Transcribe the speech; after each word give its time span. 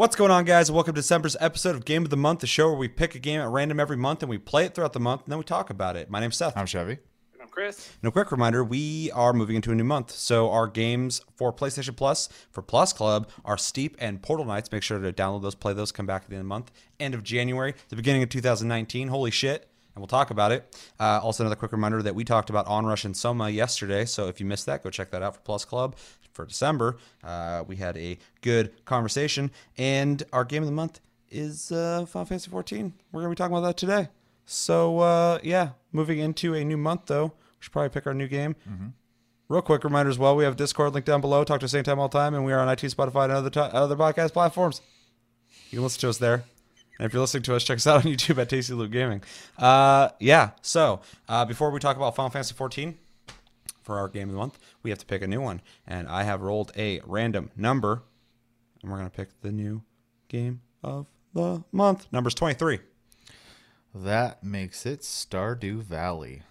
What's 0.00 0.16
going 0.16 0.30
on, 0.30 0.46
guys? 0.46 0.72
Welcome 0.72 0.94
to 0.94 1.00
December's 1.02 1.36
episode 1.40 1.76
of 1.76 1.84
Game 1.84 2.04
of 2.04 2.08
the 2.08 2.16
Month, 2.16 2.40
the 2.40 2.46
show 2.46 2.68
where 2.68 2.78
we 2.78 2.88
pick 2.88 3.14
a 3.14 3.18
game 3.18 3.38
at 3.38 3.50
random 3.50 3.78
every 3.78 3.98
month 3.98 4.22
and 4.22 4.30
we 4.30 4.38
play 4.38 4.64
it 4.64 4.74
throughout 4.74 4.94
the 4.94 4.98
month 4.98 5.24
and 5.24 5.30
then 5.30 5.36
we 5.36 5.44
talk 5.44 5.68
about 5.68 5.94
it. 5.94 6.08
My 6.08 6.20
name's 6.20 6.38
Seth. 6.38 6.56
I'm 6.56 6.64
Chevy. 6.64 6.92
And 7.34 7.42
I'm 7.42 7.48
Chris. 7.48 7.92
And 8.00 8.08
a 8.08 8.10
quick 8.10 8.32
reminder 8.32 8.64
we 8.64 9.10
are 9.10 9.34
moving 9.34 9.56
into 9.56 9.72
a 9.72 9.74
new 9.74 9.84
month. 9.84 10.12
So, 10.12 10.50
our 10.52 10.68
games 10.68 11.20
for 11.36 11.52
PlayStation 11.52 11.94
Plus, 11.94 12.30
for 12.50 12.62
Plus 12.62 12.94
Club, 12.94 13.28
are 13.44 13.58
Steep 13.58 13.94
and 13.98 14.22
Portal 14.22 14.46
Knights. 14.46 14.72
Make 14.72 14.82
sure 14.82 14.98
to 14.98 15.12
download 15.12 15.42
those, 15.42 15.54
play 15.54 15.74
those, 15.74 15.92
come 15.92 16.06
back 16.06 16.22
at 16.22 16.30
the 16.30 16.36
end 16.36 16.40
of 16.40 16.44
the 16.46 16.48
month. 16.48 16.72
End 16.98 17.12
of 17.12 17.22
January, 17.22 17.74
the 17.90 17.96
beginning 17.96 18.22
of 18.22 18.30
2019. 18.30 19.08
Holy 19.08 19.30
shit. 19.30 19.69
And 19.94 20.00
we'll 20.00 20.06
talk 20.08 20.30
about 20.30 20.52
it. 20.52 20.76
Uh, 21.00 21.20
also, 21.22 21.42
another 21.42 21.56
quick 21.56 21.72
reminder 21.72 22.02
that 22.02 22.14
we 22.14 22.24
talked 22.24 22.48
about 22.50 22.66
Onrush 22.66 23.04
and 23.04 23.16
Soma 23.16 23.50
yesterday. 23.50 24.04
So, 24.04 24.28
if 24.28 24.38
you 24.40 24.46
missed 24.46 24.66
that, 24.66 24.82
go 24.82 24.90
check 24.90 25.10
that 25.10 25.22
out 25.22 25.34
for 25.34 25.40
Plus 25.40 25.64
Club 25.64 25.96
for 26.32 26.46
December. 26.46 26.96
Uh, 27.24 27.64
we 27.66 27.76
had 27.76 27.96
a 27.96 28.18
good 28.40 28.84
conversation. 28.84 29.50
And 29.76 30.22
our 30.32 30.44
game 30.44 30.62
of 30.62 30.68
the 30.68 30.72
month 30.74 31.00
is 31.28 31.72
uh, 31.72 32.06
Final 32.06 32.26
Fantasy 32.26 32.50
14. 32.50 32.92
We're 33.12 33.22
going 33.22 33.30
to 33.30 33.34
be 33.34 33.38
talking 33.38 33.56
about 33.56 33.66
that 33.66 33.76
today. 33.76 34.08
So, 34.46 35.00
uh, 35.00 35.38
yeah, 35.42 35.70
moving 35.92 36.18
into 36.18 36.54
a 36.54 36.64
new 36.64 36.76
month, 36.76 37.02
though, 37.06 37.26
we 37.26 37.32
should 37.60 37.72
probably 37.72 37.90
pick 37.90 38.06
our 38.06 38.14
new 38.14 38.28
game. 38.28 38.54
Real 39.48 39.62
quick 39.62 39.82
reminder 39.82 40.10
as 40.10 40.18
well, 40.18 40.36
we 40.36 40.44
have 40.44 40.54
Discord 40.56 40.94
link 40.94 41.04
down 41.04 41.20
below. 41.20 41.42
Talk 41.42 41.58
to 41.60 41.64
the 41.64 41.68
same 41.68 41.82
time 41.82 41.98
all 41.98 42.08
the 42.08 42.16
time, 42.16 42.34
and 42.34 42.44
we 42.44 42.52
are 42.52 42.60
on 42.60 42.68
iTunes, 42.68 42.94
Spotify, 42.94 43.24
and 43.24 43.32
other, 43.32 43.50
t- 43.50 43.58
other 43.58 43.96
podcast 43.96 44.32
platforms. 44.32 44.80
You 45.70 45.78
can 45.78 45.82
listen 45.82 46.00
to 46.02 46.08
us 46.08 46.18
there. 46.18 46.44
And 47.00 47.06
if 47.06 47.14
you're 47.14 47.22
listening 47.22 47.44
to 47.44 47.56
us, 47.56 47.64
check 47.64 47.78
us 47.78 47.86
out 47.86 48.04
on 48.04 48.12
YouTube 48.12 48.36
at 48.36 48.50
Tasty 48.50 48.74
Loot 48.74 48.90
Gaming. 48.90 49.22
Uh, 49.56 50.10
yeah, 50.18 50.50
so 50.60 51.00
uh, 51.30 51.46
before 51.46 51.70
we 51.70 51.80
talk 51.80 51.96
about 51.96 52.14
Final 52.14 52.28
Fantasy 52.28 52.52
14, 52.52 52.98
for 53.80 53.98
our 53.98 54.06
game 54.06 54.28
of 54.28 54.32
the 54.32 54.38
month, 54.38 54.58
we 54.82 54.90
have 54.90 54.98
to 54.98 55.06
pick 55.06 55.22
a 55.22 55.26
new 55.26 55.40
one. 55.40 55.62
And 55.86 56.06
I 56.08 56.24
have 56.24 56.42
rolled 56.42 56.72
a 56.76 57.00
random 57.06 57.52
number, 57.56 58.02
and 58.82 58.90
we're 58.90 58.98
going 58.98 59.08
to 59.08 59.16
pick 59.16 59.40
the 59.40 59.50
new 59.50 59.80
game 60.28 60.60
of 60.84 61.06
the 61.32 61.64
month. 61.72 62.06
Number's 62.12 62.34
23. 62.34 62.80
That 63.94 64.44
makes 64.44 64.84
it 64.84 65.00
Stardew 65.00 65.82
Valley. 65.82 66.42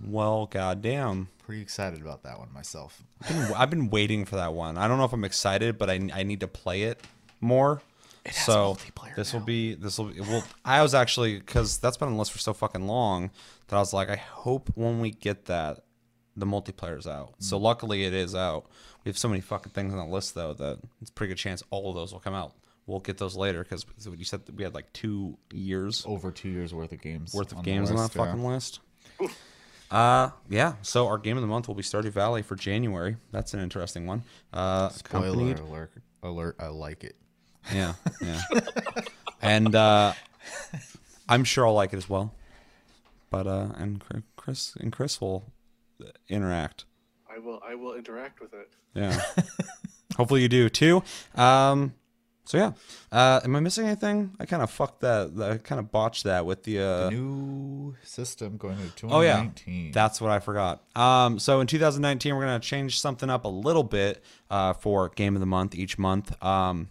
Well, 0.00 0.46
goddamn. 0.46 1.30
Pretty 1.44 1.62
excited 1.62 2.00
about 2.00 2.22
that 2.22 2.38
one 2.38 2.52
myself. 2.52 3.02
I've 3.22 3.28
been, 3.28 3.56
I've 3.56 3.70
been 3.70 3.90
waiting 3.90 4.24
for 4.24 4.36
that 4.36 4.54
one. 4.54 4.78
I 4.78 4.86
don't 4.86 4.98
know 4.98 5.04
if 5.04 5.12
I'm 5.12 5.24
excited, 5.24 5.76
but 5.76 5.90
I, 5.90 5.94
I 6.14 6.22
need 6.22 6.38
to 6.40 6.48
play 6.48 6.82
it 6.82 7.00
more. 7.40 7.82
Has 8.28 8.44
so 8.44 8.74
multiplayer 8.74 9.14
this 9.16 9.32
will 9.32 9.40
be 9.40 9.74
this 9.74 9.98
will 9.98 10.06
be 10.06 10.20
well. 10.20 10.44
I 10.64 10.82
was 10.82 10.94
actually 10.94 11.38
because 11.38 11.78
that's 11.78 11.96
been 11.96 12.08
on 12.08 12.14
the 12.14 12.18
list 12.18 12.32
for 12.32 12.38
so 12.38 12.52
fucking 12.52 12.86
long 12.86 13.30
that 13.68 13.76
I 13.76 13.78
was 13.78 13.92
like, 13.92 14.08
I 14.08 14.16
hope 14.16 14.70
when 14.74 15.00
we 15.00 15.10
get 15.10 15.46
that, 15.46 15.84
the 16.36 16.46
multiplayer's 16.46 17.06
out. 17.06 17.32
Mm. 17.32 17.44
So 17.44 17.58
luckily 17.58 18.04
it 18.04 18.12
is 18.12 18.34
out. 18.34 18.66
We 19.04 19.10
have 19.10 19.18
so 19.18 19.28
many 19.28 19.40
fucking 19.40 19.72
things 19.72 19.92
on 19.92 19.98
the 19.98 20.12
list 20.14 20.34
though 20.34 20.54
that 20.54 20.78
it's 21.00 21.10
a 21.10 21.12
pretty 21.12 21.30
good 21.32 21.38
chance 21.38 21.62
all 21.70 21.88
of 21.90 21.94
those 21.94 22.12
will 22.12 22.20
come 22.20 22.34
out. 22.34 22.52
We'll 22.86 23.00
get 23.00 23.18
those 23.18 23.36
later 23.36 23.64
because 23.64 23.84
you 24.16 24.24
said 24.24 24.46
that 24.46 24.54
we 24.54 24.62
had 24.62 24.74
like 24.74 24.92
two 24.92 25.38
years 25.52 26.04
Over 26.06 26.30
two 26.30 26.48
years 26.48 26.72
worth 26.72 26.92
of 26.92 27.00
games. 27.00 27.34
worth 27.34 27.50
of 27.50 27.58
on 27.58 27.64
the 27.64 27.70
games 27.70 27.90
on 27.90 27.96
that 27.96 28.14
yeah. 28.14 28.24
fucking 28.24 28.44
list. 28.44 28.80
Uh, 29.90 30.30
yeah. 30.48 30.74
So 30.82 31.06
our 31.06 31.18
game 31.18 31.36
of 31.36 31.42
the 31.42 31.48
month 31.48 31.68
will 31.68 31.74
be 31.74 31.82
Stardew 31.82 32.10
Valley 32.10 32.42
for 32.42 32.56
January. 32.56 33.16
That's 33.32 33.54
an 33.54 33.60
interesting 33.60 34.06
one. 34.06 34.22
Uh, 34.52 34.88
Spoiler 34.90 35.54
alert, 35.54 35.90
alert! 36.22 36.56
I 36.58 36.68
like 36.68 37.04
it. 37.04 37.16
Yeah, 37.74 37.94
yeah. 38.20 38.40
and 39.42 39.74
uh, 39.74 40.12
I'm 41.28 41.44
sure 41.44 41.66
I'll 41.66 41.74
like 41.74 41.92
it 41.92 41.96
as 41.96 42.08
well. 42.08 42.32
But 43.30 43.46
uh, 43.46 43.68
and 43.76 44.02
Chris 44.36 44.74
and 44.80 44.92
Chris 44.92 45.20
will 45.20 45.52
interact. 46.28 46.84
I 47.28 47.38
will 47.38 47.60
I 47.66 47.74
will 47.74 47.94
interact 47.94 48.40
with 48.40 48.54
it. 48.54 48.70
Yeah. 48.94 49.20
Hopefully 50.16 50.42
you 50.42 50.48
do 50.48 50.68
too. 50.68 51.02
Um, 51.34 51.92
so 52.44 52.56
yeah. 52.58 52.72
Uh, 53.10 53.40
am 53.44 53.56
I 53.56 53.60
missing 53.60 53.86
anything? 53.86 54.34
I 54.38 54.46
kind 54.46 54.62
of 54.62 54.70
fucked 54.70 55.00
that. 55.00 55.32
I 55.38 55.58
kind 55.58 55.80
of 55.80 55.90
botched 55.90 56.24
that 56.24 56.46
with 56.46 56.62
the. 56.62 56.80
Uh, 56.80 57.10
New 57.10 57.96
system 58.04 58.56
going 58.56 58.76
to 58.96 59.08
Oh 59.08 59.20
yeah, 59.20 59.34
2019. 59.34 59.90
that's 59.92 60.20
what 60.20 60.30
I 60.30 60.38
forgot. 60.38 60.82
Um, 60.96 61.38
so 61.38 61.60
in 61.60 61.66
2019, 61.66 62.34
we're 62.34 62.42
gonna 62.46 62.60
change 62.60 63.00
something 63.00 63.28
up 63.28 63.44
a 63.44 63.48
little 63.48 63.82
bit 63.82 64.22
uh, 64.48 64.72
for 64.74 65.08
game 65.10 65.34
of 65.34 65.40
the 65.40 65.46
month 65.46 65.74
each 65.74 65.98
month. 65.98 66.40
Um, 66.42 66.88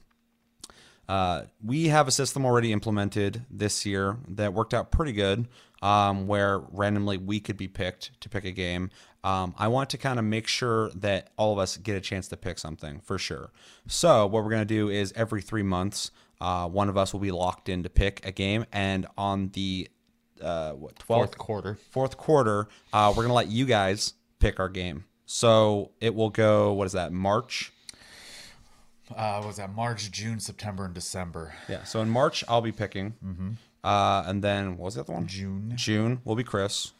uh, 1.08 1.44
we 1.64 1.88
have 1.88 2.08
a 2.08 2.12
system 2.12 2.46
already 2.46 2.72
implemented 2.72 3.46
this 3.50 3.86
year 3.86 4.18
that 4.28 4.54
worked 4.54 4.74
out 4.74 4.92
pretty 4.92 5.14
good, 5.14 5.48
um, 5.82 6.28
where 6.28 6.60
randomly 6.60 7.18
we 7.18 7.40
could 7.40 7.58
be 7.58 7.68
picked 7.68 8.20
to 8.22 8.30
pick 8.30 8.46
a 8.46 8.52
game. 8.52 8.90
Um, 9.24 9.56
I 9.58 9.68
want 9.68 9.90
to 9.92 9.98
kind 9.98 10.20
of 10.20 10.26
make 10.26 10.48
sure 10.48 10.90
that 10.96 11.32
all 11.38 11.54
of 11.54 11.60
us 11.60 11.78
get 11.78 11.96
a 11.96 12.02
chance 12.02 12.28
to 12.30 12.38
pick 12.38 12.60
something 12.60 13.00
for 13.02 13.18
sure. 13.18 13.52
So 13.88 14.26
what 14.28 14.44
we're 14.44 14.52
gonna 14.52 14.66
do 14.66 14.90
is 14.90 15.14
every 15.16 15.42
three 15.42 15.64
months, 15.64 16.12
uh, 16.42 16.68
one 16.68 16.90
of 16.90 16.98
us 16.98 17.14
will 17.14 17.20
be 17.22 17.32
locked 17.32 17.70
in 17.70 17.84
to 17.84 17.90
pick 17.90 18.26
a 18.26 18.32
game, 18.32 18.66
and 18.72 19.08
on 19.18 19.50
the 19.50 19.90
uh, 20.42 20.72
what 20.74 20.96
12th 20.96 21.06
fourth 21.06 21.38
quarter. 21.38 21.78
fourth 21.92 22.18
quarter, 22.18 22.68
uh, 22.94 23.14
we're 23.16 23.24
gonna 23.24 23.34
let 23.34 23.48
you 23.48 23.66
guys 23.66 24.14
pick 24.40 24.60
our 24.60 24.70
game. 24.70 25.06
So 25.26 25.92
it 26.00 26.14
will 26.14 26.30
go. 26.30 26.74
What 26.74 26.86
is 26.86 26.94
that? 26.94 27.12
March. 27.12 27.72
Uh, 29.16 29.44
was 29.46 29.58
that 29.58 29.74
March, 29.74 30.12
June, 30.12 30.40
September, 30.40 30.86
and 30.86 30.94
December? 30.94 31.54
Yeah. 31.68 31.84
So 31.84 32.02
in 32.02 32.10
March, 32.10 32.44
I'll 32.48 32.62
be 32.62 32.72
picking. 32.72 33.14
Mm-hmm. 33.24 33.52
Uh, 33.84 34.24
and 34.26 34.44
then 34.44 34.78
what 34.78 34.86
was 34.86 34.96
the 34.96 35.02
other 35.02 35.14
one? 35.14 35.28
June, 35.28 35.74
June 35.76 36.22
will 36.24 36.36
be 36.36 36.44
Chris. 36.44 36.94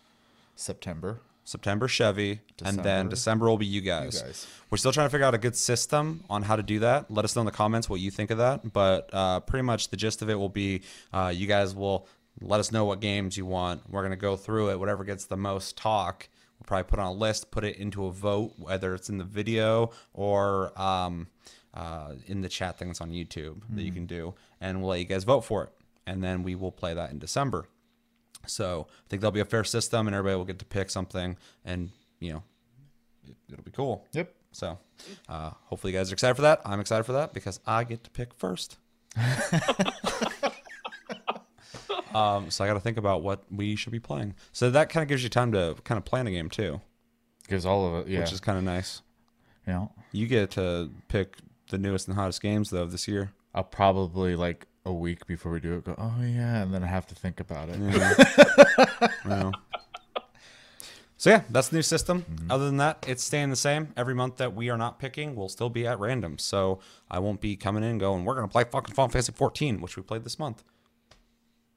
September. 0.56 1.20
September 1.46 1.88
Chevy, 1.88 2.42
and 2.64 2.80
then 2.80 3.08
December. 3.08 3.10
December 3.10 3.50
will 3.50 3.58
be 3.58 3.68
you 3.68 3.82
guys. 3.82 4.20
guys. 4.22 4.48
We're 4.72 4.80
still 4.80 4.92
trying 4.92 5.06
to 5.06 5.12
figure 5.12 5.28
out 5.28 5.36
a 5.36 5.40
good 5.40 5.56
system 5.56 6.24
on 6.28 6.42
how 6.42 6.56
to 6.56 6.64
do 6.64 6.80
that. 6.80 7.12
Let 7.12 7.24
us 7.24 7.36
know 7.36 7.44
in 7.44 7.46
the 7.46 7.52
comments 7.52 7.88
what 7.88 8.00
you 8.00 8.10
think 8.10 8.32
of 8.32 8.40
that. 8.40 8.74
But 8.74 9.12
uh, 9.14 9.42
pretty 9.42 9.62
much 9.62 9.90
the 9.90 9.98
gist 9.98 10.24
of 10.24 10.30
it 10.30 10.36
will 10.36 10.50
be 10.50 10.82
uh, 11.14 11.32
you 11.34 11.46
guys 11.46 11.76
will 11.76 12.08
let 12.42 12.60
us 12.60 12.72
know 12.72 12.86
what 12.86 13.00
games 13.00 13.38
you 13.38 13.46
want. 13.46 13.84
We're 13.90 14.02
gonna 14.02 14.16
go 14.16 14.36
through 14.36 14.72
it. 14.72 14.80
Whatever 14.80 15.04
gets 15.04 15.26
the 15.26 15.38
most 15.38 15.78
talk, 15.78 16.28
we'll 16.60 16.66
probably 16.66 16.90
put 16.90 16.98
on 16.98 17.06
a 17.06 17.14
list, 17.14 17.52
put 17.52 17.64
it 17.64 17.78
into 17.78 18.08
a 18.08 18.12
vote, 18.12 18.54
whether 18.58 18.96
it's 18.96 19.10
in 19.10 19.20
the 19.20 19.24
video 19.24 19.92
or 20.14 20.80
um, 20.82 21.28
uh, 21.76 22.14
in 22.28 22.42
the 22.42 22.50
chat 22.50 22.78
things 22.80 23.02
on 23.02 23.12
YouTube 23.12 23.62
that 23.72 23.84
you 23.84 23.92
can 23.92 24.06
do, 24.06 24.34
and 24.62 24.80
we'll 24.82 24.90
let 24.92 25.00
you 25.00 25.06
guys 25.06 25.24
vote 25.24 25.42
for 25.42 25.64
it. 25.66 25.70
And 26.08 26.24
then 26.24 26.44
we 26.44 26.56
will 26.56 26.72
play 26.72 26.94
that 26.94 27.12
in 27.12 27.20
December. 27.20 27.68
So 28.48 28.88
I 28.90 29.10
think 29.10 29.22
there'll 29.22 29.32
be 29.32 29.40
a 29.40 29.46
fair 29.46 29.64
system, 29.64 30.08
and 30.08 30.16
everybody 30.16 30.38
will 30.38 30.46
get 30.46 30.60
to 30.60 30.66
pick 30.66 30.90
something, 30.90 31.36
and 31.64 31.90
you 32.20 32.34
know, 32.34 32.44
it, 33.28 33.36
it'll 33.52 33.64
be 33.64 33.72
cool. 33.72 34.06
Yep. 34.14 34.34
So 34.52 34.78
uh, 35.28 35.52
hopefully 35.66 35.92
you 35.94 36.00
guys 36.00 36.12
are 36.12 36.14
excited 36.16 36.36
for 36.36 36.44
that. 36.44 36.62
I'm 36.64 36.80
excited 36.80 37.04
for 37.04 37.14
that 37.14 37.34
because 37.34 37.60
I 37.66 37.84
get 37.84 38.04
to 38.06 38.10
pick 38.10 38.34
first. 38.36 38.78
um, 42.14 42.50
so 42.50 42.64
I 42.64 42.68
got 42.68 42.76
to 42.76 42.80
think 42.80 42.98
about 42.98 43.22
what 43.22 43.44
we 43.52 43.76
should 43.76 43.92
be 43.92 44.00
playing. 44.00 44.36
So 44.54 44.70
that 44.70 44.90
kind 44.90 45.02
of 45.04 45.10
gives 45.10 45.24
you 45.24 45.30
time 45.30 45.52
to 45.52 45.76
kind 45.84 45.98
of 45.98 46.06
plan 46.06 46.28
a 46.28 46.32
game 46.32 46.50
too, 46.50 46.80
Gives 47.50 47.66
all 47.66 47.86
of 47.88 48.08
it. 48.08 48.12
Yeah. 48.12 48.22
which 48.22 48.32
is 48.32 48.40
kind 48.40 48.58
of 48.58 48.64
nice. 48.64 49.02
you 49.68 49.74
know, 49.74 49.92
You 50.12 50.28
get 50.28 50.52
to 50.52 50.90
pick 51.10 51.36
the 51.70 51.78
newest 51.78 52.08
and 52.08 52.16
hottest 52.16 52.42
games 52.42 52.70
though 52.70 52.86
this 52.86 53.08
year. 53.08 53.32
I'll 53.54 53.64
probably 53.64 54.36
like 54.36 54.68
a 54.86 54.94
week 54.94 55.26
before 55.26 55.52
we 55.52 55.60
do 55.60 55.76
it 55.76 55.86
go. 55.86 55.96
Oh 55.98 56.22
yeah, 56.22 56.62
and 56.62 56.74
then 56.74 56.84
I 56.84 56.88
have 56.88 57.08
to 57.08 57.16
think 57.16 57.40
about 57.40 57.70
it. 57.70 57.80
Yeah. 57.80 59.52
So 61.18 61.30
yeah, 61.32 61.42
that's 61.50 61.70
the 61.70 61.78
new 61.78 61.82
system. 61.82 62.22
Mm-hmm. 62.22 62.52
Other 62.52 62.66
than 62.66 62.78
that, 62.78 63.04
it's 63.08 63.24
staying 63.24 63.50
the 63.50 63.56
same. 63.56 63.94
Every 63.98 64.14
month 64.14 64.38
that 64.38 64.54
we 64.54 64.70
are 64.70 64.78
not 64.78 65.00
picking, 65.00 65.36
we'll 65.36 65.50
still 65.50 65.70
be 65.70 65.88
at 65.88 66.00
random. 66.00 66.38
So 66.38 66.82
I 67.10 67.18
won't 67.18 67.42
be 67.42 67.56
coming 67.56 67.84
in 67.84 67.90
and 67.90 68.00
going, 68.00 68.26
we're 68.26 68.36
gonna 68.36 68.48
play 68.48 68.64
fucking 68.64 68.94
Final 68.94 69.10
Fantasy 69.10 69.32
14, 69.32 69.82
which 69.82 69.98
we 69.98 70.04
played 70.04 70.24
this 70.24 70.38
month. 70.38 70.64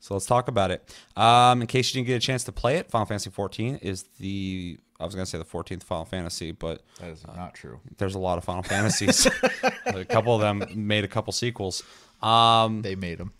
So 0.00 0.14
let's 0.14 0.26
talk 0.26 0.48
about 0.48 0.70
it. 0.70 0.94
Um, 1.16 1.60
in 1.60 1.66
case 1.66 1.92
you 1.92 1.98
didn't 1.98 2.06
get 2.08 2.16
a 2.16 2.20
chance 2.26 2.44
to 2.44 2.52
play 2.52 2.76
it, 2.76 2.90
Final 2.90 3.06
Fantasy 3.06 3.30
14 3.30 3.76
is 3.82 4.04
the 4.20 4.78
I 5.00 5.04
was 5.04 5.14
gonna 5.14 5.26
say 5.26 5.38
the 5.38 5.44
14th 5.44 5.82
Final 5.84 6.04
Fantasy, 6.04 6.50
but 6.52 6.82
That 7.00 7.10
is 7.10 7.24
not 7.26 7.54
true. 7.54 7.80
there's 7.98 8.14
a 8.16 8.18
lot 8.18 8.38
of 8.38 8.44
Final 8.44 8.62
Fantasies. 8.64 9.26
a 9.86 10.04
couple 10.04 10.34
of 10.34 10.40
them 10.40 10.64
made 10.74 11.04
a 11.04 11.08
couple 11.08 11.32
sequels. 11.32 11.82
Um, 12.22 12.82
They 12.82 12.96
made 12.96 13.18
them. 13.18 13.32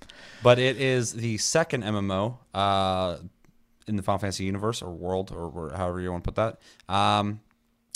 but 0.42 0.58
it 0.60 0.80
is 0.80 1.12
the 1.14 1.36
second 1.38 1.82
MMO 1.82 2.36
uh, 2.54 3.16
in 3.88 3.96
the 3.96 4.02
Final 4.02 4.18
Fantasy 4.20 4.44
universe 4.44 4.82
or 4.82 4.90
world 4.92 5.32
or, 5.34 5.48
where- 5.48 5.76
however 5.76 6.00
you 6.00 6.12
want 6.12 6.22
to 6.24 6.30
put 6.32 6.36
that. 6.88 6.92
Um, 6.94 7.40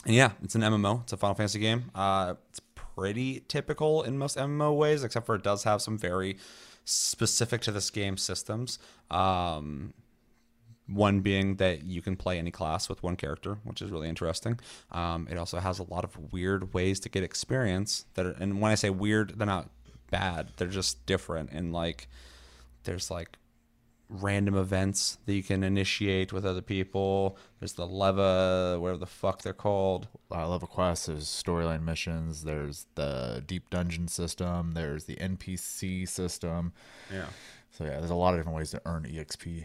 yeah, 0.07 0.33
it's 0.43 0.57
an 0.57 0.63
MMO. 0.63 1.03
It's 1.03 1.13
a 1.13 1.17
Final 1.17 1.35
Fantasy 1.37 1.61
game. 1.61 1.91
Uh, 1.95 2.35
it's 2.51 2.61
pretty 2.75 3.45
typical 3.47 4.03
in 4.03 4.19
most 4.19 4.37
MMO 4.37 4.77
ways, 4.77 5.05
except 5.05 5.27
for 5.27 5.37
it 5.37 5.45
does 5.45 5.63
have 5.63 5.81
some 5.81 5.97
very 5.97 6.37
specific 6.85 7.61
to 7.63 7.73
this 7.73 7.91
game 7.91 8.17
systems. 8.17 8.79
Um, 9.11 9.95
one 10.87 11.21
being 11.21 11.57
that 11.57 11.85
you 11.85 12.03
can 12.03 12.17
play 12.17 12.39
any 12.39 12.51
class 12.51 12.89
with 12.89 13.03
one 13.03 13.17
character, 13.17 13.59
which 13.65 13.81
is 13.81 13.91
really 13.91 14.09
interesting. 14.09 14.59
Um, 14.91 15.29
it 15.31 15.39
also 15.39 15.59
has 15.59 15.79
a 15.79 15.85
lot 15.85 16.05
of 16.05 16.33
weird 16.33 16.75
ways 16.75 17.01
to 17.01 17.09
get 17.09 17.23
experience 17.23 18.05
that, 18.15 18.27
are, 18.27 18.37
and 18.41 18.61
when 18.61 18.73
I 18.73 18.75
say 18.75 18.91
weird, 18.91 19.39
they're 19.39 19.47
not 19.47 19.71
bad. 20.11 20.49
They're 20.57 20.69
just 20.69 21.07
different. 21.07 21.51
And 21.53 21.73
like, 21.73 22.09
there's 22.85 23.11
like 23.11 23.39
random 24.13 24.57
events 24.57 25.19
that 25.27 25.35
you 25.35 25.43
can 25.43 25.63
initiate 25.63 26.33
with 26.33 26.45
other 26.45 26.63
people. 26.63 27.37
There's 27.59 27.73
the 27.73 27.87
leva, 27.87 28.79
whatever 28.79 28.99
the 28.99 29.07
fuck 29.07 29.43
they're 29.43 29.53
called. 29.53 30.09
uh, 30.31 30.49
level 30.49 30.69
quests, 30.69 31.07
there's 31.07 31.25
storyline 31.25 31.83
missions, 31.83 32.45
there's 32.45 32.87
the 32.95 33.43
deep 33.47 33.71
dungeon 33.71 34.09
system, 34.09 34.73
there's 34.73 35.05
the 35.05 35.17
NPC 35.17 36.09
system. 36.09 36.73
Yeah. 37.13 37.27
So 37.71 37.85
yeah, 37.85 37.99
there's 37.99 38.11
a 38.11 38.15
lot 38.15 38.35
of 38.35 38.41
different 38.41 38.57
ways 38.57 38.71
to 38.73 38.83
earn 38.85 39.05
EXP. 39.05 39.65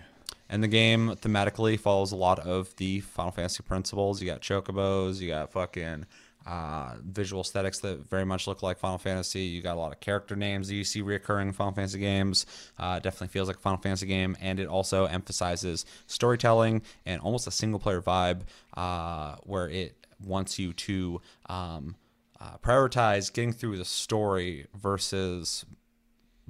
And 0.49 0.63
the 0.63 0.67
game 0.69 1.09
thematically 1.09 1.77
follows 1.77 2.13
a 2.13 2.15
lot 2.15 2.39
of 2.39 2.73
the 2.77 3.01
Final 3.01 3.31
Fantasy 3.31 3.63
principles. 3.63 4.21
You 4.21 4.27
got 4.27 4.41
chocobos, 4.41 5.19
you 5.19 5.27
got 5.27 5.51
fucking 5.51 6.05
uh, 6.47 6.95
visual 7.03 7.41
aesthetics 7.41 7.79
that 7.79 8.09
very 8.09 8.25
much 8.25 8.47
look 8.47 8.63
like 8.63 8.79
Final 8.79 8.97
Fantasy. 8.97 9.41
You 9.41 9.61
got 9.61 9.75
a 9.75 9.79
lot 9.79 9.91
of 9.91 9.99
character 9.99 10.35
names 10.35 10.69
that 10.69 10.75
you 10.75 10.85
see 10.85 11.01
reoccurring 11.01 11.47
in 11.47 11.53
Final 11.53 11.73
Fantasy 11.73 11.99
games. 11.99 12.45
Uh, 12.79 12.99
definitely 12.99 13.27
feels 13.27 13.49
like 13.49 13.57
a 13.57 13.59
Final 13.59 13.79
Fantasy 13.79 14.05
game, 14.05 14.37
and 14.39 14.57
it 14.59 14.67
also 14.67 15.05
emphasizes 15.05 15.85
storytelling 16.07 16.81
and 17.05 17.21
almost 17.21 17.47
a 17.47 17.51
single 17.51 17.79
player 17.79 18.01
vibe 18.01 18.41
uh, 18.77 19.35
where 19.43 19.69
it 19.69 20.05
wants 20.23 20.57
you 20.57 20.71
to 20.71 21.19
um, 21.47 21.95
uh, 22.39 22.57
prioritize 22.59 23.31
getting 23.31 23.51
through 23.51 23.77
the 23.77 23.85
story 23.85 24.67
versus 24.73 25.65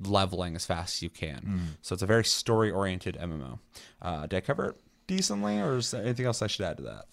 leveling 0.03 0.55
as 0.55 0.63
fast 0.63 0.97
as 0.97 1.01
you 1.01 1.09
can. 1.09 1.77
So 1.81 1.93
it's 1.93 2.03
a 2.03 2.07
very 2.07 2.23
story 2.23 2.69
oriented 2.69 3.17
MMO. 3.19 3.57
Uh, 3.99 4.27
did 4.27 4.37
I 4.37 4.41
cover 4.41 4.65
it 4.65 4.75
decently, 5.07 5.59
or 5.59 5.77
is 5.77 5.89
there 5.89 6.03
anything 6.03 6.27
else 6.27 6.43
I 6.43 6.47
should 6.47 6.65
add 6.65 6.77
to 6.77 6.83
that? 6.83 7.05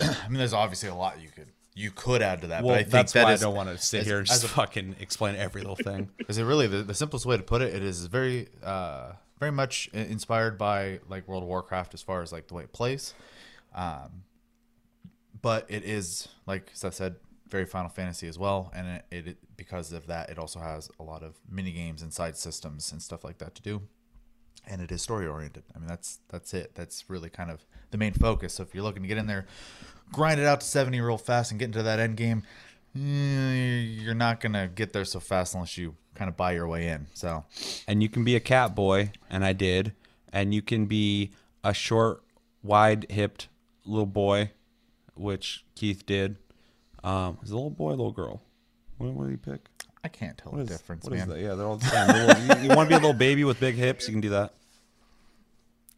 I 0.24 0.28
mean, 0.28 0.38
there's 0.38 0.54
obviously 0.54 0.88
a 0.88 0.94
lot 0.94 1.20
you 1.20 1.28
could 1.28 1.48
you 1.74 1.90
could 1.90 2.20
add 2.22 2.40
to 2.42 2.48
that, 2.48 2.62
Well, 2.64 2.74
but 2.74 2.78
I 2.80 2.82
think 2.82 2.92
that's 2.92 3.12
that 3.12 3.24
why 3.24 3.32
is- 3.34 3.42
I 3.42 3.46
don't 3.46 3.54
want 3.54 3.68
to 3.70 3.78
sit 3.78 4.00
as- 4.00 4.06
here 4.06 4.18
and 4.18 4.26
just 4.26 4.44
a- 4.44 4.48
fucking 4.62 4.96
explain 5.00 5.36
every 5.36 5.62
little 5.62 5.76
thing. 5.76 6.10
Is 6.28 6.36
it 6.38 6.44
really 6.44 6.66
the, 6.66 6.82
the 6.82 6.94
simplest 6.94 7.26
way 7.26 7.36
to 7.36 7.42
put 7.42 7.62
it? 7.62 7.74
It 7.74 7.82
is 7.82 8.06
very, 8.06 8.48
uh, 8.62 9.12
very 9.38 9.52
much 9.52 9.88
inspired 9.92 10.58
by 10.58 11.00
like 11.08 11.26
World 11.28 11.42
of 11.44 11.48
Warcraft 11.48 11.94
as 11.94 12.02
far 12.02 12.22
as 12.22 12.32
like 12.32 12.48
the 12.48 12.54
way 12.54 12.64
it 12.64 12.72
plays, 12.72 13.14
um, 13.74 14.24
but 15.40 15.64
it 15.68 15.84
is 15.84 16.28
like 16.46 16.70
Seth 16.74 16.94
said, 16.94 17.16
very 17.48 17.64
Final 17.64 17.88
Fantasy 17.88 18.28
as 18.28 18.38
well, 18.38 18.70
and 18.74 19.02
it, 19.10 19.26
it 19.26 19.38
because 19.56 19.92
of 19.92 20.06
that, 20.08 20.30
it 20.30 20.38
also 20.38 20.60
has 20.60 20.88
a 21.00 21.02
lot 21.02 21.22
of 21.22 21.36
mini 21.48 21.72
games 21.72 22.02
and 22.02 22.12
side 22.12 22.36
systems 22.36 22.92
and 22.92 23.00
stuff 23.02 23.24
like 23.24 23.38
that 23.38 23.54
to 23.56 23.62
do, 23.62 23.82
and 24.66 24.80
it 24.82 24.92
is 24.92 25.02
story 25.02 25.26
oriented. 25.26 25.62
I 25.74 25.78
mean, 25.78 25.88
that's 25.88 26.20
that's 26.28 26.52
it. 26.54 26.74
That's 26.74 27.08
really 27.08 27.30
kind 27.30 27.50
of 27.50 27.64
the 27.90 27.98
main 27.98 28.12
focus. 28.12 28.54
So 28.54 28.62
if 28.62 28.74
you're 28.74 28.84
looking 28.84 29.02
to 29.02 29.08
get 29.08 29.18
in 29.18 29.26
there, 29.26 29.46
grind 30.12 30.40
it 30.40 30.46
out 30.46 30.60
to 30.60 30.66
seventy 30.66 31.00
real 31.00 31.18
fast 31.18 31.50
and 31.50 31.58
get 31.60 31.66
into 31.66 31.82
that 31.82 31.98
end 31.98 32.16
game, 32.16 32.42
eh, 32.96 32.98
you're 34.00 34.14
not 34.14 34.40
gonna 34.40 34.68
get 34.68 34.92
there 34.92 35.04
so 35.04 35.20
fast 35.20 35.54
unless 35.54 35.76
you 35.78 35.94
kind 36.14 36.28
of 36.28 36.36
buy 36.36 36.52
your 36.52 36.66
way 36.68 36.88
in. 36.88 37.06
So 37.14 37.44
and 37.86 38.02
you 38.02 38.08
can 38.08 38.24
be 38.24 38.36
a 38.36 38.40
cat 38.40 38.74
boy, 38.74 39.12
and 39.28 39.44
I 39.44 39.52
did, 39.52 39.92
and 40.32 40.52
you 40.54 40.62
can 40.62 40.86
be 40.86 41.30
a 41.64 41.72
short, 41.74 42.22
wide 42.62 43.06
hipped 43.10 43.48
little 43.84 44.06
boy, 44.06 44.50
which 45.14 45.64
Keith 45.74 46.04
did. 46.06 46.36
Um, 47.02 47.38
is 47.42 47.50
a 47.50 47.54
little 47.54 47.70
boy, 47.70 47.88
a 47.88 47.92
little 47.92 48.12
girl? 48.12 48.42
What, 48.98 49.12
what 49.12 49.24
did 49.24 49.30
he 49.30 49.36
pick? 49.38 49.68
I 50.04 50.08
can't 50.08 50.36
tell 50.36 50.52
What 50.52 50.58
the 50.66 50.72
is- 50.72 50.78
difference, 50.78 51.04
what 51.04 51.12
is 51.14 51.20
man. 51.20 51.28
that? 51.30 51.40
Yeah, 51.40 51.54
they're 51.54 51.66
all 51.66 51.76
the 51.76 51.86
same. 51.86 52.08
Little- 52.08 52.62
you 52.64 52.68
want 52.74 52.88
to 52.88 52.94
be 52.94 52.94
a 52.94 52.98
little 52.98 53.12
baby 53.14 53.44
with 53.44 53.58
big 53.60 53.74
hips? 53.74 54.06
You 54.08 54.12
can 54.12 54.20
do 54.20 54.30
that. 54.30 54.54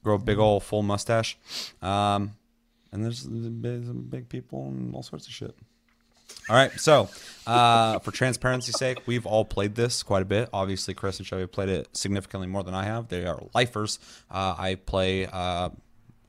Grow 0.04 0.14
a 0.16 0.18
big 0.18 0.38
old 0.38 0.62
full 0.64 0.82
mustache. 0.82 1.36
Um, 1.80 2.32
and 2.92 3.04
there's 3.04 3.22
some 3.22 4.06
big 4.08 4.28
people 4.28 4.66
and 4.66 4.94
all 4.94 5.02
sorts 5.02 5.26
of 5.26 5.32
shit. 5.32 5.56
All 6.48 6.56
right, 6.56 6.72
so 6.80 7.08
uh, 7.46 7.98
for 8.00 8.10
transparency's 8.10 8.78
sake, 8.78 9.02
we've 9.06 9.26
all 9.26 9.44
played 9.44 9.74
this 9.74 10.02
quite 10.02 10.22
a 10.22 10.26
bit. 10.26 10.48
Obviously, 10.52 10.94
Chris 10.94 11.18
and 11.18 11.26
Chevy 11.26 11.46
played 11.46 11.68
it 11.68 11.96
significantly 11.96 12.48
more 12.48 12.62
than 12.62 12.74
I 12.74 12.84
have. 12.84 13.08
They 13.08 13.26
are 13.26 13.42
lifers. 13.54 13.98
Uh, 14.30 14.54
I 14.58 14.74
play 14.74 15.26
uh, 15.26 15.70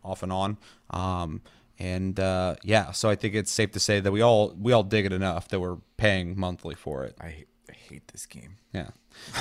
off 0.04 0.24
and 0.24 0.32
on, 0.32 0.58
um, 0.90 1.42
and 1.80 2.20
uh, 2.20 2.56
yeah. 2.64 2.92
So 2.92 3.10
I 3.10 3.16
think 3.16 3.34
it's 3.34 3.52
safe 3.52 3.72
to 3.72 3.80
say 3.80 4.00
that 4.00 4.12
we 4.12 4.22
all 4.22 4.56
we 4.60 4.72
all 4.72 4.84
dig 4.84 5.06
it 5.06 5.14
enough 5.14 5.48
that 5.50 5.60
we're 5.60 5.78
paying 5.98 6.40
monthly 6.40 6.76
for 6.76 7.06
it. 7.06 7.16
I 7.20 7.46
hate, 7.90 8.08
this 8.10 8.26
game. 8.26 8.58
Yeah. 8.74 8.90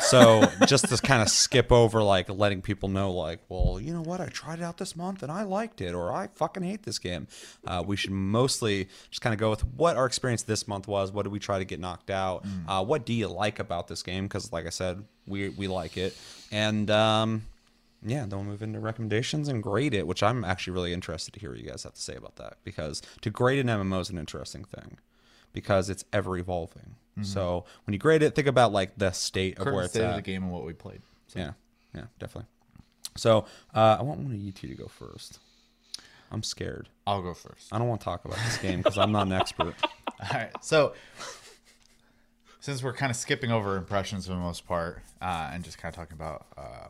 So 0.03 0.45
just 0.67 0.89
to 0.89 0.97
kind 0.99 1.23
of 1.23 1.29
skip 1.29 1.73
over 1.73 2.03
like 2.03 2.29
letting 2.29 2.63
people 2.63 2.89
know 2.89 3.13
like, 3.13 3.41
well, 3.49 3.81
you 3.81 3.93
know 3.93 4.03
what, 4.03 4.21
I 4.21 4.27
tried 4.27 4.59
it 4.61 4.63
out 4.63 4.79
this 4.79 4.95
month 4.95 5.23
and 5.23 5.33
I 5.33 5.43
liked 5.43 5.81
it, 5.81 5.95
or 5.95 6.13
I 6.13 6.29
fucking 6.35 6.63
hate 6.63 6.83
this 6.83 6.99
game. 6.99 7.27
Uh, 7.67 7.83
we 7.87 7.97
should 7.97 8.11
mostly 8.11 8.89
just 9.11 9.23
kind 9.23 9.33
of 9.33 9.41
go 9.41 9.51
with 9.51 9.65
what 9.65 9.97
our 9.97 10.07
experience 10.07 10.43
this 10.43 10.69
month 10.69 10.87
was. 10.87 11.13
What 11.13 11.23
did 11.23 11.33
we 11.33 11.39
try 11.39 11.59
to 11.59 11.65
get 11.65 11.81
knocked 11.81 12.11
out? 12.11 12.45
Uh, 12.69 12.85
what 12.85 13.07
do 13.07 13.13
you 13.13 13.29
like 13.29 13.59
about 13.59 13.89
this 13.89 14.03
game? 14.03 14.25
Because 14.25 14.53
like 14.53 14.67
I 14.67 14.71
said, 14.71 15.05
we 15.27 15.51
we 15.51 15.69
like 15.69 15.97
it, 15.97 16.17
and 16.51 16.91
um, 16.91 17.47
yeah, 18.05 18.21
then 18.27 18.31
we'll 18.31 18.45
move 18.45 18.63
into 18.63 18.81
recommendations 18.81 19.49
and 19.49 19.63
grade 19.63 19.95
it, 19.95 20.07
which 20.07 20.23
I'm 20.23 20.45
actually 20.45 20.75
really 20.75 20.93
interested 20.93 21.33
to 21.35 21.41
hear 21.41 21.51
what 21.51 21.61
you 21.61 21.69
guys 21.69 21.85
have 21.85 21.95
to 21.95 22.01
say 22.01 22.15
about 22.15 22.37
that. 22.37 22.59
Because 22.65 23.01
to 23.21 23.31
grade 23.31 23.59
an 23.61 23.69
MMO 23.69 24.01
is 24.01 24.11
an 24.11 24.19
interesting 24.19 24.65
thing 24.65 24.99
because 25.53 25.91
it's 25.91 26.05
ever 26.13 26.37
evolving. 26.37 26.97
So 27.23 27.67
when 27.85 27.93
you 27.93 27.99
grade 27.99 28.23
it, 28.23 28.35
think 28.35 28.49
about 28.49 28.73
like 28.73 28.97
the 28.97 29.13
state 29.13 29.59
of 29.59 29.67
where 29.67 29.85
it's 29.85 29.93
state 29.93 30.03
at. 30.03 30.11
of 30.11 30.17
the 30.17 30.23
game 30.23 30.43
and 30.45 30.51
what 30.51 30.65
we 30.65 30.73
played. 30.73 31.03
So, 31.29 31.39
Yeah, 31.39 31.53
yeah, 31.95 32.05
definitely. 32.19 32.49
So 33.17 33.45
uh, 33.75 33.99
I 34.01 34.03
want 34.03 34.21
one 34.21 34.33
of 34.33 34.39
you 34.39 34.51
two 34.51 34.69
to 34.69 34.75
go 34.75 34.89
first. 34.89 35.39
I'm 36.31 36.43
scared. 36.43 36.89
I'll 37.07 37.21
go 37.21 37.35
first. 37.35 37.69
I 37.71 37.79
don't 37.79 37.89
want 37.89 38.01
to 38.01 38.05
talk 38.07 38.25
about 38.25 38.39
this 38.39 38.57
game 38.57 38.79
because 38.79 38.97
I'm 38.97 39.13
not 39.13 39.27
an 39.27 39.35
expert. 39.35 39.75
All 40.07 40.29
right. 40.33 40.51
So, 40.63 40.95
since 42.61 42.83
we're 42.83 42.95
kind 42.95 43.11
of 43.11 43.17
skipping 43.17 43.53
over 43.53 43.77
impressions 43.77 44.27
for 44.27 44.33
the 44.33 44.39
most 44.39 44.67
part 44.67 45.03
uh, 45.21 45.51
and 45.53 45.63
just 45.63 45.77
kind 45.77 45.93
of 45.93 45.97
talking 45.97 46.15
about 46.15 46.47
uh, 46.57 46.89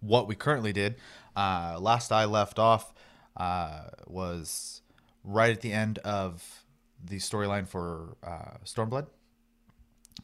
what 0.00 0.26
we 0.26 0.34
currently 0.34 0.72
did, 0.72 0.96
uh, 1.36 1.76
last 1.78 2.10
I 2.10 2.24
left 2.24 2.58
off 2.58 2.94
uh, 3.36 3.88
was 4.06 4.80
right 5.22 5.50
at 5.50 5.60
the 5.60 5.72
end 5.72 5.98
of 5.98 6.59
the 7.04 7.16
storyline 7.16 7.66
for 7.66 8.16
uh, 8.22 8.58
Stormblood. 8.64 9.06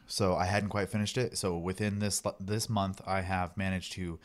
So 0.06 0.36
I 0.36 0.44
hadn't 0.44 0.68
quite 0.68 0.88
finished 0.88 1.16
it. 1.16 1.36
So 1.38 1.56
within 1.56 1.98
this 1.98 2.22
this 2.38 2.68
month, 2.68 3.00
I 3.06 3.22
have 3.22 3.56
managed 3.56 3.92
to 3.92 4.18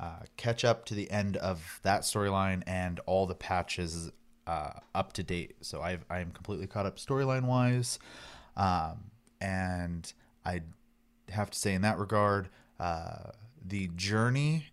uh, 0.00 0.20
catch 0.36 0.64
up 0.64 0.84
to 0.86 0.94
the 0.94 1.10
end 1.10 1.36
of 1.36 1.80
that 1.82 2.02
storyline 2.02 2.62
and 2.66 3.00
all 3.00 3.26
the 3.26 3.34
patches 3.34 4.10
uh, 4.46 4.70
up 4.94 5.12
to 5.14 5.22
date. 5.22 5.56
So 5.60 5.82
I've 5.82 6.04
I 6.08 6.20
am 6.20 6.30
completely 6.30 6.66
caught 6.66 6.86
up 6.86 6.96
storyline 6.96 7.44
wise, 7.44 7.98
um, 8.56 9.10
and 9.40 10.12
I 10.44 10.62
have 11.28 11.50
to 11.50 11.58
say 11.58 11.74
in 11.74 11.82
that 11.82 11.98
regard, 11.98 12.48
uh, 12.80 13.32
the 13.64 13.88
journey 13.94 14.66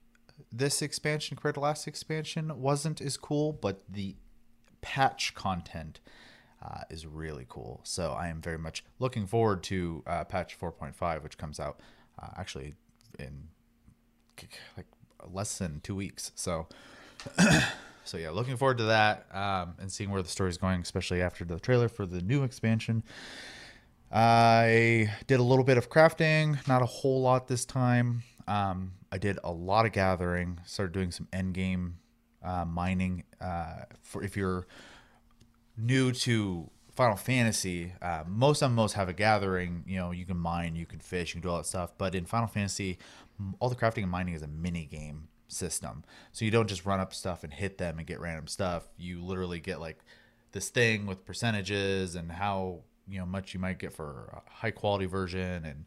this 0.52 0.82
expansion 0.82 1.36
compared 1.36 1.56
to 1.56 1.62
last 1.62 1.88
expansion 1.88 2.62
wasn't 2.62 3.02
as 3.02 3.18
cool, 3.18 3.54
but 3.54 3.82
the 3.90 4.16
patch 4.82 5.34
content 5.34 6.00
uh, 6.66 6.82
is 6.90 7.06
really 7.06 7.46
cool. 7.48 7.82
So 7.84 8.14
I 8.14 8.28
am 8.28 8.42
very 8.42 8.58
much 8.58 8.84
looking 9.00 9.28
forward 9.28 9.64
to 9.64 10.04
uh, 10.08 10.24
patch 10.24 10.60
4.5, 10.60 11.24
which 11.24 11.38
comes 11.38 11.60
out 11.60 11.80
uh, 12.22 12.30
actually 12.38 12.74
in 13.20 13.48
like 14.76 14.88
less 15.32 15.58
than 15.58 15.82
two 15.82 15.96
weeks. 15.96 16.32
So, 16.36 16.68
so 18.04 18.18
yeah, 18.18 18.30
looking 18.32 18.58
forward 18.58 18.78
to 18.80 18.86
that 18.86 19.28
um, 19.34 19.76
and 19.80 19.92
seeing 19.92 20.10
where 20.10 20.22
the 20.22 20.30
story's 20.30 20.58
going, 20.58 20.82
especially 20.82 21.22
after 21.22 21.46
the 21.46 21.60
trailer 21.60 21.90
for 21.90 22.06
the 22.06 22.22
new 22.22 22.44
expansion. 22.44 23.04
I 24.12 25.12
did 25.28 25.40
a 25.40 25.44
little 25.44 25.66
bit 25.66 25.78
of 25.78 25.90
crafting, 25.90 26.66
not 26.68 26.82
a 26.82 26.86
whole 26.86 27.22
lot 27.22 27.48
this 27.48 27.66
time. 27.66 28.24
Um, 28.48 28.94
I 29.12 29.18
did 29.18 29.40
a 29.44 29.52
lot 29.52 29.86
of 29.86 29.92
gathering, 29.92 30.60
started 30.66 30.94
doing 30.94 31.12
some 31.12 31.28
end 31.34 31.54
game 31.54 31.98
uh, 32.44 32.66
mining. 32.66 33.24
Uh, 33.42 33.84
for 34.04 34.24
if 34.24 34.38
you're 34.38 34.68
new 35.78 36.12
to 36.12 36.70
Final 36.96 37.18
Fantasy, 37.18 37.94
uh, 38.02 38.24
most 38.28 38.62
MMOs 38.62 38.94
have 38.94 39.10
a 39.10 39.14
gathering. 39.14 39.84
You 39.86 39.98
know, 39.98 40.12
you 40.12 40.26
can 40.26 40.38
mine, 40.38 40.76
you 40.76 40.86
can 40.86 41.00
fish, 41.00 41.30
you 41.30 41.42
can 41.42 41.48
do 41.48 41.52
all 41.52 41.58
that 41.58 41.66
stuff. 41.66 41.92
But 41.98 42.16
in 42.16 42.26
Final 42.26 42.48
Fantasy, 42.48 42.98
all 43.60 43.70
the 43.70 43.76
crafting 43.76 44.04
and 44.04 44.12
mining 44.12 44.34
is 44.34 44.42
a 44.42 44.48
mini 44.48 44.86
game 44.86 45.28
system. 45.48 46.04
So 46.32 46.46
you 46.46 46.52
don't 46.52 46.68
just 46.68 46.86
run 46.86 47.00
up 47.00 47.14
stuff 47.14 47.44
and 47.44 47.54
hit 47.54 47.78
them 47.78 47.98
and 47.98 48.08
get 48.08 48.20
random 48.20 48.48
stuff. 48.48 48.88
You 48.98 49.24
literally 49.24 49.60
get 49.60 49.80
like 49.80 50.00
this 50.52 50.70
thing 50.70 51.06
with 51.06 51.26
percentages 51.26 52.16
and 52.16 52.32
how 52.32 52.80
you 53.08 53.20
know 53.20 53.26
much 53.26 53.54
you 53.54 53.60
might 53.60 53.78
get 53.78 53.94
for 53.94 54.42
a 54.48 54.50
high 54.50 54.72
quality 54.72 55.06
version 55.06 55.66
and 55.66 55.86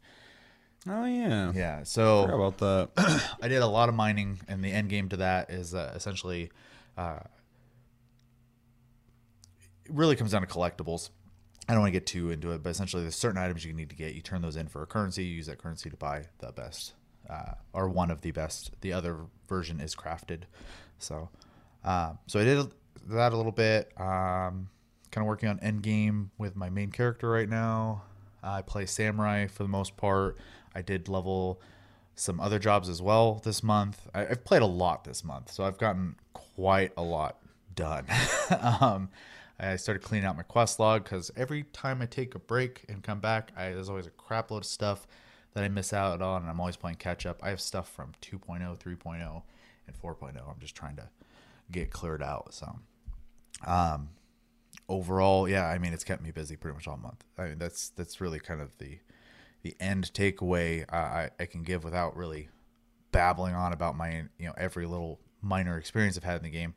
Oh 0.88 1.04
yeah. 1.04 1.52
yeah. 1.54 1.83
So 1.83 2.25
about 2.25 2.59
that. 2.59 3.35
I 3.42 3.49
did 3.49 3.62
a 3.62 3.66
lot 3.66 3.88
of 3.88 3.95
mining, 3.95 4.40
and 4.47 4.62
the 4.62 4.71
end 4.71 4.88
game 4.88 5.09
to 5.11 5.16
that 5.18 5.50
is 5.50 5.75
uh, 5.75 5.92
essentially, 5.95 6.50
uh, 6.97 7.18
really 9.88 10.16
comes 10.16 10.33
down 10.33 10.42
to 10.42 10.47
collectibles. 10.47 11.11
I 11.68 11.73
don't 11.73 11.83
want 11.83 11.92
to 11.92 11.99
get 11.99 12.07
too 12.07 12.30
into 12.30 12.52
it, 12.52 12.62
but 12.62 12.71
essentially, 12.71 13.02
there's 13.02 13.16
certain 13.16 13.38
items 13.38 13.64
you 13.64 13.73
need 13.73 13.90
to 13.90 13.97
get. 13.97 14.14
You 14.14 14.23
turn 14.23 14.40
those 14.40 14.57
in 14.57 14.68
for 14.68 14.83
a 14.83 14.87
currency. 14.87 15.25
You 15.25 15.35
use 15.35 15.47
that 15.47 15.59
currency 15.59 15.90
to 15.90 15.97
buy 15.97 16.25
the 16.38 16.50
best, 16.52 16.95
uh, 17.28 17.52
or 17.75 17.88
one 17.88 18.11
of 18.11 18.23
the 18.23 18.30
best. 18.30 18.71
The 18.80 18.92
other 18.92 19.16
version 19.49 19.80
is 19.80 19.95
crafted. 19.95 20.42
So, 20.99 21.28
uh, 21.85 22.14
so 22.26 22.40
I 22.40 22.45
did 22.45 22.73
that 23.09 23.33
a 23.33 23.37
little 23.37 23.52
bit. 23.52 23.92
Um, 24.00 24.71
kind 25.11 25.25
of 25.25 25.26
working 25.26 25.49
on 25.49 25.61
end 25.61 25.83
game 25.83 26.30
with 26.38 26.57
my 26.57 26.71
main 26.71 26.90
character 26.90 27.28
right 27.28 27.49
now. 27.49 28.02
I 28.42 28.62
play 28.62 28.87
samurai 28.87 29.47
for 29.47 29.62
the 29.62 29.68
most 29.68 29.97
part. 29.97 30.38
I 30.75 30.83
did 30.83 31.09
level 31.09 31.61
some 32.14 32.40
other 32.40 32.59
jobs 32.59 32.88
as 32.88 33.00
well 33.00 33.40
this 33.45 33.62
month. 33.62 34.09
I, 34.14 34.23
I've 34.23 34.45
played 34.45 34.62
a 34.62 34.66
lot 34.66 35.04
this 35.04 35.25
month, 35.25 35.52
so 35.52 35.64
I've 35.64 35.78
gotten 35.78 36.16
quite 36.33 36.92
a 36.97 37.02
lot 37.02 37.38
done. 37.75 38.07
um, 38.80 39.09
I 39.60 39.76
started 39.76 40.02
cleaning 40.02 40.26
out 40.26 40.36
my 40.36 40.42
quest 40.42 40.78
log 40.78 41.04
because 41.04 41.30
every 41.36 41.64
time 41.64 42.00
I 42.00 42.06
take 42.06 42.34
a 42.34 42.38
break 42.38 42.84
and 42.88 43.02
come 43.02 43.20
back, 43.20 43.50
I, 43.56 43.70
there's 43.70 43.88
always 43.88 44.06
a 44.06 44.10
crap 44.10 44.50
load 44.50 44.58
of 44.58 44.66
stuff 44.66 45.06
that 45.54 45.64
I 45.64 45.68
miss 45.68 45.92
out 45.92 46.22
on, 46.22 46.42
and 46.42 46.50
I'm 46.50 46.60
always 46.60 46.76
playing 46.76 46.96
catch 46.96 47.26
up. 47.26 47.40
I 47.42 47.50
have 47.50 47.60
stuff 47.60 47.88
from 47.88 48.12
2.0, 48.22 48.78
3.0, 48.78 49.42
and 49.86 50.00
4.0. 50.00 50.48
I'm 50.48 50.60
just 50.60 50.76
trying 50.76 50.96
to 50.96 51.08
get 51.72 51.90
cleared 51.90 52.22
out. 52.22 52.54
So, 52.54 52.78
um, 53.66 54.10
overall, 54.88 55.48
yeah, 55.48 55.66
I 55.66 55.78
mean, 55.78 55.92
it's 55.92 56.04
kept 56.04 56.22
me 56.22 56.30
busy 56.30 56.54
pretty 56.54 56.74
much 56.74 56.86
all 56.86 56.96
month. 56.96 57.24
I 57.36 57.46
mean, 57.48 57.58
that's 57.58 57.90
that's 57.90 58.20
really 58.20 58.38
kind 58.38 58.60
of 58.60 58.76
the 58.78 58.98
the 59.62 59.74
end 59.80 60.12
takeaway 60.14 60.84
uh, 60.92 60.96
I, 60.96 61.30
I 61.40 61.46
can 61.46 61.62
give 61.62 61.82
without 61.82 62.16
really 62.16 62.48
babbling 63.10 63.54
on 63.54 63.72
about 63.72 63.96
my 63.96 64.24
you 64.38 64.46
know 64.46 64.54
every 64.56 64.86
little 64.86 65.18
minor 65.42 65.78
experience 65.78 66.16
I've 66.16 66.24
had 66.24 66.36
in 66.36 66.44
the 66.44 66.50
game. 66.50 66.74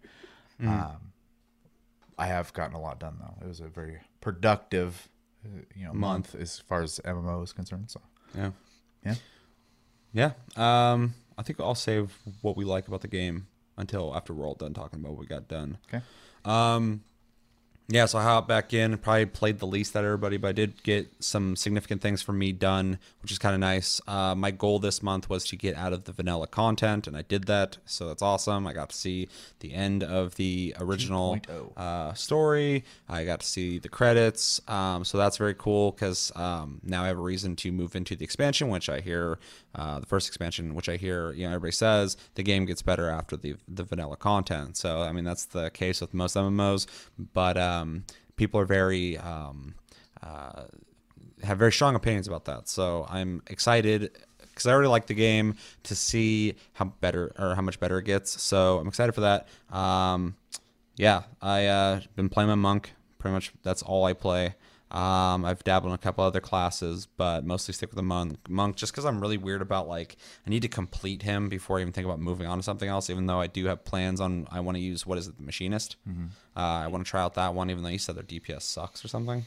Um, 0.69 1.13
I 2.21 2.27
have 2.27 2.53
gotten 2.53 2.75
a 2.75 2.79
lot 2.79 2.99
done 2.99 3.17
though. 3.19 3.35
It 3.43 3.47
was 3.47 3.59
a 3.59 3.67
very 3.67 3.97
productive, 4.21 5.09
uh, 5.43 5.61
you 5.75 5.85
know, 5.85 5.93
month. 5.93 6.35
as 6.35 6.59
far 6.59 6.81
as 6.83 6.99
MMO 7.03 7.43
is 7.43 7.51
concerned. 7.53 7.89
So 7.89 7.99
Yeah. 8.35 8.51
yeah, 9.03 9.15
Yeah. 10.13 10.31
Um, 10.55 11.15
I 11.37 11.41
think 11.43 11.59
I'll 11.59 11.73
save 11.75 12.17
what 12.41 12.55
we 12.55 12.63
like 12.65 12.87
about 12.87 13.01
the 13.01 13.07
game 13.07 13.47
until 13.77 14.15
after 14.15 14.33
we're 14.33 14.45
all 14.45 14.53
done 14.55 14.73
talking 14.73 14.99
about 14.99 15.13
what 15.13 15.19
we 15.21 15.25
got 15.25 15.47
done. 15.47 15.77
okay. 15.87 16.03
Um, 16.45 17.03
yeah, 17.91 18.05
so 18.05 18.19
I 18.19 18.23
hopped 18.23 18.47
back 18.47 18.73
in. 18.73 18.97
Probably 18.97 19.25
played 19.25 19.59
the 19.59 19.67
least 19.67 19.95
of 19.97 20.05
everybody, 20.05 20.37
but 20.37 20.47
I 20.47 20.51
did 20.53 20.81
get 20.81 21.11
some 21.19 21.57
significant 21.57 22.01
things 22.01 22.21
for 22.21 22.31
me 22.31 22.53
done, 22.53 22.97
which 23.21 23.33
is 23.33 23.37
kind 23.37 23.53
of 23.53 23.59
nice. 23.59 23.99
Uh, 24.07 24.33
my 24.33 24.49
goal 24.49 24.79
this 24.79 25.03
month 25.03 25.29
was 25.29 25.43
to 25.47 25.57
get 25.57 25.75
out 25.75 25.91
of 25.91 26.05
the 26.05 26.13
vanilla 26.13 26.47
content, 26.47 27.05
and 27.05 27.17
I 27.17 27.23
did 27.23 27.47
that. 27.47 27.77
So 27.85 28.07
that's 28.07 28.21
awesome. 28.21 28.65
I 28.65 28.71
got 28.71 28.91
to 28.91 28.95
see 28.95 29.27
the 29.59 29.73
end 29.73 30.03
of 30.03 30.35
the 30.35 30.73
original 30.79 31.37
uh, 31.75 32.13
story. 32.13 32.85
I 33.09 33.25
got 33.25 33.41
to 33.41 33.45
see 33.45 33.77
the 33.77 33.89
credits. 33.89 34.61
Um, 34.69 35.03
so 35.03 35.17
that's 35.17 35.35
very 35.35 35.53
cool 35.53 35.91
because 35.91 36.31
um, 36.37 36.79
now 36.83 37.03
I 37.03 37.07
have 37.07 37.17
a 37.17 37.21
reason 37.21 37.57
to 37.57 37.73
move 37.73 37.97
into 37.97 38.15
the 38.15 38.23
expansion, 38.23 38.69
which 38.69 38.87
I 38.87 39.01
hear 39.01 39.37
uh, 39.75 39.99
the 39.99 40.05
first 40.05 40.27
expansion, 40.27 40.75
which 40.75 40.89
I 40.89 40.97
hear 40.97 41.31
you 41.33 41.43
know 41.47 41.55
everybody 41.55 41.71
says 41.71 42.17
the 42.35 42.43
game 42.43 42.65
gets 42.65 42.81
better 42.81 43.09
after 43.09 43.35
the 43.37 43.55
the 43.67 43.83
vanilla 43.83 44.17
content. 44.17 44.77
So 44.77 45.01
I 45.01 45.11
mean 45.11 45.23
that's 45.23 45.45
the 45.45 45.69
case 45.71 46.01
with 46.01 46.13
most 46.13 46.35
MMOs, 46.35 46.87
but 47.33 47.57
um, 47.57 47.80
people 48.35 48.59
are 48.59 48.65
very 48.65 49.17
um, 49.17 49.75
uh, 50.21 50.63
have 51.43 51.57
very 51.57 51.71
strong 51.71 51.95
opinions 51.95 52.27
about 52.27 52.45
that. 52.45 52.67
So 52.67 53.05
I'm 53.09 53.41
excited 53.47 54.11
because 54.39 54.65
I 54.65 54.71
already 54.73 54.89
like 54.89 55.07
the 55.07 55.13
game 55.13 55.55
to 55.83 55.95
see 55.95 56.55
how 56.73 56.85
better 56.85 57.33
or 57.37 57.55
how 57.55 57.61
much 57.61 57.79
better 57.79 57.99
it 57.99 58.05
gets. 58.05 58.41
So 58.41 58.79
I'm 58.79 58.87
excited 58.87 59.13
for 59.13 59.21
that. 59.21 59.47
Um, 59.75 60.35
yeah, 60.97 61.23
I 61.41 61.65
uh, 61.67 62.01
been 62.15 62.29
playing 62.29 62.49
my 62.49 62.55
monk. 62.55 62.93
Pretty 63.17 63.33
much 63.33 63.51
that's 63.63 63.81
all 63.81 64.05
I 64.05 64.13
play. 64.13 64.55
Um, 64.91 65.45
I've 65.45 65.63
dabbled 65.63 65.91
in 65.91 65.95
a 65.95 65.97
couple 65.97 66.23
other 66.23 66.41
classes, 66.41 67.05
but 67.05 67.45
mostly 67.45 67.73
stick 67.73 67.89
with 67.89 67.95
the 67.95 68.03
monk. 68.03 68.37
Monk, 68.49 68.75
just 68.75 68.91
because 68.91 69.05
I'm 69.05 69.21
really 69.21 69.37
weird 69.37 69.61
about 69.61 69.87
like 69.87 70.17
I 70.45 70.49
need 70.49 70.61
to 70.63 70.67
complete 70.67 71.21
him 71.23 71.47
before 71.47 71.77
I 71.77 71.81
even 71.81 71.93
think 71.93 72.05
about 72.05 72.19
moving 72.19 72.45
on 72.47 72.57
to 72.57 72.63
something 72.63 72.89
else. 72.89 73.09
Even 73.09 73.25
though 73.25 73.39
I 73.39 73.47
do 73.47 73.65
have 73.67 73.85
plans 73.85 74.19
on, 74.19 74.47
I 74.51 74.59
want 74.59 74.75
to 74.75 74.81
use 74.81 75.05
what 75.05 75.17
is 75.17 75.27
it, 75.27 75.37
the 75.37 75.43
machinist. 75.43 75.95
Uh, 76.07 76.59
I 76.59 76.87
want 76.87 77.05
to 77.05 77.09
try 77.09 77.21
out 77.21 77.35
that 77.35 77.53
one, 77.53 77.69
even 77.69 77.83
though 77.83 77.89
you 77.89 77.97
said 77.99 78.15
their 78.15 78.23
DPS 78.23 78.63
sucks 78.63 79.03
or 79.05 79.07
something. 79.07 79.45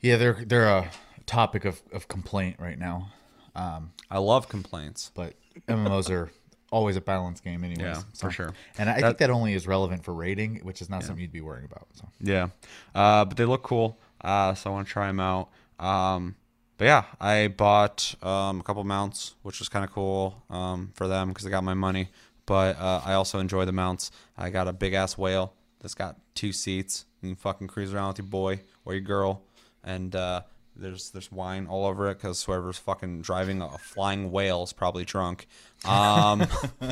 Yeah, 0.00 0.16
they're 0.16 0.44
they're 0.44 0.68
a 0.68 0.90
topic 1.26 1.64
of, 1.64 1.80
of 1.92 2.08
complaint 2.08 2.56
right 2.58 2.78
now. 2.78 3.12
Um, 3.56 3.92
I 4.10 4.18
love 4.18 4.48
complaints. 4.48 5.10
but 5.14 5.34
MMOs 5.68 6.10
are 6.10 6.30
always 6.70 6.96
a 6.96 7.00
balance 7.00 7.40
game, 7.40 7.62
anyways. 7.64 7.80
Yeah, 7.96 8.02
for 8.18 8.30
sure. 8.30 8.52
And 8.76 8.90
I 8.90 8.94
That- 8.94 9.06
think 9.06 9.18
that 9.18 9.30
only 9.30 9.54
is 9.54 9.66
relevant 9.66 10.04
for 10.04 10.12
rating, 10.12 10.56
which 10.64 10.82
is 10.82 10.90
not 10.90 11.04
something 11.04 11.22
you'd 11.22 11.32
be 11.32 11.40
worrying 11.40 11.64
about. 11.64 11.86
So 11.94 12.08
Yeah, 12.20 12.48
uh, 12.94 13.24
but 13.24 13.36
they 13.36 13.44
look 13.44 13.62
cool, 13.62 13.96
uh, 14.24 14.54
so 14.54 14.70
I 14.70 14.72
want 14.72 14.86
to 14.86 14.92
try 14.92 15.06
them 15.06 15.20
out. 15.20 15.50
Um, 15.78 16.36
but 16.76 16.86
yeah, 16.86 17.04
I 17.20 17.48
bought 17.48 18.14
um, 18.22 18.60
a 18.60 18.62
couple 18.62 18.82
mounts, 18.84 19.34
which 19.42 19.60
was 19.60 19.68
kind 19.68 19.84
of 19.84 19.92
cool 19.92 20.42
um, 20.50 20.90
for 20.94 21.06
them 21.06 21.28
because 21.28 21.44
they 21.44 21.50
got 21.50 21.62
my 21.62 21.74
money. 21.74 22.08
But 22.46 22.78
uh, 22.78 23.02
I 23.04 23.14
also 23.14 23.38
enjoy 23.38 23.64
the 23.64 23.72
mounts. 23.72 24.10
I 24.36 24.50
got 24.50 24.66
a 24.66 24.72
big 24.72 24.92
ass 24.92 25.16
whale 25.16 25.54
that's 25.80 25.94
got 25.94 26.18
two 26.34 26.52
seats. 26.52 27.06
You 27.22 27.30
can 27.30 27.36
fucking 27.36 27.68
cruise 27.68 27.94
around 27.94 28.08
with 28.08 28.18
your 28.18 28.26
boy 28.26 28.60
or 28.84 28.94
your 28.94 29.02
girl, 29.02 29.42
and 29.82 30.14
uh, 30.14 30.42
there's 30.76 31.10
there's 31.10 31.30
wine 31.30 31.66
all 31.66 31.86
over 31.86 32.10
it 32.10 32.16
because 32.16 32.42
whoever's 32.42 32.78
fucking 32.78 33.22
driving 33.22 33.62
a 33.62 33.78
flying 33.78 34.30
whale 34.30 34.62
is 34.62 34.72
probably 34.72 35.04
drunk. 35.04 35.46
Um, 35.84 36.46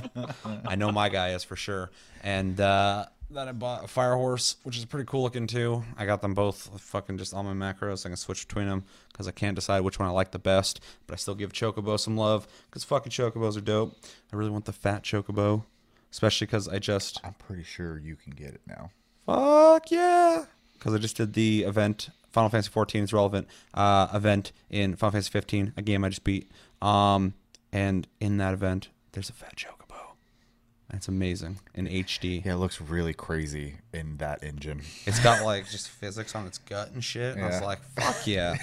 I 0.66 0.76
know 0.76 0.92
my 0.92 1.08
guy 1.08 1.30
is 1.30 1.44
for 1.44 1.56
sure. 1.56 1.90
And 2.22 2.60
uh, 2.60 3.06
then 3.34 3.48
I 3.48 3.52
bought 3.52 3.84
a 3.84 3.88
fire 3.88 4.14
horse, 4.14 4.56
which 4.62 4.76
is 4.76 4.84
pretty 4.84 5.06
cool 5.06 5.22
looking 5.22 5.46
too. 5.46 5.84
I 5.96 6.06
got 6.06 6.22
them 6.22 6.34
both 6.34 6.80
fucking 6.80 7.18
just 7.18 7.34
on 7.34 7.44
my 7.46 7.72
macros. 7.72 8.04
I 8.04 8.10
can 8.10 8.16
switch 8.16 8.46
between 8.46 8.68
them 8.68 8.84
because 9.12 9.28
I 9.28 9.32
can't 9.32 9.54
decide 9.54 9.80
which 9.80 9.98
one 9.98 10.08
I 10.08 10.12
like 10.12 10.30
the 10.30 10.38
best. 10.38 10.80
But 11.06 11.14
I 11.14 11.16
still 11.16 11.34
give 11.34 11.52
Chocobo 11.52 11.98
some 11.98 12.16
love 12.16 12.46
because 12.68 12.84
fucking 12.84 13.12
Chocobos 13.12 13.56
are 13.56 13.62
dope. 13.62 13.96
I 14.32 14.36
really 14.36 14.50
want 14.50 14.64
the 14.64 14.72
fat 14.72 15.02
Chocobo, 15.02 15.64
especially 16.10 16.46
because 16.46 16.68
I 16.68 16.78
just 16.78 17.20
I'm 17.24 17.34
pretty 17.34 17.64
sure 17.64 17.98
you 17.98 18.16
can 18.16 18.32
get 18.32 18.54
it 18.54 18.60
now. 18.66 18.90
fuck 19.26 19.90
yeah 19.90 20.44
because 20.82 20.94
I 20.94 20.98
just 20.98 21.16
did 21.16 21.34
the 21.34 21.62
event. 21.62 22.08
Final 22.32 22.48
Fantasy 22.48 22.70
14 22.70 23.04
is 23.04 23.12
relevant 23.12 23.46
uh, 23.74 24.08
event 24.12 24.50
in 24.68 24.96
Final 24.96 25.12
Fantasy 25.12 25.30
15, 25.30 25.74
a 25.76 25.82
game 25.82 26.02
I 26.02 26.08
just 26.08 26.24
beat. 26.24 26.50
Um, 26.80 27.34
and 27.72 28.08
in 28.20 28.38
that 28.38 28.52
event, 28.52 28.88
there's 29.12 29.28
a 29.28 29.32
fat 29.32 29.54
Chocobo. 29.54 29.81
It's 30.92 31.08
amazing 31.08 31.58
in 31.74 31.86
HD. 31.86 32.44
Yeah, 32.44 32.54
it 32.54 32.56
looks 32.56 32.80
really 32.80 33.14
crazy 33.14 33.76
in 33.92 34.18
that 34.18 34.44
engine. 34.44 34.82
It's 35.06 35.20
got 35.20 35.42
like 35.44 35.68
just 35.68 35.88
physics 35.88 36.34
on 36.34 36.46
its 36.46 36.58
gut 36.58 36.90
and 36.92 37.02
shit. 37.02 37.36
And 37.36 37.44
I 37.44 37.48
was 37.48 37.62
like, 37.62 37.82
fuck 37.96 38.26
yeah. 38.26 38.56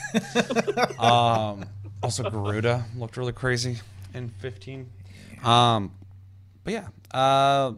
um, 0.99 1.65
also, 2.03 2.29
Garuda 2.29 2.85
looked 2.95 3.17
really 3.17 3.33
crazy 3.33 3.79
in 4.13 4.29
15. 4.39 4.89
Um, 5.43 5.91
but 6.63 6.73
yeah, 6.73 6.87
uh, 7.13 7.73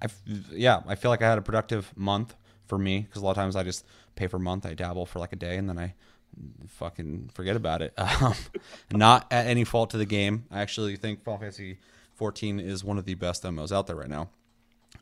I 0.00 0.04
f- 0.04 0.22
yeah, 0.52 0.82
I 0.86 0.94
feel 0.94 1.10
like 1.10 1.22
I 1.22 1.28
had 1.28 1.38
a 1.38 1.42
productive 1.42 1.92
month 1.96 2.34
for 2.66 2.78
me 2.78 3.00
because 3.00 3.22
a 3.22 3.24
lot 3.24 3.32
of 3.32 3.36
times 3.36 3.56
I 3.56 3.62
just 3.64 3.84
pay 4.14 4.28
for 4.28 4.36
a 4.36 4.40
month, 4.40 4.66
I 4.66 4.74
dabble 4.74 5.06
for 5.06 5.18
like 5.18 5.32
a 5.32 5.36
day, 5.36 5.56
and 5.56 5.68
then 5.68 5.78
I 5.78 5.94
fucking 6.68 7.30
forget 7.34 7.56
about 7.56 7.82
it. 7.82 7.92
Um, 8.20 8.34
not 8.92 9.26
at 9.30 9.46
any 9.46 9.64
fault 9.64 9.90
to 9.90 9.98
the 9.98 10.06
game. 10.06 10.44
I 10.50 10.60
actually 10.60 10.96
think 10.96 11.24
Final 11.24 11.40
Fantasy 11.40 11.78
14 12.16 12.58
is 12.58 12.82
one 12.82 12.98
of 12.98 13.04
the 13.04 13.14
best 13.14 13.42
MMOs 13.44 13.72
out 13.72 13.86
there 13.86 13.96
right 13.96 14.08
now. 14.08 14.30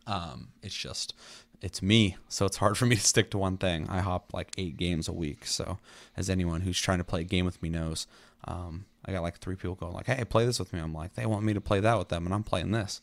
Um, 0.06 0.48
it's 0.62 0.74
just 0.74 1.14
it's 1.62 1.80
me, 1.80 2.16
so 2.28 2.44
it's 2.44 2.58
hard 2.58 2.76
for 2.76 2.84
me 2.84 2.96
to 2.96 3.02
stick 3.02 3.30
to 3.30 3.38
one 3.38 3.56
thing. 3.56 3.88
I 3.88 4.00
hop 4.00 4.34
like 4.34 4.50
eight 4.58 4.76
games 4.76 5.08
a 5.08 5.12
week. 5.12 5.46
So 5.46 5.78
as 6.16 6.28
anyone 6.28 6.60
who's 6.60 6.78
trying 6.78 6.98
to 6.98 7.04
play 7.04 7.22
a 7.22 7.24
game 7.24 7.46
with 7.46 7.62
me 7.62 7.70
knows, 7.70 8.06
um, 8.46 8.84
I 9.06 9.12
got 9.12 9.22
like 9.22 9.38
three 9.38 9.56
people 9.56 9.74
going 9.74 9.94
like, 9.94 10.06
"Hey, 10.06 10.24
play 10.24 10.44
this 10.44 10.58
with 10.58 10.72
me." 10.72 10.80
I'm 10.80 10.92
like, 10.92 11.14
they 11.14 11.24
want 11.26 11.44
me 11.44 11.54
to 11.54 11.60
play 11.60 11.80
that 11.80 11.96
with 11.98 12.08
them, 12.08 12.26
and 12.26 12.34
I'm 12.34 12.42
playing 12.42 12.72
this. 12.72 13.00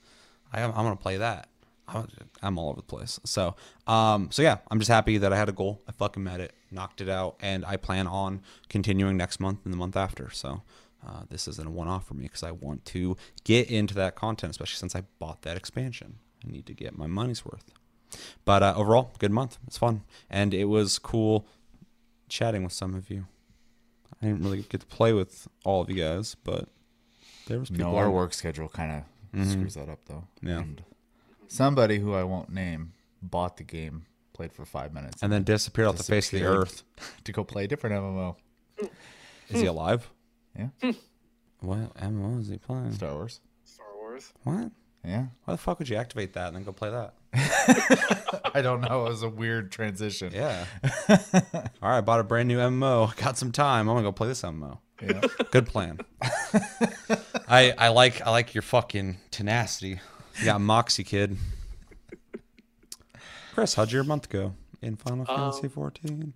I 0.53 0.61
am, 0.61 0.71
I'm 0.71 0.83
gonna 0.83 0.95
play 0.95 1.17
that. 1.17 1.47
I'm, 1.87 2.07
I'm 2.41 2.57
all 2.59 2.69
over 2.69 2.77
the 2.77 2.83
place. 2.83 3.19
So, 3.25 3.55
um, 3.87 4.29
so 4.31 4.41
yeah, 4.41 4.57
I'm 4.69 4.79
just 4.79 4.91
happy 4.91 5.17
that 5.17 5.33
I 5.33 5.37
had 5.37 5.49
a 5.49 5.53
goal. 5.53 5.81
I 5.87 5.91
fucking 5.91 6.23
met 6.23 6.39
it, 6.39 6.53
knocked 6.69 7.01
it 7.01 7.09
out, 7.09 7.37
and 7.41 7.65
I 7.65 7.77
plan 7.77 8.07
on 8.07 8.41
continuing 8.69 9.17
next 9.17 9.39
month 9.39 9.59
and 9.63 9.73
the 9.73 9.77
month 9.77 9.95
after. 9.95 10.29
So. 10.29 10.61
Uh, 11.05 11.23
this 11.29 11.47
isn't 11.47 11.67
a 11.67 11.71
one-off 11.71 12.05
for 12.07 12.13
me 12.13 12.23
because 12.23 12.43
I 12.43 12.51
want 12.51 12.85
to 12.85 13.17
get 13.43 13.69
into 13.71 13.93
that 13.95 14.15
content, 14.15 14.51
especially 14.51 14.77
since 14.77 14.95
I 14.95 15.03
bought 15.19 15.41
that 15.41 15.57
expansion. 15.57 16.17
I 16.47 16.51
need 16.51 16.65
to 16.67 16.73
get 16.73 16.97
my 16.97 17.07
money's 17.07 17.43
worth. 17.45 17.65
But 18.45 18.61
uh, 18.61 18.73
overall, 18.75 19.11
good 19.19 19.31
month. 19.31 19.57
It's 19.65 19.77
fun, 19.77 20.03
and 20.29 20.53
it 20.53 20.65
was 20.65 20.99
cool 20.99 21.45
chatting 22.29 22.63
with 22.63 22.73
some 22.73 22.93
of 22.93 23.09
you. 23.09 23.25
I 24.21 24.27
didn't 24.27 24.43
really 24.43 24.61
get 24.63 24.81
to 24.81 24.87
play 24.87 25.13
with 25.13 25.47
all 25.65 25.81
of 25.81 25.89
you 25.89 25.95
guys, 25.95 26.35
but 26.43 26.69
there 27.47 27.59
was 27.59 27.69
people. 27.69 27.91
No, 27.91 27.97
our 27.97 28.11
work 28.11 28.33
schedule 28.33 28.67
kind 28.69 28.91
of 28.91 29.39
Mhm. 29.39 29.51
screws 29.51 29.73
that 29.75 29.89
up 29.89 29.99
though. 30.05 30.27
Yeah. 30.43 30.59
And 30.59 30.83
somebody 31.47 31.99
who 31.99 32.13
I 32.13 32.23
won't 32.23 32.49
name 32.49 32.93
bought 33.23 33.57
the 33.57 33.63
game, 33.63 34.05
played 34.33 34.51
for 34.53 34.65
five 34.65 34.93
minutes, 34.93 35.23
and 35.23 35.31
then 35.31 35.43
disappeared 35.43 35.87
off 35.87 35.97
the 35.97 36.03
face 36.03 36.31
of 36.31 36.39
the 36.39 36.45
earth. 36.45 36.83
to 37.23 37.31
go 37.31 37.43
play 37.43 37.63
a 37.63 37.67
different 37.67 37.95
MMO, 37.95 38.35
Is 39.49 39.61
he 39.61 39.65
alive? 39.65 40.09
Yeah. 40.57 40.67
What 41.63 41.93
MMO 41.93 42.39
is 42.41 42.47
he 42.47 42.57
playing? 42.57 42.91
Star 42.93 43.13
Wars. 43.13 43.39
Star 43.65 43.85
Wars. 43.95 44.33
What? 44.43 44.71
Yeah. 45.05 45.27
Why 45.45 45.53
the 45.53 45.57
fuck 45.59 45.77
would 45.77 45.89
you 45.89 45.95
activate 45.95 46.33
that 46.33 46.47
and 46.47 46.55
then 46.55 46.63
go 46.63 46.71
play 46.71 46.89
that? 46.89 47.13
I 48.55 48.63
don't 48.63 48.81
know. 48.81 49.05
It 49.05 49.09
was 49.09 49.21
a 49.21 49.29
weird 49.29 49.71
transition. 49.71 50.31
Yeah. 50.33 50.65
All 51.09 51.19
right, 51.83 51.97
I 51.97 52.01
bought 52.01 52.19
a 52.19 52.23
brand 52.23 52.47
new 52.47 52.57
MMO. 52.57 53.15
Got 53.15 53.37
some 53.37 53.51
time. 53.51 53.87
I'm 53.87 53.95
gonna 53.95 54.07
go 54.07 54.11
play 54.11 54.27
this 54.27 54.41
MMO. 54.41 54.79
Yeah. 55.01 55.21
Good 55.51 55.67
plan. 55.67 55.99
I 57.47 57.73
I 57.77 57.89
like 57.89 58.25
I 58.25 58.31
like 58.31 58.55
your 58.55 58.63
fucking 58.63 59.17
tenacity. 59.29 59.99
You 60.39 60.45
got 60.45 60.61
moxie, 60.61 61.03
kid. 61.03 61.37
Chris, 63.53 63.75
how'd 63.75 63.91
your 63.91 64.03
month 64.03 64.29
go 64.29 64.55
in 64.81 64.95
Final 64.95 65.25
um, 65.29 65.51
Fantasy 65.51 65.67
14? 65.67 66.33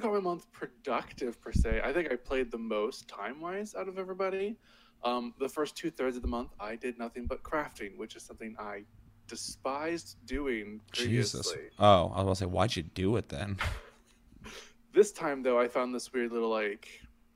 I 0.00 0.04
don't 0.04 0.12
know 0.12 0.18
if 0.18 0.24
I 0.24 0.24
would 0.24 0.24
call 0.24 0.30
my 0.30 0.34
month 0.34 0.52
productive 0.52 1.40
per 1.42 1.52
se. 1.52 1.80
I 1.84 1.92
think 1.92 2.10
I 2.10 2.16
played 2.16 2.50
the 2.50 2.58
most 2.58 3.06
time 3.06 3.40
wise 3.40 3.74
out 3.74 3.86
of 3.86 3.98
everybody. 3.98 4.56
Um, 5.04 5.34
the 5.38 5.48
first 5.48 5.76
two 5.76 5.90
thirds 5.90 6.16
of 6.16 6.22
the 6.22 6.28
month, 6.28 6.52
I 6.58 6.76
did 6.76 6.98
nothing 6.98 7.26
but 7.26 7.42
crafting, 7.42 7.98
which 7.98 8.16
is 8.16 8.22
something 8.22 8.56
I 8.58 8.84
despised 9.28 10.16
doing 10.24 10.80
previously. 10.96 11.40
Jesus. 11.42 11.74
Oh, 11.78 12.12
I 12.14 12.22
was 12.22 12.22
about 12.22 12.28
to 12.28 12.36
say, 12.36 12.46
why'd 12.46 12.76
you 12.76 12.82
do 12.82 13.16
it 13.16 13.28
then? 13.28 13.58
This 14.92 15.12
time, 15.12 15.44
though, 15.44 15.56
I 15.56 15.68
found 15.68 15.94
this 15.94 16.12
weird 16.12 16.32
little 16.32 16.50
like 16.50 16.88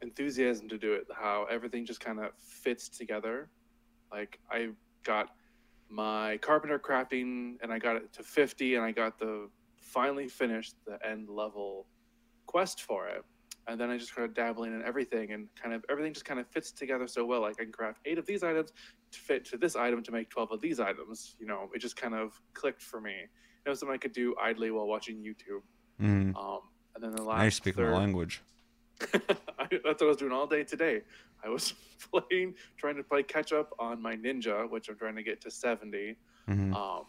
enthusiasm 0.03 0.69
to 0.71 0.77
do 0.77 0.95
it. 0.95 1.07
How 1.15 1.47
everything 1.49 1.87
just 1.87 2.01
kind 2.01 2.19
of 2.19 2.33
fits 2.37 2.89
together. 2.89 3.49
Like 4.11 4.41
I 4.51 4.71
got 5.05 5.29
my 5.89 6.39
carpenter 6.39 6.81
crafting, 6.81 7.55
and 7.63 7.73
I 7.73 7.79
got 7.79 7.95
it 7.95 8.13
to 8.15 8.25
fifty, 8.25 8.75
and 8.75 8.85
I 8.85 8.91
got 8.91 9.21
the 9.21 9.49
finally 9.77 10.27
finished 10.27 10.75
the 10.85 10.99
end 11.09 11.29
level 11.29 11.87
quest 12.55 12.83
for 12.83 13.09
it. 13.09 13.25
And 13.67 13.81
then 13.81 13.91
I 13.91 13.97
just 13.97 14.13
started 14.13 14.35
dabbling 14.35 14.73
in 14.75 14.83
everything, 14.85 15.33
and 15.33 15.49
kind 15.61 15.75
of 15.75 15.85
everything 15.91 16.13
just 16.13 16.27
kind 16.27 16.39
of 16.39 16.47
fits 16.47 16.71
together 16.71 17.09
so 17.09 17.25
well. 17.25 17.41
Like 17.41 17.57
I 17.59 17.65
can 17.65 17.73
craft 17.73 18.01
eight 18.05 18.19
of 18.19 18.27
these 18.27 18.43
items 18.45 18.73
to 19.11 19.19
fit 19.19 19.45
to 19.47 19.57
this 19.57 19.75
item 19.75 20.03
to 20.03 20.13
make 20.13 20.29
twelve 20.29 20.53
of 20.53 20.61
these 20.61 20.79
items. 20.79 21.35
You 21.41 21.47
know, 21.47 21.71
it 21.75 21.79
just 21.79 21.97
kind 21.97 22.15
of 22.15 22.39
clicked 22.53 22.83
for 22.83 23.01
me. 23.01 23.17
It 23.65 23.69
was 23.69 23.81
something 23.81 23.95
I 23.95 23.99
could 23.99 24.13
do 24.13 24.35
idly 24.41 24.71
while 24.71 24.87
watching 24.87 25.17
YouTube. 25.17 25.63
Mm. 26.01 26.37
Um, 26.37 26.61
and 26.95 27.03
then 27.03 27.13
the 27.17 27.23
last 27.23 27.43
you're 27.43 27.51
speaking 27.51 27.85
third, 27.85 27.95
the 27.95 27.99
language. 27.99 28.43
I, 29.59 29.67
that's 29.71 30.01
what 30.01 30.03
I 30.03 30.05
was 30.05 30.19
doing 30.19 30.33
all 30.33 30.47
day 30.47 30.63
today. 30.63 31.01
I 31.43 31.49
was 31.49 31.73
playing, 32.13 32.55
trying 32.77 32.97
to 32.97 33.03
play 33.03 33.23
catch 33.23 33.53
up 33.53 33.71
on 33.79 34.01
my 34.01 34.15
ninja, 34.15 34.71
which 34.71 34.91
I'm 34.91 34.99
trying 34.99 35.17
to 35.17 35.23
get 35.23 35.41
to 35.41 35.51
70, 35.51 36.17
hmm 36.47 36.75
um, 36.75 37.05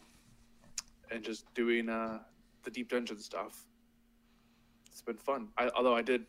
and 1.11 1.21
just 1.21 1.53
doing 1.53 1.89
uh, 1.89 2.19
the 2.63 2.71
deep 2.71 2.89
dungeon 2.89 3.19
stuff. 3.19 3.65
It's 4.95 5.01
been 5.01 5.17
fun. 5.17 5.49
I, 5.57 5.67
although 5.75 5.93
I 5.93 6.01
did, 6.01 6.23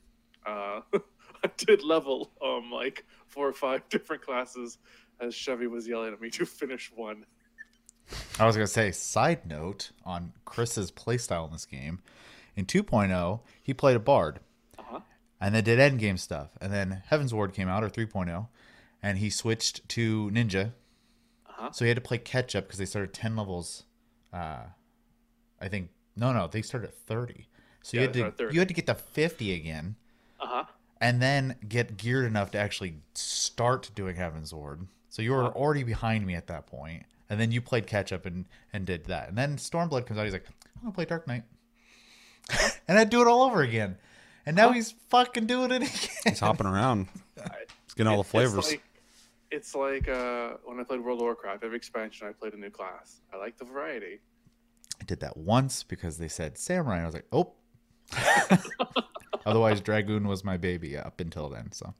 uh, 0.44 0.80
I 0.92 1.50
did 1.56 1.85
level 1.85 2.32
um 2.44 2.68
like 2.73 3.04
four 3.28 3.46
or 3.46 3.52
five 3.52 3.88
different 3.90 4.23
classes 4.23 4.78
as 5.20 5.37
Chevy 5.37 5.68
was 5.68 5.87
yelling 5.87 6.12
at 6.12 6.20
me 6.20 6.30
to 6.30 6.44
finish 6.44 6.90
one. 6.92 7.25
I 8.40 8.44
was 8.44 8.56
gonna 8.56 8.66
say, 8.66 8.90
side 8.90 9.46
note 9.46 9.92
on 10.04 10.32
Chris's 10.44 10.90
playstyle 10.90 11.46
in 11.46 11.52
this 11.52 11.64
game. 11.64 12.00
In 12.56 12.66
2.0, 12.66 13.40
he 13.62 13.73
played 13.73 13.94
a 13.94 14.00
bard, 14.00 14.40
Uh-huh. 14.80 14.99
and 15.40 15.54
then 15.54 15.62
did 15.62 15.78
endgame 15.78 16.18
stuff. 16.18 16.50
And 16.61 16.73
then 16.73 17.04
Heavensward 17.08 17.54
came 17.54 17.68
out, 17.68 17.85
or 17.85 17.88
3.0, 17.88 18.49
and 19.00 19.18
he 19.18 19.30
switched 19.30 19.88
to 19.90 20.28
ninja. 20.32 20.73
Uh-huh. 21.49 21.70
So 21.70 21.85
he 21.85 21.88
had 21.90 21.99
to 21.99 22.00
play 22.00 22.18
catch 22.18 22.56
up 22.56 22.64
because 22.64 22.80
they 22.80 22.85
started 22.85 23.12
10 23.12 23.37
levels. 23.37 23.85
Uh, 24.32 24.64
I 25.61 25.68
think 25.68 25.90
no, 26.16 26.32
no, 26.32 26.49
they 26.49 26.62
started 26.62 26.88
at 26.88 26.94
30. 26.96 27.46
So 27.87 27.97
Yeah, 27.99 28.02
you 28.02 28.09
they 28.09 28.21
had 28.23 28.38
to 28.38 28.49
you 28.52 28.59
had 28.59 28.66
to 28.69 28.75
get 28.75 28.87
to 28.87 28.95
50 28.97 29.52
again, 29.55 29.95
Uh 30.40 30.47
huh. 30.47 30.64
and 31.00 31.23
then 31.23 31.55
get 31.69 31.97
geared 31.97 32.25
enough 32.25 32.50
to 32.50 32.59
actually 32.59 32.97
start 33.14 33.93
doing 33.95 34.16
Heavensward. 34.16 34.88
So 35.09 35.23
you 35.23 35.31
were 35.31 35.45
Uh-huh. 35.45 35.52
already 35.59 35.85
behind 35.85 36.26
me 36.26 36.35
at 36.35 36.49
that 36.49 36.66
point, 36.66 37.05
and 37.31 37.38
then 37.38 37.52
you 37.52 37.61
played 37.61 37.87
catch 37.87 38.12
up 38.12 38.26
and 38.26 38.47
and 38.73 38.87
did 38.87 39.05
that. 39.05 39.28
And 39.28 39.38
then 39.38 39.57
Stormblood 39.57 40.05
comes 40.05 40.19
out. 40.19 40.25
He's 40.25 40.33
like, 40.33 40.47
I'm 40.75 40.83
gonna 40.83 40.95
play 40.95 41.05
Dark 41.05 41.28
Knight, 41.28 41.45
and 42.88 42.99
I'd 42.99 43.09
do 43.09 43.23
it 43.23 43.28
all 43.28 43.45
over 43.45 43.62
again. 43.62 43.99
And 44.45 44.57
now 44.57 44.73
he's 44.73 44.90
fucking 45.11 45.47
doing 45.47 45.71
it 45.71 45.76
again. 45.83 46.11
He's 46.25 46.40
hopping 46.40 46.66
around. 46.66 47.07
He's 47.37 47.95
getting 47.95 48.09
all 48.11 48.16
the 48.16 48.21
It's 48.23 48.31
flavors. 48.31 48.71
like, 48.71 48.83
it's 49.52 49.75
like 49.76 50.09
uh, 50.09 50.55
when 50.64 50.81
I 50.81 50.83
played 50.83 51.00
World 51.05 51.21
of 51.21 51.23
Warcraft. 51.25 51.62
Every 51.62 51.76
expansion, 51.76 52.26
I 52.26 52.33
played 52.33 52.55
a 52.55 52.57
new 52.59 52.71
class. 52.71 53.21
I 53.33 53.37
like 53.37 53.57
the 53.59 53.64
variety. 53.64 54.19
I 55.00 55.05
did 55.05 55.21
that 55.21 55.37
once 55.37 55.85
because 55.85 56.19
they 56.19 56.26
said 56.28 56.59
samurai. 56.59 57.02
I 57.02 57.07
was 57.07 57.14
like, 57.14 57.26
oh. 57.31 57.52
Otherwise, 59.46 59.80
Dragoon 59.80 60.26
was 60.26 60.44
my 60.44 60.56
baby 60.56 60.96
up 60.96 61.20
until 61.20 61.48
then. 61.48 61.70
So 61.72 61.94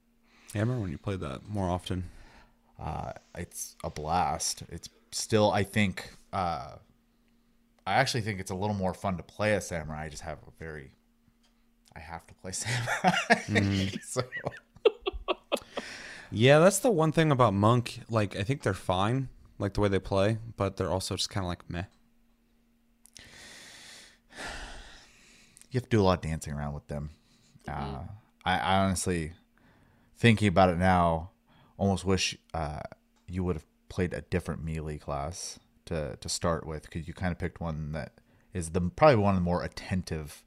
yeah, 0.54 0.60
I 0.60 0.62
remember 0.62 0.82
when 0.82 0.90
you 0.90 0.98
played 0.98 1.20
that 1.20 1.48
more 1.48 1.68
often. 1.68 2.04
uh, 2.80 3.12
it's 3.36 3.76
a 3.84 3.90
blast. 3.90 4.62
It's 4.70 4.88
still, 5.12 5.50
I 5.52 5.62
think, 5.62 6.10
uh, 6.32 6.72
I 7.86 7.94
actually 7.94 8.22
think 8.22 8.40
it's 8.40 8.50
a 8.50 8.54
little 8.54 8.75
more 8.75 8.92
fun 8.94 9.16
to 9.16 9.22
play 9.22 9.54
a 9.54 9.60
samurai. 9.60 10.04
I 10.04 10.08
just 10.08 10.22
have 10.22 10.38
a 10.38 10.50
very, 10.58 10.90
I 11.95 12.00
have 12.00 12.26
to 12.26 12.34
play 12.34 12.50
samurai. 12.52 13.90
so 14.04 14.23
Yeah, 16.32 16.58
that's 16.58 16.80
the 16.80 16.90
one 16.90 17.12
thing 17.12 17.30
about 17.30 17.54
Monk. 17.54 18.00
Like, 18.10 18.36
I 18.36 18.42
think 18.42 18.62
they're 18.62 18.75
fine, 18.75 19.28
like 19.60 19.75
the 19.75 19.80
way 19.80 19.88
they 19.88 20.00
play, 20.00 20.38
but 20.56 20.76
they're 20.76 20.90
also 20.90 21.14
just 21.16 21.30
kind 21.30 21.45
of 21.45 21.49
like 21.49 21.71
meh. 21.71 21.84
You 25.76 25.80
have 25.80 25.91
to 25.91 25.97
do 25.97 26.00
a 26.00 26.04
lot 26.04 26.25
of 26.25 26.30
dancing 26.30 26.54
around 26.54 26.73
with 26.73 26.86
them. 26.86 27.10
Uh, 27.69 28.04
I, 28.47 28.58
I 28.58 28.78
honestly, 28.78 29.32
thinking 30.17 30.49
about 30.49 30.71
it 30.71 30.78
now, 30.78 31.32
almost 31.76 32.02
wish 32.02 32.34
uh, 32.54 32.80
you 33.28 33.45
would 33.45 33.56
have 33.56 33.67
played 33.91 34.15
a 34.15 34.23
different 34.23 34.65
melee 34.65 34.97
class 34.97 35.58
to 35.84 36.17
to 36.17 36.28
start 36.30 36.67
with 36.67 36.84
because 36.84 37.06
you 37.06 37.12
kind 37.12 37.30
of 37.30 37.39
picked 37.39 37.60
one 37.60 37.93
that 37.93 38.15
is 38.54 38.71
the 38.71 38.80
probably 38.80 39.17
one 39.17 39.34
of 39.34 39.41
the 39.41 39.45
more 39.45 39.62
attentive 39.62 40.43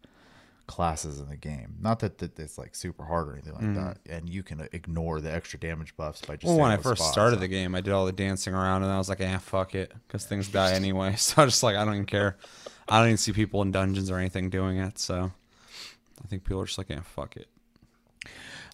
classes 0.69 1.19
in 1.19 1.27
the 1.29 1.35
game. 1.35 1.73
Not 1.81 1.99
that, 1.99 2.19
that 2.19 2.37
it's 2.37 2.59
like 2.59 2.75
super 2.75 3.03
hard 3.03 3.27
or 3.27 3.33
anything 3.33 3.53
like 3.53 3.73
that, 3.73 3.97
and 4.07 4.29
you 4.29 4.43
can 4.43 4.69
ignore 4.71 5.19
the 5.19 5.33
extra 5.33 5.59
damage 5.59 5.97
buffs 5.97 6.21
by 6.21 6.35
just. 6.35 6.45
Well, 6.45 6.59
when 6.59 6.69
I 6.69 6.77
first 6.77 7.01
spots. 7.01 7.11
started 7.11 7.39
the 7.39 7.47
game, 7.47 7.73
I 7.73 7.81
did 7.81 7.91
all 7.91 8.05
the 8.05 8.11
dancing 8.11 8.53
around, 8.53 8.83
and 8.83 8.91
I 8.91 8.99
was 8.99 9.09
like, 9.09 9.19
"eh, 9.19 9.39
fuck 9.39 9.73
it," 9.73 9.91
because 10.07 10.25
things 10.25 10.47
die 10.51 10.73
anyway. 10.73 11.15
So 11.17 11.41
I 11.41 11.45
was 11.45 11.55
just 11.55 11.63
like, 11.63 11.75
I 11.75 11.83
don't 11.83 11.95
even 11.95 12.05
care. 12.05 12.37
I 12.87 12.99
don't 12.99 13.07
even 13.07 13.17
see 13.17 13.33
people 13.33 13.63
in 13.63 13.71
dungeons 13.71 14.11
or 14.11 14.19
anything 14.19 14.51
doing 14.51 14.77
it. 14.77 14.99
So 14.99 15.31
I 16.23 16.27
think 16.27 16.43
people 16.43 16.61
are 16.61 16.65
just 16.65 16.77
like, 16.77 16.89
"Yeah, 16.89 17.01
fuck 17.01 17.35
it." 17.35 17.47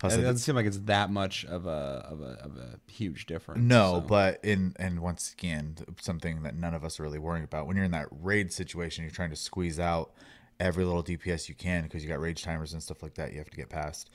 It 0.03 0.09
doesn't 0.09 0.37
seem 0.39 0.55
like 0.55 0.65
it's 0.65 0.79
that 0.79 1.09
much 1.09 1.45
of 1.45 1.65
a 1.65 2.05
of 2.09 2.21
a 2.21 2.37
of 2.43 2.57
a 2.57 2.91
huge 2.91 3.25
difference. 3.25 3.61
No, 3.61 3.95
so. 3.95 4.01
but 4.01 4.43
in 4.43 4.75
and 4.77 4.99
once 4.99 5.33
again, 5.33 5.77
something 6.01 6.43
that 6.43 6.55
none 6.55 6.73
of 6.73 6.83
us 6.83 6.99
are 6.99 7.03
really 7.03 7.19
worrying 7.19 7.45
about. 7.45 7.67
When 7.67 7.77
you're 7.77 7.85
in 7.85 7.91
that 7.91 8.09
raid 8.11 8.51
situation, 8.51 9.05
you're 9.05 9.11
trying 9.11 9.29
to 9.29 9.35
squeeze 9.37 9.79
out 9.79 10.11
every 10.59 10.85
little 10.85 11.03
DPS 11.03 11.49
you 11.49 11.55
can 11.55 11.83
because 11.83 12.03
you 12.03 12.09
got 12.09 12.19
rage 12.19 12.43
timers 12.43 12.73
and 12.73 12.81
stuff 12.81 13.03
like 13.03 13.13
that. 13.15 13.31
You 13.31 13.39
have 13.39 13.49
to 13.49 13.57
get 13.57 13.69
past. 13.69 14.09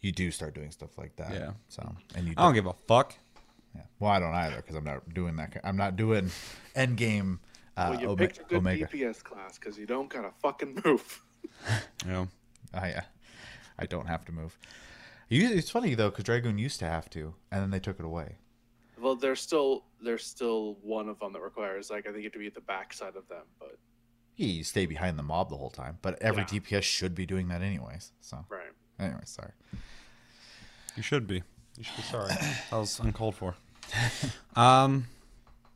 You 0.00 0.12
do 0.12 0.30
start 0.30 0.54
doing 0.54 0.70
stuff 0.70 0.96
like 0.98 1.16
that. 1.16 1.32
Yeah. 1.32 1.50
So 1.68 1.94
and 2.14 2.26
you. 2.26 2.34
I 2.36 2.42
don't 2.44 2.54
give 2.54 2.66
a 2.66 2.74
fuck. 2.86 3.14
yeah. 3.74 3.82
Well, 3.98 4.10
I 4.10 4.18
don't 4.18 4.34
either 4.34 4.56
because 4.56 4.76
I'm 4.76 4.84
not 4.84 5.12
doing 5.14 5.36
that. 5.36 5.56
I'm 5.64 5.76
not 5.76 5.96
doing 5.96 6.30
end 6.74 6.96
game. 6.96 7.40
Uh, 7.76 7.88
Well, 7.90 8.00
you 8.00 8.08
Ome- 8.08 8.16
picked 8.18 8.38
a 8.38 8.42
good 8.44 8.58
Omega. 8.58 8.86
DPS 8.86 9.22
class 9.22 9.58
because 9.58 9.78
you 9.78 9.86
don't 9.86 10.08
gotta 10.08 10.30
fucking 10.42 10.80
move. 10.84 11.22
You 12.04 12.12
know, 12.12 12.28
I, 12.74 12.92
uh, 12.92 13.00
I 13.78 13.86
don't 13.86 14.06
have 14.06 14.24
to 14.26 14.32
move. 14.32 14.58
It's 15.30 15.70
funny 15.70 15.94
though 15.94 16.10
because 16.10 16.24
Dragoon 16.24 16.58
used 16.58 16.78
to 16.80 16.84
have 16.86 17.08
to, 17.10 17.34
and 17.50 17.62
then 17.62 17.70
they 17.70 17.78
took 17.80 17.98
it 17.98 18.04
away. 18.04 18.36
Well, 19.00 19.16
there's 19.16 19.40
still 19.40 19.84
there's 20.02 20.24
still 20.24 20.76
one 20.82 21.08
of 21.08 21.18
them 21.18 21.32
that 21.32 21.40
requires 21.40 21.90
like 21.90 22.06
I 22.06 22.10
think 22.10 22.18
you 22.18 22.24
have 22.24 22.32
to 22.34 22.38
be 22.38 22.46
at 22.46 22.54
the 22.54 22.60
back 22.60 22.92
side 22.92 23.16
of 23.16 23.26
them, 23.28 23.44
but 23.58 23.70
Yeah, 23.70 23.76
you 24.36 24.64
stay 24.64 24.86
behind 24.86 25.18
the 25.18 25.22
mob 25.22 25.50
the 25.50 25.56
whole 25.56 25.70
time, 25.70 25.98
but 26.02 26.20
every 26.22 26.42
Yeah. 26.42 26.60
DPS 26.60 26.82
should 26.82 27.14
be 27.14 27.26
doing 27.26 27.48
that 27.48 27.60
anyways. 27.62 28.12
So, 28.20 28.44
right. 28.48 28.72
anyway, 28.98 29.20
sorry. 29.24 29.52
you 30.96 31.02
should 31.02 31.26
be. 31.26 31.42
You 31.76 31.84
should 31.84 31.96
be 31.96 32.02
sorry. 32.02 32.28
that 32.70 32.72
was 32.72 32.98
uncalled 33.00 33.34
for. 33.36 33.54
Um, 34.56 35.06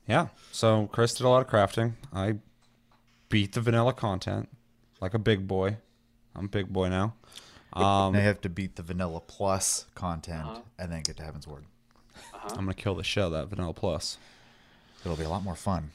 yeah. 0.06 0.28
So 0.52 0.88
Chris 0.92 1.14
did 1.14 1.24
a 1.24 1.28
lot 1.28 1.42
of 1.42 1.48
crafting. 1.48 1.92
I 2.12 2.36
beat 3.28 3.52
the 3.52 3.60
vanilla 3.60 3.92
content 3.92 4.48
like 5.00 5.14
a 5.14 5.18
big 5.18 5.46
boy. 5.48 5.76
I'm 6.34 6.46
a 6.46 6.48
big 6.48 6.68
boy 6.72 6.88
now. 6.88 7.14
Um, 7.72 8.12
They 8.12 8.20
have 8.22 8.40
to 8.42 8.48
beat 8.48 8.76
the 8.76 8.82
vanilla 8.82 9.20
plus 9.20 9.86
content 9.94 10.44
Uh-huh. 10.46 10.60
and 10.78 10.92
then 10.92 11.02
get 11.02 11.16
to 11.18 11.22
Heavensward. 11.24 11.64
I'm 12.50 12.56
gonna 12.56 12.74
kill 12.74 12.94
the 12.94 13.02
shell 13.04 13.30
that 13.30 13.48
vanilla 13.48 13.72
plus. 13.74 14.18
It'll 15.04 15.16
be 15.16 15.24
a 15.24 15.28
lot 15.28 15.42
more 15.42 15.56
fun. 15.56 15.90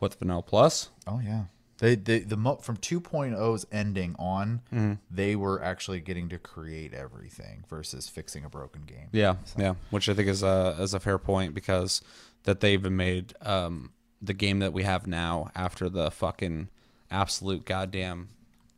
The 0.00 0.08
vanilla 0.18 0.42
plus? 0.42 0.90
Oh 1.06 1.20
yeah. 1.24 1.44
They, 1.78 1.94
they 1.94 2.20
the 2.20 2.38
mo- 2.38 2.56
from 2.56 2.78
2.0's 2.78 3.66
ending 3.70 4.16
on, 4.18 4.62
Mm-hmm. 4.72 4.94
they 5.10 5.36
were 5.36 5.62
actually 5.62 6.00
getting 6.00 6.28
to 6.30 6.38
create 6.38 6.94
everything 6.94 7.64
versus 7.68 8.08
fixing 8.08 8.44
a 8.44 8.48
broken 8.48 8.82
game. 8.86 9.08
Yeah, 9.12 9.34
yeah. 9.58 9.74
Which 9.90 10.08
I 10.08 10.14
think 10.14 10.28
is 10.28 10.42
a 10.42 10.74
is 10.80 10.94
a 10.94 11.00
fair 11.00 11.18
point 11.18 11.54
because 11.54 12.00
that 12.44 12.60
they 12.60 12.72
even 12.72 12.96
made 12.96 13.34
um, 13.42 13.90
the 14.22 14.32
game 14.32 14.60
that 14.60 14.72
we 14.72 14.84
have 14.84 15.06
now 15.06 15.50
after 15.54 15.90
the 15.90 16.10
fucking 16.10 16.68
absolute 17.10 17.64
goddamn 17.66 18.28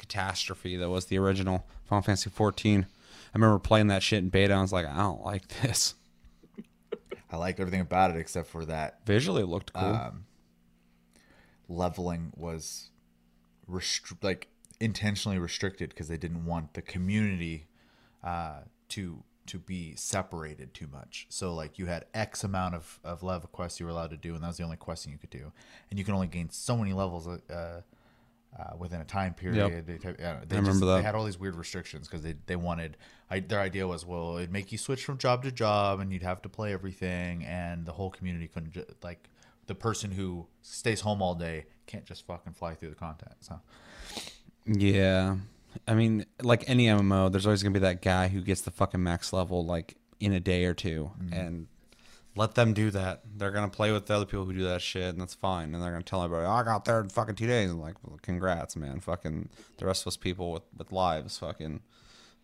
catastrophe 0.00 0.76
that 0.76 0.88
was 0.90 1.04
the 1.06 1.18
original 1.18 1.66
Final 1.84 2.02
Fantasy 2.02 2.30
14. 2.30 2.84
I 2.84 3.38
remember 3.38 3.58
playing 3.60 3.86
that 3.88 4.02
shit 4.02 4.18
in 4.20 4.28
beta. 4.30 4.52
and 4.54 4.58
I 4.58 4.62
was 4.62 4.72
like, 4.72 4.86
I 4.86 4.96
don't 4.96 5.22
like 5.24 5.46
this. 5.62 5.94
I 7.30 7.36
like 7.36 7.60
everything 7.60 7.80
about 7.82 8.10
it 8.10 8.16
except 8.16 8.48
for 8.48 8.64
that 8.64 9.00
Visually, 9.06 9.42
it 9.42 9.46
looked 9.46 9.72
cool. 9.72 9.84
um, 9.84 10.24
leveling 11.68 12.32
was 12.36 12.90
restri- 13.70 14.22
like 14.22 14.48
intentionally 14.80 15.38
restricted 15.38 15.90
because 15.90 16.08
they 16.08 16.16
didn't 16.16 16.44
want 16.44 16.74
the 16.74 16.82
community 16.82 17.66
uh, 18.24 18.60
to 18.90 19.22
to 19.46 19.58
be 19.58 19.94
separated 19.96 20.74
too 20.74 20.86
much. 20.92 21.26
So 21.30 21.54
like 21.54 21.78
you 21.78 21.86
had 21.86 22.04
X 22.12 22.44
amount 22.44 22.74
of, 22.74 23.00
of 23.02 23.22
level 23.22 23.48
quests 23.50 23.80
you 23.80 23.86
were 23.86 23.92
allowed 23.92 24.10
to 24.10 24.16
do, 24.18 24.34
and 24.34 24.42
that 24.42 24.48
was 24.48 24.58
the 24.58 24.64
only 24.64 24.76
questing 24.76 25.10
you 25.10 25.18
could 25.18 25.30
do, 25.30 25.52
and 25.90 25.98
you 25.98 26.04
can 26.04 26.14
only 26.14 26.26
gain 26.26 26.50
so 26.50 26.76
many 26.76 26.92
levels 26.92 27.26
uh, 27.26 27.80
uh, 28.58 28.76
within 28.78 29.00
a 29.00 29.04
time 29.04 29.32
period. 29.32 29.86
They, 29.86 29.96
type- 29.96 30.16
yeah, 30.18 30.40
they 30.46 30.56
I 30.56 30.58
remember 30.58 30.70
just- 30.72 30.80
that. 30.80 30.96
They 30.96 31.02
had 31.02 31.14
all 31.14 31.24
these 31.24 31.38
weird 31.38 31.56
restrictions 31.56 32.08
because 32.08 32.22
they, 32.22 32.34
they 32.46 32.56
wanted, 32.56 32.96
I, 33.30 33.40
their 33.40 33.60
idea 33.60 33.86
was, 33.86 34.04
well, 34.04 34.36
it'd 34.36 34.52
make 34.52 34.70
you 34.72 34.78
switch 34.78 35.04
from 35.04 35.16
job 35.18 35.44
to 35.44 35.52
job 35.52 36.00
and 36.00 36.12
you'd 36.12 36.22
have 36.22 36.42
to 36.42 36.48
play 36.48 36.72
everything. 36.72 37.44
And 37.44 37.86
the 37.86 37.92
whole 37.92 38.10
community 38.10 38.48
couldn't, 38.48 38.76
like, 39.02 39.28
the 39.68 39.74
person 39.74 40.10
who 40.10 40.46
stays 40.62 41.00
home 41.02 41.22
all 41.22 41.34
day 41.34 41.66
can't 41.86 42.04
just 42.04 42.26
fucking 42.26 42.52
fly 42.54 42.74
through 42.74 42.90
the 42.90 42.96
content. 42.96 43.32
So, 43.40 43.60
Yeah. 44.66 45.36
I 45.86 45.94
mean, 45.94 46.26
like 46.42 46.68
any 46.68 46.86
MMO, 46.86 47.30
there's 47.30 47.46
always 47.46 47.62
gonna 47.62 47.72
be 47.74 47.78
that 47.80 48.02
guy 48.02 48.28
who 48.28 48.40
gets 48.40 48.62
the 48.62 48.70
fucking 48.70 49.02
max 49.02 49.32
level 49.32 49.64
like 49.64 49.96
in 50.18 50.32
a 50.32 50.40
day 50.40 50.64
or 50.64 50.74
2 50.74 51.10
and 51.32 51.68
let 52.34 52.54
them 52.54 52.72
do 52.72 52.90
that. 52.90 53.22
They're 53.36 53.50
gonna 53.50 53.68
play 53.68 53.92
with 53.92 54.06
the 54.06 54.14
other 54.14 54.24
people 54.24 54.44
who 54.44 54.52
do 54.52 54.64
that 54.64 54.80
shit, 54.82 55.08
and 55.08 55.20
that's 55.20 55.34
fine. 55.34 55.74
And 55.74 55.82
they're 55.82 55.90
gonna 55.90 56.02
tell 56.04 56.22
everybody, 56.22 56.46
"Oh, 56.46 56.52
I 56.52 56.62
got 56.62 56.84
there 56.84 57.00
in 57.00 57.08
fucking 57.08 57.34
two 57.34 57.46
days." 57.46 57.70
And 57.70 57.80
like, 57.80 57.96
well, 58.02 58.18
congrats, 58.22 58.76
man. 58.76 59.00
Fucking 59.00 59.48
the 59.78 59.86
rest 59.86 60.02
of 60.02 60.08
us 60.08 60.16
people 60.16 60.52
with 60.52 60.62
with 60.76 60.90
lives, 60.92 61.38
fucking. 61.38 61.80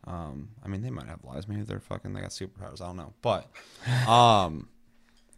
Um, 0.07 0.51
I 0.63 0.69
mean, 0.69 0.83
they 0.83 0.91
might 0.91 1.07
have 1.07 1.25
lives. 1.25 1.49
Maybe 1.49 1.63
they're 1.63 1.81
fucking. 1.81 2.13
They 2.13 2.21
got 2.21 2.31
superpowers. 2.31 2.83
I 2.83 2.87
don't 2.87 2.97
know, 2.97 3.15
but, 3.23 3.49
um, 4.09 4.69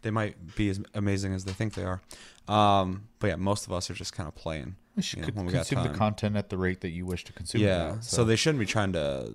they 0.07 0.13
might 0.13 0.55
be 0.55 0.71
as 0.71 0.81
amazing 0.95 1.35
as 1.35 1.45
they 1.45 1.53
think 1.53 1.75
they 1.75 1.83
are. 1.83 2.01
Um, 2.47 3.09
but 3.19 3.27
yeah, 3.27 3.35
most 3.37 3.67
of 3.67 3.73
us 3.73 3.91
are 3.91 3.95
just 3.95 4.13
kind 4.13 4.29
of 4.29 4.37
playing. 4.37 4.77
you 4.95 5.03
should 5.03 5.19
know, 5.19 5.27
con- 5.27 5.35
when 5.35 5.47
we 5.47 5.53
got 5.53 5.67
consume 5.67 5.83
the 5.93 5.99
content 5.99 6.37
at 6.37 6.49
the 6.49 6.57
rate 6.57 6.81
that 6.83 6.91
you 6.91 7.05
wish 7.05 7.25
to 7.25 7.33
consume. 7.33 7.63
Yeah. 7.63 7.95
at, 7.95 8.05
So. 8.05 8.23
they 8.25 8.37
shouldn't 8.37 8.61
be 8.61 8.67
trying 8.67 8.93
to 8.93 9.35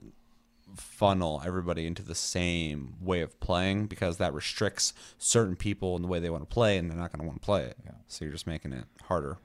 funnel 0.78 1.42
everybody 1.46 1.86
into 1.86 2.02
the 2.04 2.16
same 2.16 2.96
way 3.02 3.20
of 3.20 3.38
playing 3.42 3.88
because 3.88 4.16
that 4.20 4.34
restricts 4.34 4.94
certain 5.18 5.58
people 5.58 5.98
in 5.98 6.02
the 6.02 6.08
way 6.08 6.22
they 6.22 6.30
want 6.30 6.42
to 6.50 6.54
play 6.54 6.78
and 6.78 6.90
they're 6.90 6.98
not 6.98 7.12
going 7.12 7.20
to 7.20 7.28
want 7.28 7.42
to 7.42 7.46
play 7.46 7.64
it. 7.64 7.76
Yeah. 7.84 7.92
So 8.08 8.24
you're 8.24 8.32
just 8.32 8.48
making 8.48 8.72
it 8.72 8.86
harder. 9.04 9.38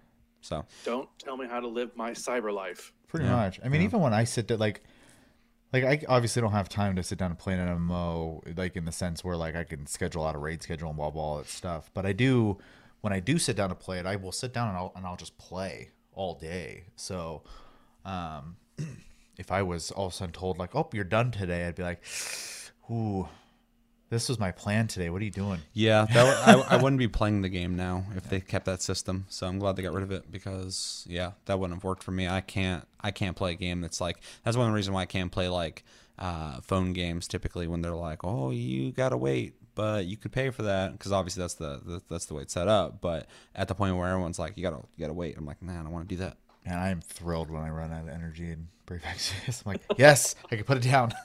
So 0.42 0.64
Don't 0.84 1.08
tell 1.18 1.36
me 1.36 1.48
how 1.48 1.58
to 1.58 1.66
live 1.66 1.90
my 1.96 2.12
cyber 2.12 2.54
life. 2.54 2.92
Pretty 3.08 3.26
Yeah, 3.26 3.32
much. 3.34 3.58
I 3.64 3.68
mean, 3.68 3.82
even 3.82 3.98
when 3.98 4.14
I 4.14 4.22
sit 4.22 4.46
there, 4.46 4.56
like, 4.56 4.84
like 5.72 5.84
I 5.84 6.00
obviously 6.08 6.42
don't 6.42 6.52
have 6.52 6.68
time 6.68 6.96
to 6.96 7.02
sit 7.02 7.18
down 7.18 7.30
and 7.30 7.38
play 7.38 7.54
an 7.54 7.60
MMO, 7.68 8.56
like 8.56 8.76
in 8.76 8.84
the 8.84 8.92
sense 8.92 9.24
where 9.24 9.36
like 9.36 9.56
I 9.56 9.64
can 9.64 9.86
schedule 9.86 10.24
out 10.26 10.34
a 10.34 10.38
raid 10.38 10.62
schedule 10.62 10.88
and 10.88 10.96
blah 10.96 11.10
blah 11.10 11.22
all 11.22 11.38
that 11.38 11.48
stuff. 11.48 11.90
But 11.92 12.06
I 12.06 12.12
do, 12.12 12.58
when 13.00 13.12
I 13.12 13.20
do 13.20 13.38
sit 13.38 13.56
down 13.56 13.70
to 13.70 13.74
play 13.74 13.98
it, 13.98 14.06
I 14.06 14.16
will 14.16 14.32
sit 14.32 14.52
down 14.52 14.68
and 14.68 14.76
I'll 14.76 14.92
and 14.96 15.06
I'll 15.06 15.16
just 15.16 15.36
play 15.38 15.90
all 16.12 16.34
day. 16.34 16.84
So, 16.96 17.42
um, 18.04 18.56
if 19.36 19.50
I 19.50 19.62
was 19.62 19.90
all 19.90 20.06
of 20.06 20.12
a 20.12 20.16
sudden 20.16 20.32
told 20.32 20.58
like, 20.58 20.74
"Oh, 20.74 20.88
you're 20.92 21.04
done 21.04 21.30
today," 21.30 21.66
I'd 21.66 21.74
be 21.74 21.82
like, 21.82 22.02
"Ooh, 22.90 23.28
this 24.08 24.28
was 24.28 24.38
my 24.38 24.50
plan 24.50 24.86
today. 24.86 25.10
What 25.10 25.20
are 25.22 25.24
you 25.24 25.30
doing?" 25.30 25.60
yeah, 25.72 26.06
that, 26.12 26.48
I, 26.48 26.76
I 26.76 26.76
wouldn't 26.82 26.98
be 26.98 27.08
playing 27.08 27.42
the 27.42 27.48
game 27.48 27.76
now 27.76 28.04
if 28.16 28.28
they 28.28 28.40
kept 28.40 28.66
that 28.66 28.82
system. 28.82 29.26
So 29.28 29.46
I'm 29.46 29.58
glad 29.58 29.76
they 29.76 29.82
got 29.82 29.92
rid 29.92 30.02
of 30.02 30.12
it 30.12 30.30
because 30.30 31.04
yeah, 31.08 31.32
that 31.46 31.58
wouldn't 31.58 31.76
have 31.78 31.84
worked 31.84 32.02
for 32.02 32.12
me. 32.12 32.28
I 32.28 32.40
can't 32.40 32.86
I 33.00 33.10
can't 33.10 33.36
play 33.36 33.52
a 33.52 33.56
game 33.56 33.80
that's 33.80 34.00
like 34.00 34.18
that's 34.44 34.56
one 34.56 34.72
reason 34.72 34.94
why 34.94 35.02
I 35.02 35.06
can't 35.06 35.32
play 35.32 35.48
like 35.48 35.84
uh, 36.18 36.60
phone 36.60 36.92
games 36.92 37.28
typically 37.28 37.66
when 37.66 37.82
they're 37.82 37.94
like, 37.94 38.24
oh, 38.24 38.50
you 38.50 38.92
gotta 38.92 39.16
wait, 39.16 39.54
but 39.74 40.06
you 40.06 40.16
could 40.16 40.32
pay 40.32 40.50
for 40.50 40.62
that 40.62 40.92
because 40.92 41.12
obviously 41.12 41.42
that's 41.42 41.54
the, 41.54 41.80
the 41.84 42.02
that's 42.08 42.26
the 42.26 42.34
way 42.34 42.42
it's 42.42 42.54
set 42.54 42.68
up. 42.68 43.00
But 43.00 43.26
at 43.54 43.68
the 43.68 43.74
point 43.74 43.96
where 43.96 44.08
everyone's 44.08 44.38
like, 44.38 44.56
you 44.56 44.62
gotta 44.62 44.82
you 44.96 45.00
gotta 45.00 45.14
wait, 45.14 45.36
I'm 45.36 45.46
like, 45.46 45.62
nah, 45.62 45.80
I 45.80 45.82
don't 45.82 45.92
want 45.92 46.08
to 46.08 46.14
do 46.14 46.22
that. 46.22 46.36
And 46.64 46.74
I 46.74 46.88
am 46.88 47.00
thrilled 47.00 47.50
when 47.50 47.62
I 47.62 47.70
run 47.70 47.92
out 47.92 48.02
of 48.02 48.08
energy 48.08 48.50
in 48.50 48.68
Brave. 48.86 49.02
I'm 49.48 49.54
like, 49.64 49.82
yes, 49.96 50.34
I 50.50 50.56
can 50.56 50.64
put 50.64 50.78
it 50.78 50.82
down. 50.82 51.12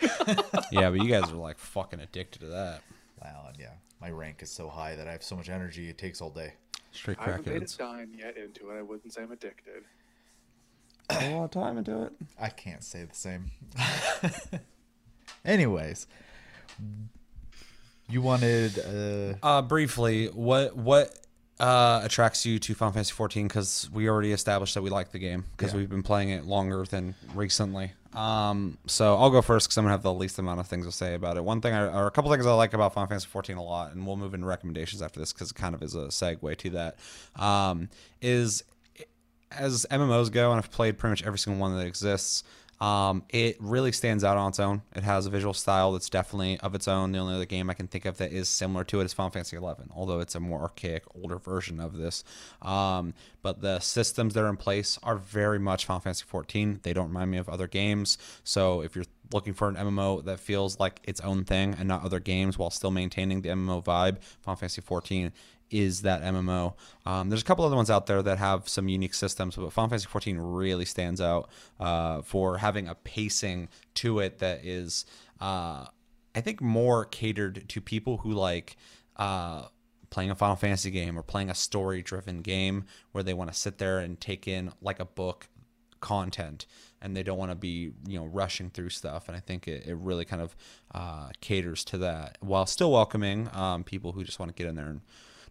yeah, 0.72 0.90
but 0.90 0.94
you 1.02 1.08
guys 1.08 1.30
are 1.30 1.36
like 1.36 1.58
fucking 1.58 2.00
addicted 2.00 2.40
to 2.40 2.46
that. 2.46 2.82
Wow, 3.22 3.46
and 3.48 3.56
yeah, 3.58 3.72
my 4.00 4.10
rank 4.10 4.42
is 4.42 4.50
so 4.50 4.68
high 4.68 4.94
that 4.96 5.08
I 5.08 5.12
have 5.12 5.22
so 5.22 5.36
much 5.36 5.48
energy 5.48 5.88
it 5.88 5.98
takes 5.98 6.20
all 6.20 6.30
day. 6.30 6.54
Straight 6.92 7.18
I 7.20 7.24
haven't 7.26 7.46
made 7.46 7.62
a 7.62 7.66
dime 7.66 8.12
yet 8.16 8.36
into 8.36 8.70
it. 8.70 8.78
I 8.78 8.82
wouldn't 8.82 9.12
say 9.12 9.22
I'm 9.22 9.32
addicted. 9.32 9.84
A 11.10 11.30
lot 11.34 11.44
of 11.44 11.50
time 11.50 11.78
into 11.78 12.02
it. 12.04 12.12
I 12.40 12.48
can't 12.48 12.82
say 12.82 13.04
the 13.04 13.14
same. 13.14 13.50
Anyways, 15.44 16.06
you 18.08 18.22
wanted 18.22 18.78
uh 18.78 19.34
Uh, 19.46 19.62
briefly, 19.62 20.26
what 20.28 20.76
what 20.76 21.18
uh, 21.58 22.00
attracts 22.04 22.44
you 22.44 22.58
to 22.58 22.74
Final 22.74 22.92
Fantasy 22.92 23.12
14? 23.12 23.46
Because 23.48 23.88
we 23.92 24.08
already 24.08 24.32
established 24.32 24.74
that 24.74 24.82
we 24.82 24.90
like 24.90 25.12
the 25.12 25.18
game 25.18 25.44
because 25.56 25.72
Yeah. 25.72 25.78
we've 25.80 25.88
been 25.88 26.02
playing 26.02 26.28
it 26.30 26.44
longer 26.44 26.84
than 26.84 27.14
recently. 27.34 27.92
Um, 28.16 28.78
so 28.86 29.14
I'll 29.16 29.30
go 29.30 29.42
first 29.42 29.68
because 29.68 29.76
I'm 29.76 29.84
gonna 29.84 29.92
have 29.92 30.02
the 30.02 30.12
least 30.12 30.38
amount 30.38 30.58
of 30.58 30.66
things 30.66 30.86
to 30.86 30.92
say 30.92 31.14
about 31.14 31.36
it. 31.36 31.44
One 31.44 31.60
thing, 31.60 31.74
I, 31.74 31.86
or 31.86 32.06
a 32.06 32.10
couple 32.10 32.30
things 32.30 32.46
I 32.46 32.52
like 32.54 32.72
about 32.72 32.94
Final 32.94 33.08
Fantasy 33.08 33.28
14 33.28 33.58
a 33.58 33.62
lot, 33.62 33.92
and 33.92 34.06
we'll 34.06 34.16
move 34.16 34.32
into 34.32 34.46
recommendations 34.46 35.02
after 35.02 35.20
this 35.20 35.34
because 35.34 35.50
it 35.50 35.54
kind 35.54 35.74
of 35.74 35.82
is 35.82 35.94
a 35.94 36.06
segue 36.06 36.56
to 36.56 36.70
that. 36.70 36.96
Um, 37.36 37.90
is 38.22 38.64
as 39.50 39.86
MMOs 39.90 40.32
go, 40.32 40.50
and 40.50 40.58
I've 40.58 40.70
played 40.70 40.98
pretty 40.98 41.12
much 41.12 41.24
every 41.24 41.38
single 41.38 41.60
one 41.60 41.76
that 41.76 41.86
exists. 41.86 42.42
Um, 42.80 43.22
it 43.30 43.56
really 43.58 43.92
stands 43.92 44.22
out 44.22 44.36
on 44.36 44.50
its 44.50 44.60
own. 44.60 44.82
It 44.94 45.02
has 45.02 45.26
a 45.26 45.30
visual 45.30 45.54
style 45.54 45.92
that's 45.92 46.10
definitely 46.10 46.58
of 46.60 46.74
its 46.74 46.86
own. 46.86 47.12
The 47.12 47.18
only 47.18 47.34
other 47.34 47.46
game 47.46 47.70
I 47.70 47.74
can 47.74 47.86
think 47.86 48.04
of 48.04 48.18
that 48.18 48.32
is 48.32 48.48
similar 48.48 48.84
to 48.84 49.00
it 49.00 49.04
is 49.04 49.12
Final 49.14 49.30
Fantasy 49.30 49.56
XI, 49.56 49.64
although 49.94 50.20
it's 50.20 50.34
a 50.34 50.40
more 50.40 50.60
archaic, 50.60 51.04
older 51.14 51.38
version 51.38 51.80
of 51.80 51.96
this. 51.96 52.22
Um, 52.60 53.14
but 53.42 53.60
the 53.62 53.80
systems 53.80 54.34
that 54.34 54.42
are 54.42 54.48
in 54.48 54.56
place 54.56 54.98
are 55.02 55.16
very 55.16 55.58
much 55.58 55.86
Final 55.86 56.00
Fantasy 56.00 56.24
14. 56.26 56.80
They 56.82 56.92
don't 56.92 57.08
remind 57.08 57.30
me 57.30 57.38
of 57.38 57.48
other 57.48 57.66
games. 57.66 58.18
So 58.44 58.82
if 58.82 58.94
you're 58.94 59.06
looking 59.32 59.54
for 59.54 59.68
an 59.68 59.76
MMO 59.76 60.24
that 60.24 60.38
feels 60.38 60.78
like 60.78 61.00
its 61.04 61.20
own 61.20 61.44
thing 61.44 61.74
and 61.78 61.88
not 61.88 62.04
other 62.04 62.20
games 62.20 62.58
while 62.58 62.70
still 62.70 62.90
maintaining 62.90 63.40
the 63.40 63.48
MMO 63.48 63.84
vibe, 63.84 64.22
Final 64.42 64.56
Fantasy 64.56 64.82
14 64.82 65.32
is 65.70 66.02
that 66.02 66.22
MMO. 66.22 66.74
Um, 67.04 67.28
there's 67.28 67.42
a 67.42 67.44
couple 67.44 67.64
other 67.64 67.76
ones 67.76 67.90
out 67.90 68.06
there 68.06 68.22
that 68.22 68.38
have 68.38 68.68
some 68.68 68.88
unique 68.88 69.14
systems, 69.14 69.56
but 69.56 69.72
Final 69.72 69.88
Fantasy 69.88 70.08
14 70.08 70.38
really 70.38 70.84
stands 70.84 71.20
out 71.20 71.48
uh, 71.80 72.22
for 72.22 72.58
having 72.58 72.88
a 72.88 72.94
pacing 72.94 73.68
to 73.94 74.20
it 74.20 74.38
that 74.38 74.64
is, 74.64 75.04
uh, 75.40 75.86
I 76.34 76.40
think, 76.40 76.60
more 76.60 77.04
catered 77.04 77.68
to 77.68 77.80
people 77.80 78.18
who 78.18 78.32
like. 78.32 78.76
Uh, 79.16 79.66
playing 80.08 80.30
a 80.30 80.34
Final 80.34 80.56
Fantasy 80.56 80.90
game 80.90 81.18
or 81.18 81.22
playing 81.22 81.50
a 81.50 81.54
story 81.54 82.00
driven 82.00 82.40
game 82.40 82.84
where 83.12 83.24
they 83.24 83.34
want 83.34 83.52
to 83.52 83.58
sit 83.58 83.78
there 83.78 83.98
and 83.98 84.20
take 84.20 84.46
in 84.46 84.72
like 84.80 85.00
a 85.00 85.04
book 85.04 85.48
content 86.00 86.66
and 87.00 87.16
they 87.16 87.22
don't 87.22 87.38
want 87.38 87.50
to 87.50 87.56
be 87.56 87.92
you 88.06 88.18
know 88.18 88.26
rushing 88.26 88.70
through 88.70 88.88
stuff 88.88 89.28
and 89.28 89.36
i 89.36 89.40
think 89.40 89.66
it, 89.66 89.86
it 89.86 89.96
really 89.96 90.24
kind 90.24 90.42
of 90.42 90.54
uh, 90.94 91.28
caters 91.40 91.84
to 91.84 91.98
that 91.98 92.38
while 92.40 92.66
still 92.66 92.92
welcoming 92.92 93.48
um, 93.52 93.84
people 93.84 94.12
who 94.12 94.24
just 94.24 94.38
want 94.38 94.48
to 94.48 94.54
get 94.54 94.68
in 94.68 94.74
there 94.74 94.86
and 94.86 95.00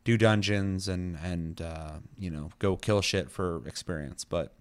do 0.06 0.18
dungeons 0.18 0.88
and 0.88 1.18
and 1.22 1.62
uh, 1.62 1.96
you 2.18 2.30
know 2.30 2.50
go 2.60 2.78
kill 2.78 3.02
shit 3.02 3.30
for 3.30 3.68
experience 3.68 4.24
but 4.24 4.54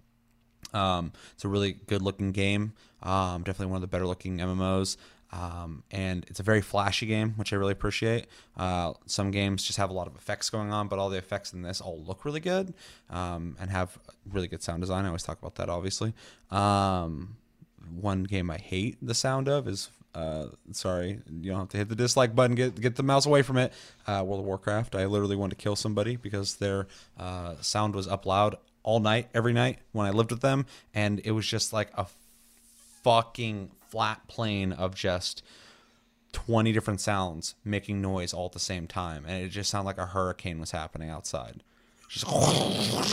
um, 0.73 1.13
it's 1.33 1.45
a 1.45 1.47
really 1.47 1.73
good 1.87 2.01
looking 2.01 2.31
game. 2.31 2.73
Um, 3.01 3.43
definitely 3.43 3.67
one 3.67 3.77
of 3.77 3.81
the 3.81 3.87
better 3.87 4.05
looking 4.05 4.37
MMOs. 4.39 4.97
Um, 5.31 5.83
and 5.91 6.25
it's 6.29 6.39
a 6.39 6.43
very 6.43 6.61
flashy 6.61 7.05
game, 7.05 7.33
which 7.35 7.51
I 7.51 7.55
really 7.55 7.73
appreciate. 7.73 8.27
Uh, 8.55 8.93
some 9.05 9.31
games 9.31 9.63
just 9.63 9.77
have 9.77 9.89
a 9.89 9.93
lot 9.93 10.07
of 10.07 10.15
effects 10.15 10.49
going 10.49 10.71
on, 10.71 10.87
but 10.87 10.99
all 10.99 11.09
the 11.09 11.17
effects 11.17 11.51
in 11.51 11.61
this 11.61 11.81
all 11.81 12.01
look 12.03 12.23
really 12.23 12.39
good 12.39 12.73
um, 13.09 13.55
and 13.59 13.69
have 13.69 13.97
really 14.31 14.47
good 14.47 14.63
sound 14.63 14.81
design. 14.81 15.03
I 15.03 15.07
always 15.07 15.23
talk 15.23 15.39
about 15.39 15.55
that, 15.55 15.69
obviously. 15.69 16.13
Um, 16.51 17.37
one 17.99 18.23
game 18.23 18.49
I 18.49 18.57
hate 18.57 18.97
the 19.01 19.13
sound 19.13 19.49
of 19.49 19.67
is 19.67 19.89
uh, 20.15 20.47
sorry, 20.71 21.19
you 21.29 21.51
don't 21.51 21.59
have 21.59 21.69
to 21.69 21.77
hit 21.77 21.89
the 21.89 21.95
dislike 21.95 22.33
button. 22.33 22.55
Get 22.55 22.79
get 22.79 22.95
the 22.95 23.03
mouse 23.03 23.25
away 23.25 23.41
from 23.41 23.57
it. 23.57 23.73
Uh, 24.07 24.23
World 24.25 24.39
of 24.39 24.45
Warcraft. 24.45 24.95
I 24.95 25.05
literally 25.05 25.35
wanted 25.35 25.57
to 25.57 25.63
kill 25.63 25.75
somebody 25.75 26.15
because 26.15 26.55
their 26.55 26.87
uh, 27.19 27.55
sound 27.59 27.95
was 27.95 28.07
up 28.07 28.25
loud 28.25 28.55
all 28.81 28.99
night, 28.99 29.27
every 29.33 29.51
night 29.51 29.79
when 29.91 30.07
I 30.07 30.11
lived 30.11 30.31
with 30.31 30.41
them, 30.41 30.65
and 30.93 31.19
it 31.25 31.31
was 31.31 31.45
just 31.45 31.73
like 31.73 31.89
a 31.95 32.07
fucking 33.03 33.71
flat 33.89 34.25
plane 34.27 34.71
of 34.71 34.95
just 34.95 35.43
20 36.33 36.71
different 36.71 36.99
sounds 36.99 37.55
making 37.63 38.01
noise 38.01 38.33
all 38.33 38.47
at 38.47 38.51
the 38.51 38.59
same 38.59 38.87
time 38.87 39.23
and 39.25 39.45
it 39.45 39.49
just 39.49 39.69
sounded 39.69 39.85
like 39.85 39.97
a 39.97 40.07
hurricane 40.07 40.59
was 40.59 40.71
happening 40.71 41.09
outside 41.09 41.63
just, 42.09 42.25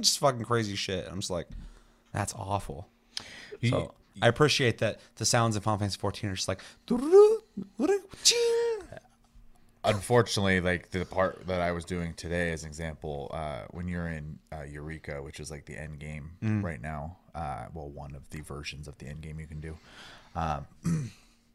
just 0.00 0.18
fucking 0.20 0.44
crazy 0.44 0.76
shit 0.76 1.08
i'm 1.10 1.18
just 1.18 1.30
like 1.30 1.48
that's 2.12 2.32
awful 2.34 2.86
so 3.64 3.92
i 4.22 4.28
appreciate 4.28 4.78
that 4.78 5.00
the 5.16 5.24
sounds 5.24 5.56
in 5.56 5.62
final 5.62 5.78
fantasy 5.78 5.98
14 5.98 6.30
are 6.30 6.34
just 6.34 6.48
like 6.48 6.60
unfortunately 9.84 10.60
like 10.60 10.90
the 10.90 11.04
part 11.04 11.46
that 11.46 11.60
i 11.60 11.70
was 11.72 11.84
doing 11.84 12.12
today 12.14 12.50
as 12.52 12.62
an 12.64 12.68
example 12.68 13.30
uh 13.32 13.60
when 13.70 13.86
you're 13.88 14.08
in 14.08 14.38
uh, 14.52 14.62
eureka 14.62 15.22
which 15.22 15.40
is 15.40 15.50
like 15.50 15.64
the 15.66 15.76
end 15.78 15.98
game 15.98 16.30
right 16.62 16.82
now 16.82 17.16
uh 17.34 17.66
well 17.72 17.88
one 17.88 18.14
of 18.14 18.28
the 18.30 18.40
versions 18.40 18.88
of 18.88 18.98
the 18.98 19.06
end 19.06 19.20
game 19.22 19.38
you 19.38 19.46
can 19.46 19.60
do 19.60 19.76
um 20.34 20.66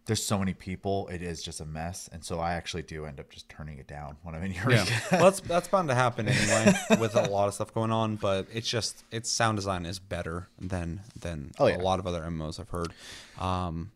there's 0.06 0.24
so 0.24 0.38
many 0.38 0.54
people 0.54 1.08
it 1.08 1.22
is 1.22 1.42
just 1.42 1.62
a 1.62 1.66
mess 1.66 2.10
and 2.12 2.24
so 2.26 2.40
i 2.40 2.54
actually 2.54 2.82
do 2.84 3.06
end 3.06 3.20
up 3.20 3.30
just 3.30 3.48
turning 3.48 3.78
it 3.78 3.88
down 3.88 4.18
when 4.24 4.36
i'm 4.36 4.44
in 4.44 4.52
eureka 4.52 4.86
Yeah, 4.88 5.00
well, 5.14 5.24
that's 5.24 5.40
that's 5.42 5.68
bound 5.70 5.88
to 5.90 5.96
happen 5.96 6.28
anyway 6.28 6.74
with 7.00 7.16
a 7.16 7.24
lot 7.30 7.48
of 7.48 7.54
stuff 7.54 7.74
going 7.74 7.92
on. 7.92 8.18
But 8.18 8.48
it's 8.54 8.68
just 8.68 9.04
its 9.12 9.30
sound 9.30 9.56
design 9.58 9.86
is 9.86 10.00
better 10.00 10.48
than 10.60 11.02
than 11.20 11.52
Oh, 11.60 11.68
yeah. 11.68 11.78
a 11.78 11.82
lot 11.82 12.00
of 12.00 12.08
other 12.08 12.22
MMOs 12.22 12.60
I've 12.60 12.70
heard. 12.70 12.92
Um, 13.40 13.92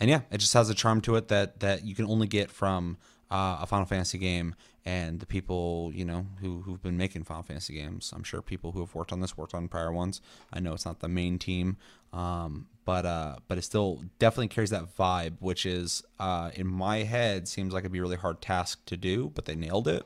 and 0.00 0.08
yeah, 0.10 0.22
it 0.30 0.38
just 0.38 0.54
has 0.54 0.70
a 0.70 0.74
charm 0.74 1.00
to 1.02 1.16
it 1.16 1.28
that 1.28 1.60
that 1.60 1.84
you 1.84 1.94
can 1.94 2.06
only 2.06 2.26
get 2.26 2.50
from 2.50 2.96
uh, 3.30 3.58
a 3.60 3.66
Final 3.66 3.86
Fantasy 3.86 4.18
game, 4.18 4.54
and 4.86 5.20
the 5.20 5.26
people 5.26 5.90
you 5.94 6.04
know 6.04 6.26
who 6.40 6.62
who've 6.62 6.82
been 6.82 6.96
making 6.96 7.24
Final 7.24 7.42
Fantasy 7.42 7.74
games. 7.74 8.12
I'm 8.14 8.22
sure 8.24 8.42
people 8.42 8.72
who 8.72 8.80
have 8.80 8.94
worked 8.94 9.12
on 9.12 9.20
this 9.20 9.36
worked 9.36 9.54
on 9.54 9.68
prior 9.68 9.92
ones. 9.92 10.20
I 10.52 10.60
know 10.60 10.74
it's 10.74 10.84
not 10.84 11.00
the 11.00 11.08
main 11.08 11.38
team, 11.38 11.76
um, 12.12 12.66
but 12.84 13.06
uh, 13.06 13.36
but 13.48 13.58
it 13.58 13.62
still 13.62 14.02
definitely 14.18 14.48
carries 14.48 14.70
that 14.70 14.96
vibe, 14.96 15.36
which 15.40 15.64
is 15.66 16.02
uh, 16.18 16.50
in 16.54 16.66
my 16.66 16.98
head 16.98 17.48
seems 17.48 17.72
like 17.72 17.82
it'd 17.82 17.92
be 17.92 17.98
a 17.98 18.02
really 18.02 18.16
hard 18.16 18.40
task 18.40 18.84
to 18.86 18.96
do, 18.96 19.30
but 19.34 19.46
they 19.46 19.54
nailed 19.54 19.88
it. 19.88 20.04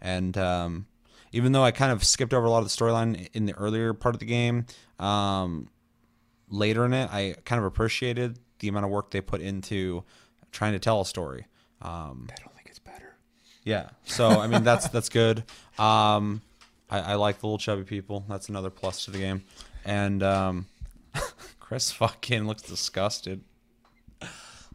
And 0.00 0.36
um, 0.36 0.86
even 1.32 1.52
though 1.52 1.64
I 1.64 1.70
kind 1.70 1.92
of 1.92 2.04
skipped 2.04 2.34
over 2.34 2.46
a 2.46 2.50
lot 2.50 2.58
of 2.58 2.64
the 2.64 2.70
storyline 2.70 3.28
in 3.32 3.46
the 3.46 3.54
earlier 3.54 3.94
part 3.94 4.14
of 4.14 4.18
the 4.18 4.26
game, 4.26 4.66
um, 4.98 5.68
later 6.48 6.84
in 6.84 6.92
it, 6.92 7.08
I 7.12 7.36
kind 7.44 7.58
of 7.58 7.64
appreciated 7.64 8.38
the 8.58 8.68
amount 8.68 8.84
of 8.84 8.90
work 8.90 9.10
they 9.10 9.20
put 9.20 9.40
into 9.40 10.04
trying 10.52 10.72
to 10.72 10.78
tell 10.78 11.00
a 11.00 11.06
story. 11.06 11.46
Um, 11.82 12.28
I 12.30 12.42
don't 12.42 12.54
think 12.54 12.68
it's 12.68 12.78
better. 12.78 13.16
Yeah, 13.64 13.90
so 14.04 14.28
I 14.28 14.46
mean 14.46 14.64
that's 14.64 14.88
that's 14.88 15.08
good. 15.08 15.44
Um, 15.78 16.42
I, 16.90 17.00
I 17.00 17.14
like 17.14 17.40
the 17.40 17.46
little 17.46 17.58
chubby 17.58 17.84
people. 17.84 18.24
That's 18.28 18.48
another 18.48 18.70
plus 18.70 19.04
to 19.04 19.10
the 19.10 19.18
game. 19.18 19.44
And 19.84 20.22
um, 20.22 20.66
Chris 21.60 21.92
fucking 21.92 22.46
looks 22.46 22.62
disgusted. 22.62 23.42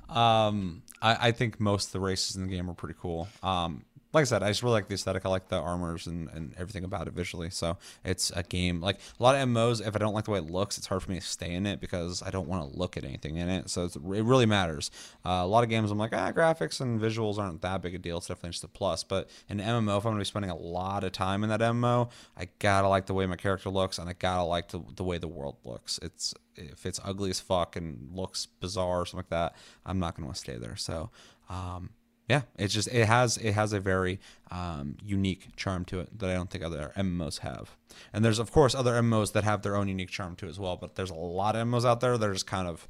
Um, 0.09 0.83
I, 1.01 1.27
I 1.27 1.31
think 1.31 1.59
most 1.59 1.87
of 1.87 1.91
the 1.93 1.99
races 1.99 2.35
in 2.35 2.47
the 2.47 2.55
game 2.55 2.69
are 2.69 2.73
pretty 2.73 2.95
cool. 2.99 3.27
Um, 3.43 3.85
like 4.15 4.21
I 4.21 4.25
said, 4.25 4.43
I 4.43 4.47
just 4.47 4.63
really 4.63 4.75
like 4.75 4.87
the 4.87 4.93
aesthetic. 4.93 5.25
I 5.25 5.29
like 5.29 5.49
the 5.49 5.57
armors 5.57 6.07
and, 6.07 6.29
and 6.29 6.53
everything 6.57 6.85
about 6.85 7.07
it 7.07 7.13
visually. 7.13 7.49
So 7.49 7.77
it's 8.05 8.31
a 8.31 8.43
game 8.43 8.79
like 8.79 8.97
a 9.19 9.21
lot 9.23 9.35
of 9.35 9.41
MMOs. 9.41 9.85
If 9.85 9.93
I 9.93 9.99
don't 9.99 10.13
like 10.13 10.23
the 10.23 10.31
way 10.31 10.39
it 10.39 10.49
looks, 10.49 10.77
it's 10.77 10.87
hard 10.87 11.03
for 11.03 11.11
me 11.11 11.19
to 11.19 11.25
stay 11.25 11.53
in 11.53 11.65
it 11.65 11.81
because 11.81 12.23
I 12.23 12.29
don't 12.29 12.47
want 12.47 12.71
to 12.71 12.79
look 12.79 12.95
at 12.95 13.03
anything 13.03 13.35
in 13.35 13.49
it. 13.49 13.69
So 13.69 13.83
it 13.83 13.97
really 14.01 14.45
matters. 14.45 14.89
Uh, 15.25 15.41
a 15.43 15.45
lot 15.45 15.65
of 15.65 15.69
games, 15.69 15.91
I'm 15.91 15.97
like, 15.97 16.13
ah, 16.13 16.31
graphics 16.31 16.79
and 16.79 16.99
visuals 16.99 17.37
aren't 17.37 17.61
that 17.61 17.81
big 17.81 17.93
a 17.93 17.97
deal. 17.97 18.17
It's 18.17 18.27
definitely 18.27 18.51
just 18.51 18.63
a 18.63 18.69
plus. 18.69 19.03
But 19.03 19.29
in 19.49 19.57
MMO, 19.57 19.97
if 19.97 20.05
I'm 20.05 20.13
gonna 20.13 20.19
be 20.19 20.25
spending 20.25 20.51
a 20.51 20.55
lot 20.55 21.03
of 21.03 21.11
time 21.11 21.43
in 21.43 21.49
that 21.49 21.59
MMO, 21.59 22.09
I 22.37 22.47
gotta 22.59 22.87
like 22.87 23.07
the 23.07 23.13
way 23.13 23.25
my 23.25 23.35
character 23.35 23.69
looks 23.69 23.99
and 23.99 24.09
I 24.09 24.13
gotta 24.13 24.43
like 24.43 24.69
the, 24.69 24.81
the 24.95 25.03
way 25.03 25.17
the 25.17 25.27
world 25.27 25.57
looks. 25.65 25.99
It's 26.01 26.33
if 26.55 26.85
it's 26.85 27.01
ugly 27.03 27.31
as 27.31 27.41
fuck 27.41 27.75
and 27.75 28.11
looks 28.13 28.45
bizarre 28.45 29.01
or 29.01 29.05
something 29.05 29.25
like 29.29 29.29
that, 29.29 29.55
I'm 29.85 29.99
not 29.99 30.15
gonna 30.15 30.27
want 30.27 30.37
to 30.37 30.41
stay 30.41 30.55
there. 30.55 30.77
So. 30.77 31.09
Um, 31.49 31.89
yeah, 32.27 32.41
it's 32.57 32.73
just 32.73 32.87
it 32.87 33.05
has 33.05 33.37
it 33.37 33.53
has 33.53 33.71
a 33.71 33.79
very 33.79 34.19
um, 34.49 34.97
unique 35.03 35.55
charm 35.55 35.85
to 35.85 35.99
it 35.99 36.17
that 36.17 36.29
I 36.29 36.33
don't 36.33 36.49
think 36.49 36.63
other 36.63 36.91
MMOs 36.97 37.39
have. 37.39 37.75
And 38.11 38.25
there's 38.25 38.39
of 38.39 38.51
course 38.51 38.73
other 38.73 38.93
MMOs 38.93 39.33
that 39.33 39.43
have 39.43 39.61
their 39.61 39.75
own 39.75 39.87
unique 39.87 40.09
charm 40.09 40.35
to 40.37 40.47
it 40.47 40.49
as 40.49 40.59
well, 40.59 40.75
but 40.75 40.95
there's 40.95 41.11
a 41.11 41.15
lot 41.15 41.55
of 41.55 41.67
MMOs 41.67 41.85
out 41.85 42.01
there 42.01 42.17
that 42.17 42.29
are 42.29 42.33
just 42.33 42.47
kind 42.47 42.67
of 42.67 42.87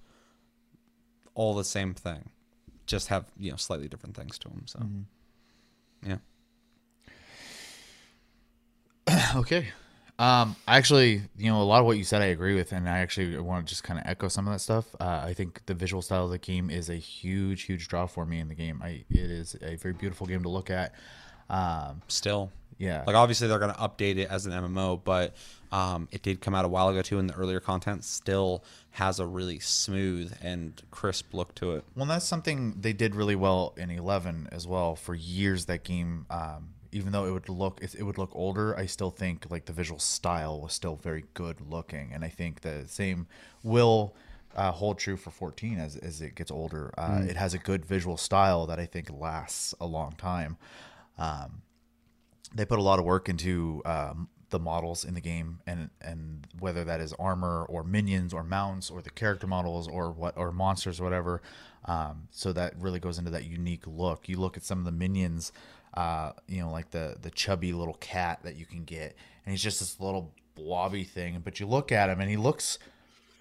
all 1.34 1.54
the 1.54 1.66
same 1.66 1.94
thing, 1.94 2.30
just 2.86 3.10
have 3.10 3.26
you 3.38 3.52
know 3.52 3.58
slightly 3.58 3.90
different 3.90 4.16
things 4.16 4.38
to 4.40 4.48
them. 4.48 4.64
So 4.68 4.80
yeah, 6.06 6.18
okay. 9.36 9.68
Um, 10.18 10.56
I 10.68 10.78
actually, 10.78 11.24
you 11.38 11.52
know, 11.52 11.62
a 11.62 11.64
lot 11.64 11.82
of 11.82 11.86
what 11.86 11.98
you 11.98 12.04
said 12.04 12.22
I 12.22 12.26
agree 12.26 12.56
with, 12.56 12.72
and 12.72 12.88
I 12.88 13.00
actually 13.00 13.38
want 13.38 13.68
to 13.68 13.70
just 13.70 13.84
kind 13.84 14.00
of 14.00 14.06
echo 14.06 14.30
some 14.30 14.48
of 14.48 14.54
that 14.54 14.60
stuff. 14.60 14.86
Uh, 15.00 15.22
I 15.24 15.34
think 15.34 15.66
the 15.66 15.74
visual 15.74 16.02
style 16.02 16.26
of 16.26 16.32
the 16.32 16.38
game 16.38 16.70
is 16.70 16.90
a 16.90 16.96
huge, 16.96 17.64
huge 17.64 17.88
draw 17.88 18.06
for 18.06 18.26
me 18.26 18.40
in 18.40 18.48
the 18.48 18.56
game. 18.56 18.82
I 18.84 19.04
it 19.10 19.32
is 19.32 19.56
a 19.62 19.76
very 19.76 19.94
beautiful 19.94 20.26
game 20.26 20.44
to 20.44 20.50
look 20.50 20.70
at. 20.70 20.94
Um, 21.50 22.02
still 22.08 22.52
yeah, 22.78 23.04
like 23.08 23.16
obviously 23.16 23.48
they're 23.48 23.60
gonna 23.60 23.74
update 23.74 24.18
it 24.18 24.30
as 24.30 24.46
an 24.46 24.52
MMO, 24.52 25.00
but 25.04 25.34
um, 25.72 26.08
it 26.12 26.22
did 26.22 26.42
come 26.42 26.54
out 26.54 26.66
a 26.66 26.68
while 26.68 26.90
ago 26.90 27.02
too, 27.02 27.20
and 27.20 27.30
the 27.30 27.34
earlier 27.36 27.60
content 27.60 28.04
still 28.04 28.64
has 28.92 29.20
a 29.20 29.26
really 29.26 29.60
smooth 29.60 30.36
and 30.42 30.82
crisp 30.92 31.34
look 31.34 31.56
to 31.56 31.76
it. 31.76 31.86
Well, 31.96 32.06
that's 32.06 32.26
something 32.26 32.76
they 32.80 32.94
did 32.94 33.16
really 33.16 33.36
well 33.36 33.74
in 33.78 33.90
Eleven 33.90 34.50
as 34.52 34.68
well. 34.68 34.96
For 34.96 35.16
years, 35.16 35.66
that 35.66 35.84
game, 35.84 36.26
um, 36.30 36.70
even 36.98 37.12
though 37.12 37.26
it 37.26 37.32
would 37.32 37.50
look 37.50 37.76
it, 37.82 37.96
it 37.96 38.04
would 38.04 38.18
look 38.18 38.32
older, 38.34 38.76
I 38.78 38.86
still 38.88 39.12
think 39.12 39.38
like 39.50 39.66
the 39.66 39.74
visual 39.74 40.00
style 40.00 40.62
was 40.62 40.74
still 40.74 40.96
very 40.96 41.26
good 41.34 41.58
looking, 41.62 42.12
and 42.14 42.24
I 42.24 42.30
think 42.30 42.62
the 42.62 42.84
same 42.88 43.28
will 43.64 44.16
uh, 44.56 44.72
hold 44.72 44.98
true 44.98 45.18
for 45.18 45.32
14 45.32 45.78
as 45.80 45.98
as 45.98 46.22
it 46.22 46.36
gets 46.36 46.52
older. 46.52 46.94
Uh, 46.98 47.22
It 47.32 47.36
has 47.38 47.54
a 47.54 47.58
good 47.60 47.86
visual 47.86 48.18
style 48.18 48.66
that 48.68 48.80
I 48.80 48.86
think 48.88 49.10
lasts 49.12 49.76
a 49.80 49.86
long 49.86 50.14
time. 50.18 50.58
Um, 51.18 51.62
they 52.54 52.66
put 52.66 52.80
a 52.80 52.84
lot 52.84 53.00
of 53.00 53.06
work 53.06 53.28
into 53.30 53.82
um, 53.86 54.30
the 54.50 54.60
models 54.60 55.04
in 55.04 55.14
the 55.16 55.22
game 55.22 55.60
and 55.66 55.90
and 56.02 56.48
whether 56.60 56.84
that 56.86 57.02
is 57.02 57.14
armor 57.14 57.66
or 57.68 57.84
minions 57.84 58.34
or 58.34 58.44
mounts 58.44 58.90
or 58.90 59.02
the 59.02 59.10
character 59.10 59.48
models 59.48 59.88
or 59.88 60.12
what 60.12 60.38
or 60.38 60.52
monsters 60.52 61.00
or 61.00 61.04
whatever 61.04 61.42
um, 61.86 62.28
so 62.32 62.54
that 62.54 62.74
really 62.80 63.00
goes 63.00 63.18
into 63.18 63.32
that 63.32 63.46
unique 63.46 63.86
look 63.88 64.30
you 64.30 64.38
look 64.40 64.56
at 64.56 64.64
some 64.64 64.80
of 64.80 64.86
the 64.86 64.92
minions 64.92 65.52
uh, 65.96 66.34
you 66.48 66.62
know 66.62 66.72
like 66.72 66.92
the 66.92 67.18
the 67.22 67.32
chubby 67.32 67.74
little 67.74 67.96
cat 67.96 68.40
that 68.44 68.56
you 68.56 68.66
can 68.66 68.84
get. 68.84 69.16
And 69.46 69.52
he's 69.52 69.64
just 69.64 69.80
this 69.80 70.00
little 70.00 70.34
blobby 70.56 71.04
thing. 71.04 71.42
But 71.44 71.60
you 71.60 71.68
look 71.68 71.92
at 71.92 72.10
him 72.10 72.20
and 72.20 72.30
he 72.30 72.38
looks 72.38 72.80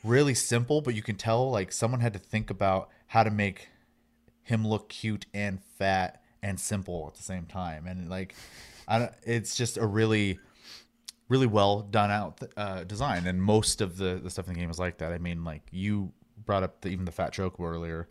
really 0.03 0.35
simple 0.35 0.83
but 0.83 0.95
you 0.95 1.01
can 1.01 1.17
tell 1.17 1.51
like 1.51 1.73
someone 1.73 2.01
had 2.01 2.13
to 2.13 2.19
think 2.19 2.51
about 2.51 2.91
how 3.07 3.23
to 3.23 3.31
make 3.31 3.71
him 4.43 4.67
look 4.67 4.91
cute 4.91 5.25
and 5.33 5.59
fat 5.79 6.23
and 6.43 6.61
simple 6.61 7.07
at 7.09 7.15
the 7.15 7.23
same 7.23 7.47
time. 7.47 7.87
And 7.87 8.11
like 8.11 8.35
I 8.87 8.99
don't, 8.99 9.13
it's 9.23 9.57
just 9.57 9.79
a 9.79 9.87
really 9.87 10.39
really 11.31 11.47
well 11.47 11.81
done 11.81 12.11
out 12.11 12.43
uh, 12.57 12.85
design. 12.85 13.27
And 13.27 13.43
most 13.43 13.81
of 13.81 13.97
the, 13.97 14.21
the 14.23 14.29
stuff 14.29 14.47
in 14.47 14.53
the 14.53 14.61
game 14.61 14.69
is 14.69 14.79
like 14.79 14.99
that. 14.99 15.13
I 15.13 15.19
mean 15.19 15.43
like 15.43 15.63
you 15.71 16.13
brought 16.45 16.63
up 16.63 16.83
the, 16.83 16.91
even 16.91 17.07
the 17.07 17.13
fat 17.13 17.33
chocobo 17.33 17.61
earlier 17.61 18.09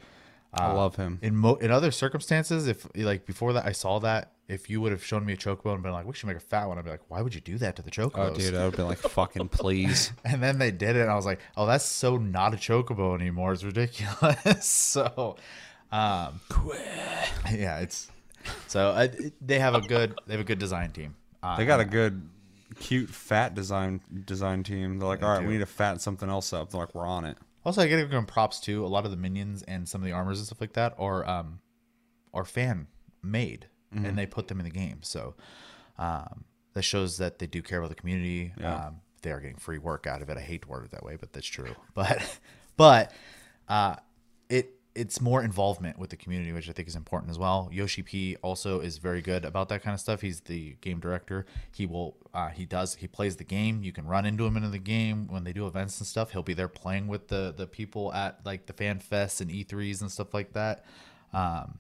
I 0.54 0.72
love 0.72 0.96
him. 0.96 1.20
in 1.22 1.36
mo- 1.36 1.56
in 1.56 1.72
other 1.72 1.92
circumstances 1.92 2.68
if 2.68 2.88
like 2.96 3.26
before 3.26 3.54
that 3.54 3.66
i 3.66 3.72
saw 3.72 4.00
that 4.00 4.34
if 4.48 4.70
you 4.70 4.82
would 4.82 4.92
have 4.92 5.04
shown 5.04 5.26
me 5.26 5.34
a 5.34 5.38
chocobo 5.38 5.74
and 5.74 5.82
been 5.82 5.92
like 5.94 6.06
we 6.06 6.14
should 6.14 6.28
make 6.28 6.38
a 6.38 6.40
fat 6.40 6.68
one 6.68 6.78
i'd 6.78 6.84
be 6.86 6.92
like 6.92 7.02
why 7.10 7.22
would 7.22 7.34
you 7.34 7.42
do 7.42 7.58
that 7.58 7.76
to 7.78 7.82
the 7.82 7.90
chocobos 7.90 8.32
Oh, 8.32 8.34
dude, 8.36 8.56
I 8.56 8.66
would 8.66 8.76
be 8.78 8.84
like, 8.84 9.00
fucking 9.00 9.50
please. 9.50 10.12
and 10.26 10.44
then 10.44 10.60
they 10.60 10.70
did 10.72 10.96
it 10.96 11.02
and 11.02 11.10
i 11.12 11.16
was 11.16 11.26
like 11.26 11.40
oh 11.58 11.66
that's 11.66 11.86
so 11.86 12.18
not 12.18 12.54
a 12.54 12.58
chocobo 12.58 13.16
anymore 13.20 13.54
it's 13.54 13.64
ridiculous 13.64 14.66
so 14.66 15.38
um 15.92 16.40
yeah 17.52 17.80
it's 17.80 18.12
so 18.68 18.92
I, 18.92 19.10
they 19.42 19.60
have 19.60 19.76
a 19.76 19.82
good 19.82 20.18
they 20.28 20.34
have 20.34 20.42
a 20.42 20.46
good 20.46 20.60
design 20.60 20.92
team 20.92 21.16
uh, 21.42 21.58
They 21.58 21.66
got 21.66 21.80
a 21.82 21.86
good, 21.86 22.30
cute, 22.80 23.10
fat 23.10 23.54
design 23.54 24.00
design 24.26 24.64
team. 24.64 24.98
They're 24.98 25.08
like, 25.10 25.22
all 25.22 25.28
right, 25.30 25.42
do. 25.42 25.48
we 25.48 25.54
need 25.54 25.60
to 25.60 25.66
fatten 25.66 26.00
something 26.00 26.30
else 26.30 26.54
up. 26.54 26.70
They're 26.72 26.80
like, 26.80 26.96
we're 26.96 27.06
on 27.06 27.26
it. 27.26 27.38
Also, 27.66 27.82
I 27.82 27.88
get 27.88 27.96
to 27.98 28.02
give 28.04 28.12
them 28.12 28.26
props 28.26 28.60
too. 28.60 28.86
A 28.86 28.88
lot 28.88 29.06
of 29.06 29.12
the 29.12 29.18
minions 29.18 29.64
and 29.64 29.88
some 29.88 30.02
of 30.02 30.06
the 30.06 30.12
armors 30.12 30.38
and 30.40 30.46
stuff 30.46 30.60
like 30.62 30.74
that 30.74 30.94
are 30.98 31.28
um 31.28 31.60
are 32.34 32.46
fan 32.46 32.88
made, 33.22 33.68
Mm-hmm. 33.94 34.06
and 34.06 34.18
they 34.18 34.26
put 34.26 34.48
them 34.48 34.60
in 34.60 34.64
the 34.66 34.72
game. 34.72 35.00
So 35.04 35.36
um, 36.00 36.46
that 36.74 36.82
shows 36.82 37.18
that 37.20 37.38
they 37.38 37.46
do 37.46 37.62
care 37.62 37.78
about 37.78 37.90
the 37.90 37.96
community. 37.96 38.52
Yeah. 38.60 38.88
Um, 38.88 38.96
they 39.22 39.32
are 39.32 39.40
getting 39.40 39.58
free 39.58 39.78
work 39.78 40.08
out 40.08 40.22
of 40.24 40.30
it. 40.32 40.38
I 40.38 40.42
hate 40.42 40.64
to 40.64 40.68
word 40.68 40.86
it 40.86 40.92
that 40.92 41.04
way, 41.04 41.16
but 41.16 41.32
that's 41.32 41.46
true. 41.48 41.76
But 41.94 42.40
but 42.76 43.12
uh, 43.70 43.96
it 44.50 44.74
it's 44.96 45.20
more 45.20 45.44
involvement 45.44 45.98
with 45.98 46.12
the 46.12 46.16
community, 46.16 46.52
which 46.52 46.70
I 46.70 46.72
think 46.72 46.88
is 46.88 46.96
important 46.96 47.32
as 47.32 47.40
well. 47.40 47.70
Yoshi 47.72 48.04
P 48.04 48.36
also 48.42 48.80
is 48.80 49.00
very 49.00 49.22
good 49.22 49.44
about 49.44 49.70
that 49.70 49.82
kind 49.82 49.94
of 49.94 50.00
stuff. 50.00 50.22
He's 50.22 50.42
the 50.42 50.76
game 50.82 51.00
director. 51.00 51.46
He 51.72 51.86
will 51.86 52.16
uh, 52.34 52.50
he 52.50 52.66
does 52.66 52.96
he 52.96 53.08
plays 53.08 53.38
the 53.38 53.44
game. 53.44 53.84
You 53.84 53.92
can 53.92 54.06
run 54.06 54.26
into 54.26 54.46
him 54.46 54.56
into 54.56 54.70
the 54.70 54.80
game 54.80 55.28
when 55.28 55.44
they 55.44 55.54
do 55.54 55.66
events 55.66 56.00
and 56.00 56.08
stuff. 56.08 56.32
He'll 56.32 56.44
be 56.44 56.54
there 56.54 56.68
playing 56.68 57.08
with 57.08 57.28
the 57.28 57.54
the 57.56 57.66
people 57.66 58.14
at 58.14 58.46
like 58.46 58.68
the 58.68 58.74
fan 58.74 59.00
fests 59.00 59.42
and 59.42 59.50
E3s 59.50 60.02
and 60.02 60.12
stuff 60.12 60.34
like 60.34 60.54
that. 60.54 60.86
Um, 61.34 61.80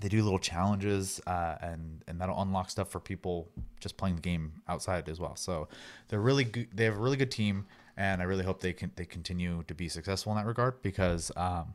they 0.00 0.08
do 0.08 0.22
little 0.22 0.40
challenges 0.40 1.20
uh, 1.26 1.56
and 1.60 2.02
and 2.08 2.20
that'll 2.20 2.40
unlock 2.40 2.68
stuff 2.68 2.90
for 2.90 2.98
people 2.98 3.48
just 3.78 3.96
playing 3.96 4.16
the 4.16 4.22
game 4.22 4.54
outside 4.66 5.08
as 5.08 5.20
well. 5.20 5.36
So 5.36 5.68
they're 6.08 6.20
really 6.20 6.44
good. 6.44 6.68
They 6.74 6.84
have 6.84 6.96
a 6.96 7.00
really 7.00 7.16
good 7.16 7.30
team, 7.30 7.66
and 7.96 8.20
I 8.20 8.24
really 8.24 8.44
hope 8.44 8.60
they 8.60 8.72
can 8.72 8.90
they 8.96 9.04
continue 9.04 9.62
to 9.68 9.74
be 9.74 9.88
successful 9.88 10.32
in 10.32 10.38
that 10.38 10.46
regard 10.46 10.82
because 10.82 11.30
um, 11.36 11.74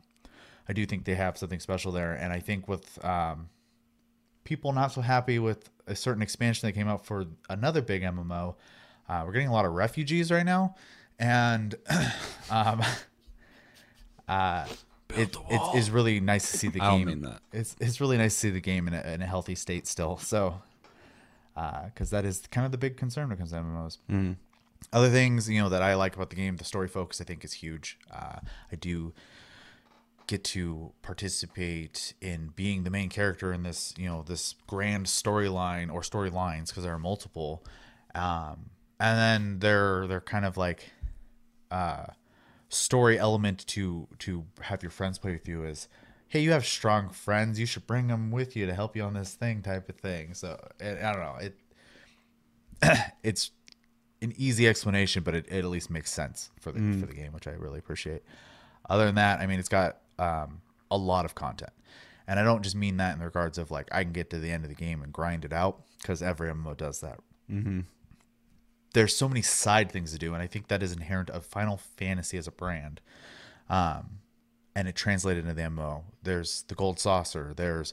I 0.70 0.72
do 0.72 0.86
think 0.86 1.04
they 1.04 1.16
have 1.16 1.36
something 1.36 1.58
special 1.58 1.90
there. 1.90 2.12
And 2.12 2.32
I 2.32 2.38
think 2.38 2.68
with 2.68 3.04
um, 3.04 3.48
people 4.44 4.72
not 4.72 4.92
so 4.92 5.00
happy 5.00 5.40
with 5.40 5.68
a 5.88 5.96
certain 5.96 6.22
expansion 6.22 6.68
that 6.68 6.74
came 6.74 6.86
out 6.86 7.04
for 7.04 7.26
another 7.48 7.82
big 7.82 8.02
MMO, 8.02 8.54
uh, 9.08 9.22
we're 9.26 9.32
getting 9.32 9.48
a 9.48 9.52
lot 9.52 9.64
of 9.64 9.72
refugees 9.72 10.30
right 10.30 10.46
now, 10.46 10.76
and 11.18 11.74
um, 12.50 12.82
uh, 14.28 14.64
it, 15.16 15.36
it 15.50 15.74
is 15.74 15.90
really 15.90 16.20
nice 16.20 16.52
to 16.52 16.58
see 16.58 16.68
the 16.68 16.80
I 16.82 16.90
don't 16.90 16.98
game. 16.98 17.06
mean 17.08 17.22
that. 17.22 17.40
It's 17.52 17.74
it's 17.80 18.00
really 18.00 18.16
nice 18.16 18.34
to 18.34 18.38
see 18.38 18.50
the 18.50 18.60
game 18.60 18.86
in 18.86 18.94
a, 18.94 19.00
in 19.00 19.22
a 19.22 19.26
healthy 19.26 19.56
state 19.56 19.88
still. 19.88 20.18
So, 20.18 20.62
because 21.86 22.10
that 22.10 22.24
is 22.24 22.44
kind 22.52 22.64
of 22.64 22.70
the 22.70 22.78
big 22.78 22.96
concern 22.96 23.24
when 23.24 23.32
it 23.32 23.38
comes 23.38 23.50
to 23.50 23.56
MMOs. 23.56 23.98
Mm-hmm. 24.08 24.32
Other 24.92 25.10
things, 25.10 25.50
you 25.50 25.60
know, 25.60 25.68
that 25.68 25.82
I 25.82 25.96
like 25.96 26.14
about 26.14 26.30
the 26.30 26.36
game, 26.36 26.58
the 26.58 26.64
story 26.64 26.86
focus, 26.86 27.20
I 27.20 27.24
think 27.24 27.44
is 27.44 27.54
huge. 27.54 27.98
Uh, 28.08 28.38
I 28.70 28.76
do 28.76 29.12
get 30.30 30.44
to 30.44 30.92
participate 31.02 32.14
in 32.20 32.52
being 32.54 32.84
the 32.84 32.90
main 32.90 33.08
character 33.08 33.52
in 33.52 33.64
this, 33.64 33.92
you 33.98 34.06
know, 34.06 34.22
this 34.22 34.54
grand 34.68 35.06
storyline 35.06 35.92
or 35.92 36.02
storylines 36.02 36.68
because 36.68 36.84
there 36.84 36.94
are 36.94 37.00
multiple. 37.00 37.64
Um, 38.14 38.70
and 39.00 39.18
then 39.18 39.58
they're 39.58 40.06
they're 40.06 40.20
kind 40.20 40.44
of 40.44 40.56
like 40.56 40.92
uh, 41.72 42.04
story 42.68 43.18
element 43.18 43.66
to 43.66 44.06
to 44.20 44.46
have 44.60 44.84
your 44.84 44.90
friends 44.90 45.18
play 45.18 45.32
with 45.32 45.48
you 45.48 45.64
is 45.64 45.88
hey, 46.28 46.38
you 46.38 46.52
have 46.52 46.64
strong 46.64 47.08
friends, 47.08 47.58
you 47.58 47.66
should 47.66 47.88
bring 47.88 48.06
them 48.06 48.30
with 48.30 48.54
you 48.54 48.64
to 48.64 48.72
help 48.72 48.94
you 48.94 49.02
on 49.02 49.14
this 49.14 49.34
thing, 49.34 49.62
type 49.62 49.88
of 49.88 49.96
thing. 49.96 50.32
So 50.32 50.60
it, 50.78 51.02
I 51.02 51.12
don't 51.12 51.22
know. 51.22 51.38
It 51.40 51.58
it's 53.24 53.50
an 54.22 54.32
easy 54.36 54.68
explanation, 54.68 55.24
but 55.24 55.34
it, 55.34 55.46
it 55.48 55.58
at 55.58 55.64
least 55.64 55.90
makes 55.90 56.12
sense 56.12 56.50
for 56.60 56.70
the 56.70 56.78
for 57.00 57.06
the 57.06 57.14
game, 57.14 57.32
which 57.32 57.48
I 57.48 57.52
really 57.52 57.80
appreciate. 57.80 58.22
Other 58.88 59.06
than 59.06 59.16
that, 59.16 59.40
I 59.40 59.46
mean, 59.46 59.58
it's 59.58 59.68
got 59.68 59.98
um, 60.20 60.60
a 60.90 60.96
lot 60.96 61.24
of 61.24 61.34
content, 61.34 61.72
and 62.26 62.38
I 62.38 62.44
don't 62.44 62.62
just 62.62 62.76
mean 62.76 62.98
that 62.98 63.16
in 63.16 63.22
regards 63.22 63.58
of 63.58 63.70
like 63.70 63.88
I 63.92 64.04
can 64.04 64.12
get 64.12 64.30
to 64.30 64.38
the 64.38 64.50
end 64.50 64.64
of 64.64 64.68
the 64.68 64.76
game 64.76 65.02
and 65.02 65.12
grind 65.12 65.44
it 65.44 65.52
out 65.52 65.82
because 66.00 66.22
every 66.22 66.50
MMO 66.50 66.76
does 66.76 67.00
that. 67.00 67.20
Mm-hmm. 67.50 67.80
There's 68.92 69.16
so 69.16 69.28
many 69.28 69.42
side 69.42 69.90
things 69.90 70.12
to 70.12 70.18
do, 70.18 70.34
and 70.34 70.42
I 70.42 70.46
think 70.46 70.68
that 70.68 70.82
is 70.82 70.92
inherent 70.92 71.30
of 71.30 71.44
Final 71.44 71.76
Fantasy 71.76 72.36
as 72.36 72.46
a 72.46 72.52
brand. 72.52 73.00
Um, 73.68 74.18
and 74.74 74.88
it 74.88 74.96
translated 74.96 75.44
into 75.44 75.54
the 75.54 75.62
MMO. 75.62 76.02
There's 76.22 76.64
the 76.68 76.74
Gold 76.74 76.98
Saucer. 76.98 77.52
There's 77.54 77.92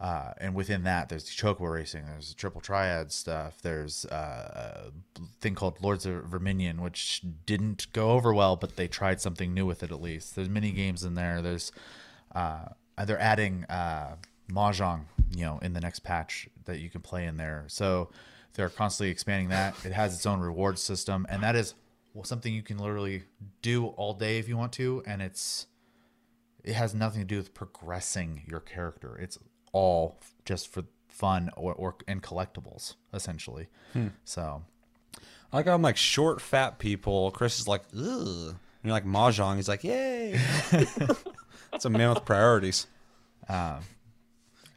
uh, 0.00 0.32
and 0.38 0.54
within 0.54 0.84
that, 0.84 1.08
there's 1.08 1.24
the 1.24 1.30
Chocobo 1.32 1.72
Racing. 1.72 2.06
There's 2.06 2.28
the 2.28 2.36
Triple 2.36 2.60
Triad 2.60 3.10
stuff. 3.10 3.60
There's 3.62 4.04
uh, 4.04 4.90
a 5.16 5.20
thing 5.40 5.56
called 5.56 5.82
Lords 5.82 6.06
of 6.06 6.24
Verminion, 6.24 6.80
which 6.80 7.22
didn't 7.46 7.92
go 7.92 8.12
over 8.12 8.32
well, 8.32 8.54
but 8.54 8.76
they 8.76 8.86
tried 8.86 9.20
something 9.20 9.52
new 9.52 9.66
with 9.66 9.82
it 9.82 9.90
at 9.90 10.00
least. 10.00 10.36
There's 10.36 10.48
mini 10.48 10.70
games 10.70 11.02
in 11.02 11.14
there. 11.14 11.42
There's 11.42 11.72
uh, 12.32 12.66
they're 13.04 13.20
adding 13.20 13.64
uh, 13.64 14.16
mahjong, 14.50 15.06
you 15.34 15.44
know, 15.44 15.58
in 15.62 15.72
the 15.72 15.80
next 15.80 16.00
patch 16.00 16.48
that 16.66 16.78
you 16.78 16.90
can 16.90 17.00
play 17.00 17.26
in 17.26 17.36
there. 17.36 17.64
So 17.66 18.10
they're 18.54 18.68
constantly 18.68 19.10
expanding 19.10 19.48
that. 19.48 19.74
It 19.84 19.92
has 19.92 20.14
its 20.14 20.26
own 20.26 20.38
reward 20.38 20.78
system, 20.78 21.26
and 21.28 21.42
that 21.42 21.56
is 21.56 21.74
something 22.22 22.52
you 22.52 22.62
can 22.62 22.78
literally 22.78 23.24
do 23.62 23.86
all 23.86 24.14
day 24.14 24.38
if 24.38 24.48
you 24.48 24.56
want 24.56 24.72
to, 24.74 25.02
and 25.06 25.22
it's 25.22 25.66
it 26.62 26.74
has 26.74 26.94
nothing 26.94 27.20
to 27.22 27.26
do 27.26 27.36
with 27.36 27.54
progressing 27.54 28.42
your 28.46 28.60
character. 28.60 29.16
It's 29.16 29.38
all 29.72 30.18
just 30.44 30.72
for 30.72 30.84
fun 31.08 31.50
or, 31.56 31.74
or 31.74 31.96
and 32.06 32.22
collectibles 32.22 32.94
essentially. 33.12 33.68
So 34.24 34.62
I 35.52 35.56
like 35.56 35.66
I'm 35.66 35.82
like 35.82 35.96
short, 35.96 36.40
fat 36.40 36.78
people. 36.78 37.30
Chris 37.32 37.58
is 37.58 37.66
like, 37.68 37.82
ugh. 37.96 38.54
And 38.54 38.84
you're 38.84 38.92
like 38.92 39.04
mahjong. 39.06 39.56
He's 39.56 39.68
like, 39.68 39.84
yay. 39.84 40.38
It's 41.72 41.84
a 41.84 41.90
man 41.90 42.08
with 42.10 42.24
priorities. 42.24 42.86
um, 43.48 43.80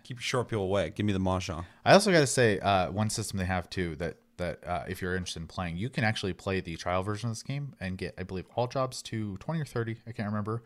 Keep 0.04 0.18
your 0.18 0.22
short 0.24 0.50
people 0.50 0.66
away. 0.66 0.92
Give 0.94 1.06
me 1.06 1.14
the 1.14 1.20
mahjong. 1.20 1.64
I 1.86 1.94
also 1.94 2.12
got 2.12 2.20
to 2.20 2.28
say 2.28 2.60
uh, 2.60 2.92
one 2.92 3.10
system 3.10 3.40
they 3.40 3.46
have 3.46 3.70
too 3.70 3.96
that 3.98 4.18
that 4.38 4.60
uh, 4.68 4.84
if 4.90 5.02
you're 5.02 5.16
interested 5.16 5.40
in 5.42 5.48
playing, 5.48 5.78
you 5.78 5.88
can 5.90 6.04
actually 6.04 6.34
play 6.34 6.60
the 6.60 6.76
trial 6.76 7.02
version 7.04 7.30
of 7.30 7.36
this 7.36 7.44
game 7.44 7.76
and 7.80 7.98
get 7.98 8.14
I 8.18 8.24
believe 8.24 8.46
all 8.56 8.68
jobs 8.68 9.02
to 9.04 9.38
20 9.38 9.62
or 9.62 9.66
30. 9.66 9.98
I 10.08 10.12
can't 10.12 10.28
remember. 10.28 10.64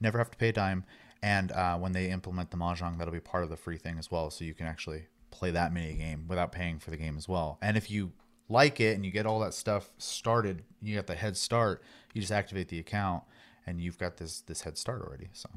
Never 0.00 0.16
have 0.18 0.30
to 0.30 0.38
pay 0.38 0.48
a 0.48 0.52
dime. 0.52 0.84
And 1.26 1.50
uh, 1.50 1.76
when 1.76 1.90
they 1.92 2.10
implement 2.10 2.50
the 2.52 2.56
mahjong, 2.56 2.98
that'll 2.98 3.12
be 3.12 3.18
part 3.20 3.42
of 3.42 3.50
the 3.50 3.56
free 3.56 3.78
thing 3.78 3.98
as 3.98 4.10
well. 4.12 4.30
So 4.30 4.44
you 4.44 4.54
can 4.54 4.66
actually 4.66 5.06
play 5.32 5.50
that 5.50 5.72
mini 5.72 5.94
game 5.94 6.26
without 6.28 6.52
paying 6.52 6.78
for 6.78 6.90
the 6.90 6.96
game 6.96 7.16
as 7.16 7.28
well. 7.28 7.58
And 7.60 7.76
if 7.76 7.90
you 7.90 8.12
like 8.48 8.78
it 8.80 8.94
and 8.94 9.04
you 9.04 9.10
get 9.10 9.26
all 9.26 9.40
that 9.40 9.52
stuff 9.52 9.90
started, 9.98 10.62
you 10.80 10.94
got 10.94 11.08
the 11.08 11.16
head 11.16 11.36
start. 11.36 11.82
You 12.14 12.20
just 12.20 12.32
activate 12.32 12.68
the 12.68 12.78
account 12.78 13.24
and 13.66 13.80
you've 13.80 13.98
got 13.98 14.18
this 14.18 14.42
this 14.42 14.60
head 14.62 14.78
start 14.78 15.02
already. 15.02 15.28
So 15.32 15.48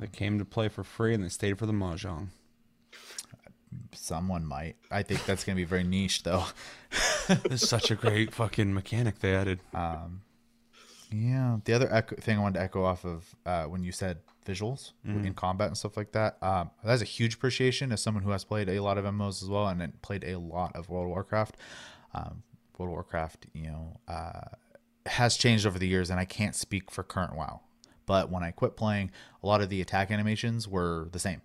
They 0.00 0.06
came 0.06 0.38
to 0.38 0.44
play 0.46 0.68
for 0.70 0.82
free 0.84 1.12
and 1.12 1.22
they 1.22 1.28
stayed 1.28 1.58
for 1.58 1.66
the 1.66 1.72
mahjong. 1.74 2.28
someone 3.94 4.44
might. 4.46 4.76
I 4.90 5.02
think 5.02 5.24
that's 5.26 5.44
gonna 5.44 5.56
be 5.56 5.64
very 5.64 5.84
niche 5.84 6.22
though. 6.22 6.44
It's 7.28 7.68
such 7.68 7.90
a 7.90 7.94
great 7.94 8.32
fucking 8.34 8.72
mechanic 8.74 9.20
they 9.20 9.34
added. 9.34 9.60
Um, 9.74 10.22
Yeah. 11.10 11.58
The 11.64 11.72
other 11.74 11.88
echo, 11.92 12.16
thing 12.16 12.38
I 12.38 12.40
wanted 12.40 12.58
to 12.58 12.64
echo 12.64 12.84
off 12.84 13.04
of 13.04 13.36
uh, 13.46 13.64
when 13.64 13.84
you 13.84 13.92
said 13.92 14.18
visuals 14.44 14.92
in 15.04 15.34
combat 15.34 15.68
and 15.68 15.76
stuff 15.76 15.96
like 15.96 16.12
that, 16.12 16.36
um, 16.42 16.70
that's 16.84 17.02
a 17.02 17.06
huge 17.06 17.34
appreciation 17.34 17.92
as 17.92 18.02
someone 18.02 18.22
who 18.24 18.30
has 18.30 18.44
played 18.44 18.68
a 18.68 18.80
lot 18.80 18.98
of 18.98 19.04
MMOs 19.04 19.42
as 19.42 19.48
well 19.48 19.68
and 19.68 19.80
then 19.80 19.92
played 20.02 20.24
a 20.24 20.38
lot 20.38 20.74
of 20.74 20.88
World 20.88 21.04
of 21.06 21.10
Warcraft. 21.10 21.56
Um, 22.14 22.42
World 22.78 22.88
of 22.88 22.92
Warcraft, 22.94 23.46
you 23.52 23.68
know, 23.68 24.00
uh, 24.08 24.40
has 25.06 25.36
changed 25.36 25.66
over 25.66 25.78
the 25.78 25.86
years, 25.88 26.10
and 26.10 26.18
I 26.20 26.24
can't 26.24 26.54
speak 26.54 26.90
for 26.90 27.02
current 27.02 27.34
WoW. 27.36 27.60
But 28.06 28.30
when 28.30 28.42
I 28.42 28.50
quit 28.50 28.76
playing, 28.76 29.10
a 29.42 29.46
lot 29.46 29.60
of 29.60 29.68
the 29.68 29.80
attack 29.80 30.10
animations 30.10 30.66
were 30.68 31.08
the 31.12 31.18
same 31.18 31.40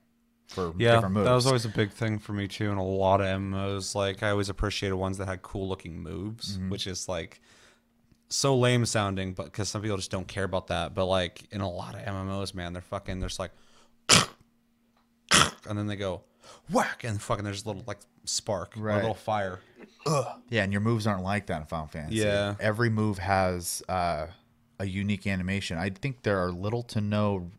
for 0.48 0.74
Yeah, 0.78 0.96
different 0.96 1.14
moves. 1.16 1.26
that 1.26 1.34
was 1.34 1.46
always 1.46 1.66
a 1.66 1.70
big 1.70 1.92
thing 1.92 2.20
for 2.20 2.34
me 2.34 2.48
too. 2.48 2.70
And 2.72 2.80
a 2.80 2.84
lot 2.84 3.22
of 3.22 3.28
MMOs, 3.28 3.94
like 3.96 4.24
I 4.24 4.32
always 4.32 4.50
appreciated 4.50 4.96
ones 4.96 5.18
that 5.20 5.28
had 5.28 5.42
cool 5.42 5.68
looking 5.68 6.00
moves, 6.02 6.58
which 6.70 6.88
is 6.88 7.08
like 7.08 7.42
so 8.30 8.58
lame 8.58 8.86
sounding, 8.86 9.34
but 9.34 9.46
because 9.46 9.70
some 9.70 9.82
people 9.82 9.98
just 9.98 10.12
don't 10.12 10.28
care 10.28 10.44
about 10.44 10.68
that. 10.68 10.94
But 10.94 11.06
like 11.06 11.44
in 11.52 11.62
a 11.62 11.70
lot 11.70 11.96
of 11.96 12.02
MMOs, 12.02 12.54
man, 12.54 12.74
they're 12.74 12.82
fucking, 12.82 13.20
they're 13.20 13.30
just 13.30 13.40
like, 13.40 13.52
and 15.68 15.78
then 15.78 15.88
they 15.88 15.96
go 15.96 16.22
whack, 16.72 17.04
and 17.04 17.22
fucking 17.22 17.46
there's 17.46 17.66
a 17.66 17.68
little 17.68 17.84
like 17.88 18.00
spark, 18.26 18.78
or 18.78 18.90
a 18.90 18.96
little 18.96 19.14
fire. 19.14 19.60
Ugh. 20.06 20.26
Yeah, 20.50 20.64
and 20.64 20.72
your 20.72 20.82
moves 20.82 21.06
aren't 21.06 21.24
like 21.24 21.48
that 21.48 21.62
in 21.62 21.68
Final 21.68 21.88
Fantasy. 21.88 22.18
Yeah. 22.18 22.56
Every 22.60 22.90
move 22.90 23.18
has 23.20 23.82
uh, 23.90 24.28
a 24.80 24.86
unique 24.86 25.28
animation. 25.28 25.78
I 25.78 25.90
think 25.90 26.24
there 26.24 26.40
are 26.40 26.52
little 26.52 26.84
to 26.84 27.02
no 27.02 27.52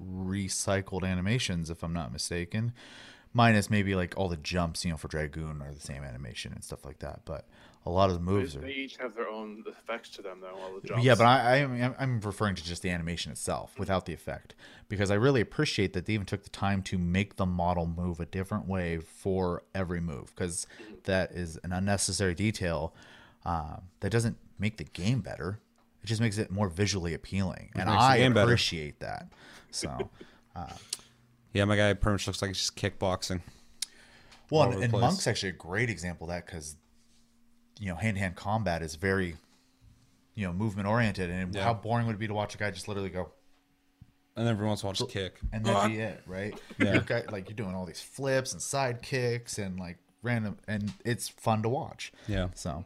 recycled 0.00 1.04
animations, 1.04 1.70
if 1.70 1.82
I'm 1.82 1.92
not 1.92 2.12
mistaken. 2.12 2.72
Minus 3.32 3.68
maybe 3.68 3.94
like 3.94 4.14
all 4.16 4.28
the 4.28 4.36
jumps, 4.36 4.84
you 4.84 4.92
know, 4.92 4.96
for 4.96 5.08
Dragoon 5.08 5.60
are 5.60 5.72
the 5.72 5.80
same 5.80 6.04
animation 6.04 6.52
and 6.52 6.62
stuff 6.62 6.84
like 6.84 7.00
that. 7.00 7.22
But 7.24 7.46
a 7.86 7.90
lot 7.90 8.08
of 8.08 8.16
the 8.16 8.22
moves 8.22 8.56
are. 8.56 8.60
They 8.60 8.72
each 8.72 8.96
have 8.96 9.14
their 9.14 9.28
own 9.28 9.62
effects 9.66 10.08
to 10.10 10.22
them, 10.22 10.38
though. 10.40 10.56
All 10.58 10.80
the 10.80 10.86
jumps. 10.88 11.04
Yeah, 11.04 11.14
but 11.14 11.24
I, 11.24 11.38
I 11.40 11.56
am 11.56 11.94
I'm 11.98 12.20
referring 12.20 12.54
to 12.54 12.64
just 12.64 12.82
the 12.82 12.90
animation 12.90 13.30
itself 13.30 13.78
without 13.78 14.06
the 14.06 14.12
effect 14.12 14.54
because 14.88 15.10
I 15.10 15.14
really 15.14 15.40
appreciate 15.40 15.92
that 15.92 16.06
they 16.06 16.14
even 16.14 16.26
took 16.26 16.42
the 16.44 16.50
time 16.50 16.82
to 16.84 16.98
make 16.98 17.36
the 17.36 17.46
model 17.46 17.86
move 17.86 18.20
a 18.20 18.26
different 18.26 18.66
way 18.66 18.98
for 18.98 19.62
every 19.74 20.00
move 20.00 20.34
because 20.34 20.66
that 21.04 21.32
is 21.32 21.58
an 21.62 21.72
unnecessary 21.72 22.34
detail 22.34 22.94
um, 23.44 23.82
that 24.00 24.10
doesn't 24.10 24.38
make 24.58 24.78
the 24.78 24.84
game 24.84 25.20
better. 25.20 25.60
It 26.02 26.06
just 26.06 26.20
makes 26.20 26.38
it 26.38 26.50
more 26.50 26.68
visually 26.68 27.14
appealing, 27.14 27.70
and 27.74 27.88
I 27.88 28.18
game 28.18 28.34
better. 28.34 28.44
appreciate 28.44 29.00
that. 29.00 29.28
So, 29.70 30.10
Yeah, 31.52 31.64
my 31.66 31.76
guy 31.76 31.94
pretty 31.94 32.14
much 32.14 32.26
looks 32.26 32.42
like 32.42 32.50
he's 32.50 32.58
just 32.58 32.76
kickboxing. 32.76 33.40
well, 34.50 34.72
and, 34.72 34.82
and. 34.82 34.92
Monk's 34.92 35.26
actually 35.26 35.50
a 35.50 35.52
great 35.52 35.88
example 35.88 36.28
of 36.28 36.34
that 36.34 36.46
because 36.46 36.76
you 37.80 37.88
know 37.88 37.96
hand 37.96 38.16
to 38.16 38.20
hand 38.20 38.36
combat 38.36 38.82
is 38.82 38.94
very 38.96 39.36
you 40.34 40.46
know 40.46 40.52
movement 40.52 40.88
oriented, 40.88 41.30
and 41.30 41.54
Yeah. 41.54 41.64
how 41.64 41.74
boring 41.74 42.06
would 42.06 42.16
it 42.16 42.18
be 42.18 42.26
to 42.28 42.34
watch 42.34 42.54
a 42.54 42.58
guy 42.58 42.70
just 42.70 42.88
literally 42.88 43.10
go 43.10 43.30
And 44.36 44.48
every 44.48 44.66
once 44.66 44.82
in 44.82 44.86
a 44.86 44.88
while, 44.88 44.94
just 44.94 45.10
kick. 45.10 45.38
and 45.52 45.64
that'd 45.64 45.90
be 45.92 45.98
it, 46.00 46.22
right? 46.26 46.58
Yeah. 46.78 46.94
You're 46.94 47.02
guy- 47.02 47.24
like 47.30 47.48
you're 47.48 47.56
doing 47.56 47.74
all 47.74 47.86
these 47.86 48.00
flips 48.00 48.52
and 48.52 48.60
side 48.60 49.00
kicks 49.02 49.58
and 49.58 49.78
like 49.78 49.98
random, 50.22 50.58
and 50.66 50.92
it's 51.04 51.28
fun 51.28 51.62
to 51.62 51.68
watch. 51.68 52.12
Yeah. 52.26 52.48
So, 52.54 52.84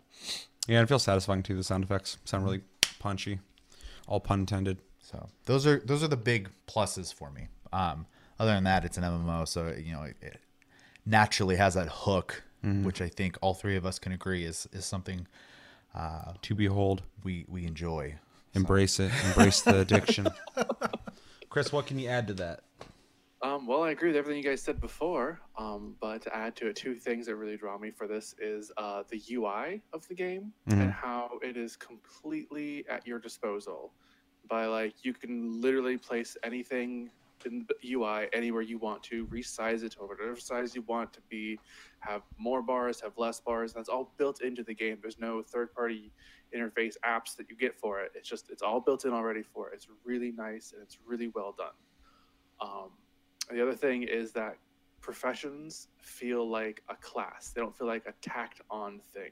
Yeah, 0.66 0.83
it 0.83 0.88
feels 0.88 1.05
satisfying 1.05 1.42
too. 1.42 1.57
The 1.57 1.64
sound 1.64 1.85
effects 1.85 2.18
sound 2.24 2.44
really 2.44 2.62
punchy. 2.98 3.40
All 4.07 4.20
pun 4.20 4.40
intended. 4.40 4.79
so 5.01 5.29
those 5.46 5.66
are 5.66 5.81
those 5.85 6.03
are 6.03 6.09
the 6.09 6.16
big 6.16 6.51
pluses 6.66 7.12
for 7.14 7.31
me. 7.31 7.48
Um, 7.72 8.07
other 8.38 8.53
than 8.55 8.64
that, 8.64 8.85
it's 8.85 8.96
an 8.98 9.05
MMO, 9.05 9.46
so 9.48 9.68
you 9.77 9.92
know 9.92 10.03
it, 10.03 10.16
it 10.20 10.40
naturally 11.07 11.57
has 11.57 11.74
that 11.74 11.88
hook, 11.88 12.42
which 12.62 13.01
I 13.01 13.09
think 13.09 13.37
all 13.40 13.55
three 13.55 13.77
of 13.77 13.87
us 13.87 13.99
can 13.99 14.12
agree 14.12 14.44
is 14.44 14.68
is 14.73 14.85
something 14.85 15.27
To 16.42 16.55
behold. 16.55 17.03
we 17.25 17.44
we 17.49 17.66
enjoy. 17.66 18.16
Embrace 18.55 18.99
it. 19.01 19.12
Embrace 19.27 19.61
the 19.62 19.81
addiction. 19.81 20.27
Chris, 21.51 21.73
what 21.73 21.87
can 21.87 21.99
you 21.99 22.09
add 22.09 22.27
to 22.29 22.35
that? 22.35 22.61
Um, 23.40 23.66
well, 23.68 23.85
I 23.85 23.90
agree 23.90 24.09
with 24.09 24.16
everything 24.16 24.42
you 24.42 24.49
guys 24.49 24.61
said 24.62 24.81
before. 24.81 25.40
Um, 25.57 25.94
but 26.01 26.23
to 26.23 26.35
add 26.35 26.57
to 26.57 26.66
it, 26.68 26.77
two 26.77 26.94
things 26.97 27.27
that 27.27 27.37
really 27.37 27.57
draw 27.57 27.79
me 27.79 27.90
for 27.90 28.09
this 28.09 28.35
is 28.40 28.73
uh, 28.77 29.05
the 29.11 29.23
UI 29.33 29.81
of 29.92 30.07
the 30.09 30.14
game 30.14 30.53
and 30.66 30.90
how 30.90 31.38
it 31.42 31.57
is 31.57 31.77
completely 31.77 32.85
at 32.88 33.07
your 33.07 33.18
disposal. 33.21 33.92
By 34.49 34.66
like, 34.66 35.05
you 35.05 35.12
can 35.14 35.61
literally 35.61 35.97
place 35.99 36.37
anything 36.42 37.11
in 37.46 37.66
the 37.68 37.94
UI 37.94 38.29
anywhere 38.33 38.62
you 38.62 38.79
want 38.79 39.03
to, 39.05 39.27
resize 39.27 39.83
it 39.83 39.92
to 39.92 39.98
whatever 40.01 40.37
size 40.37 40.74
you 40.74 40.83
want 40.83 41.12
to 41.12 41.20
be, 41.29 41.59
have 42.01 42.22
more 42.38 42.62
bars, 42.62 43.01
have 43.01 43.16
less 43.16 43.40
bars. 43.40 43.72
That's 43.72 43.88
all 43.88 44.12
built 44.16 44.42
into 44.42 44.62
the 44.62 44.74
game. 44.74 44.98
There's 45.01 45.18
no 45.18 45.42
third-party 45.42 46.12
interface 46.55 46.94
apps 47.05 47.37
that 47.37 47.51
you 47.51 47.57
get 47.57 47.77
for 47.77 48.01
it. 48.01 48.12
It's 48.14 48.29
just 48.29 48.51
it's 48.51 48.62
all 48.62 48.81
built 48.81 49.05
in 49.05 49.12
already 49.12 49.42
for 49.42 49.68
it. 49.68 49.74
It's 49.74 49.88
really 50.05 50.33
nice 50.33 50.72
and 50.72 50.83
it's 50.83 50.98
really 51.07 51.29
well 51.35 51.55
done. 51.57 51.69
Um, 52.60 52.90
the 53.50 53.63
other 53.63 53.75
thing 53.75 54.02
is 54.02 54.33
that 54.33 54.56
professions 55.00 55.88
feel 56.00 56.48
like 56.48 56.83
a 56.88 56.96
class. 56.96 57.52
They 57.54 57.60
don't 57.60 57.77
feel 57.77 57.87
like 57.87 58.06
a 58.06 58.13
tacked 58.21 58.60
on 58.71 59.00
thing. 59.13 59.31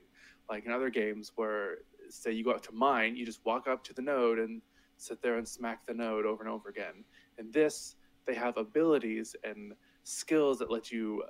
Like 0.48 0.64
in 0.64 0.72
other 0.72 0.90
games 0.90 1.32
where 1.36 1.78
say 2.08 2.32
you 2.32 2.44
go 2.44 2.52
up 2.52 2.62
to 2.62 2.72
mine, 2.72 3.16
you 3.16 3.26
just 3.26 3.44
walk 3.44 3.66
up 3.66 3.82
to 3.84 3.92
the 3.92 4.02
node 4.02 4.38
and 4.38 4.62
sit 4.96 5.20
there 5.20 5.36
and 5.36 5.46
smack 5.46 5.84
the 5.86 5.94
node 5.94 6.24
over 6.24 6.42
and 6.42 6.50
over 6.50 6.68
again. 6.68 7.04
In 7.38 7.50
this, 7.52 7.96
they 8.26 8.34
have 8.34 8.56
abilities 8.56 9.36
and 9.44 9.72
skills 10.04 10.58
that 10.58 10.70
let 10.70 10.90
you 10.90 11.22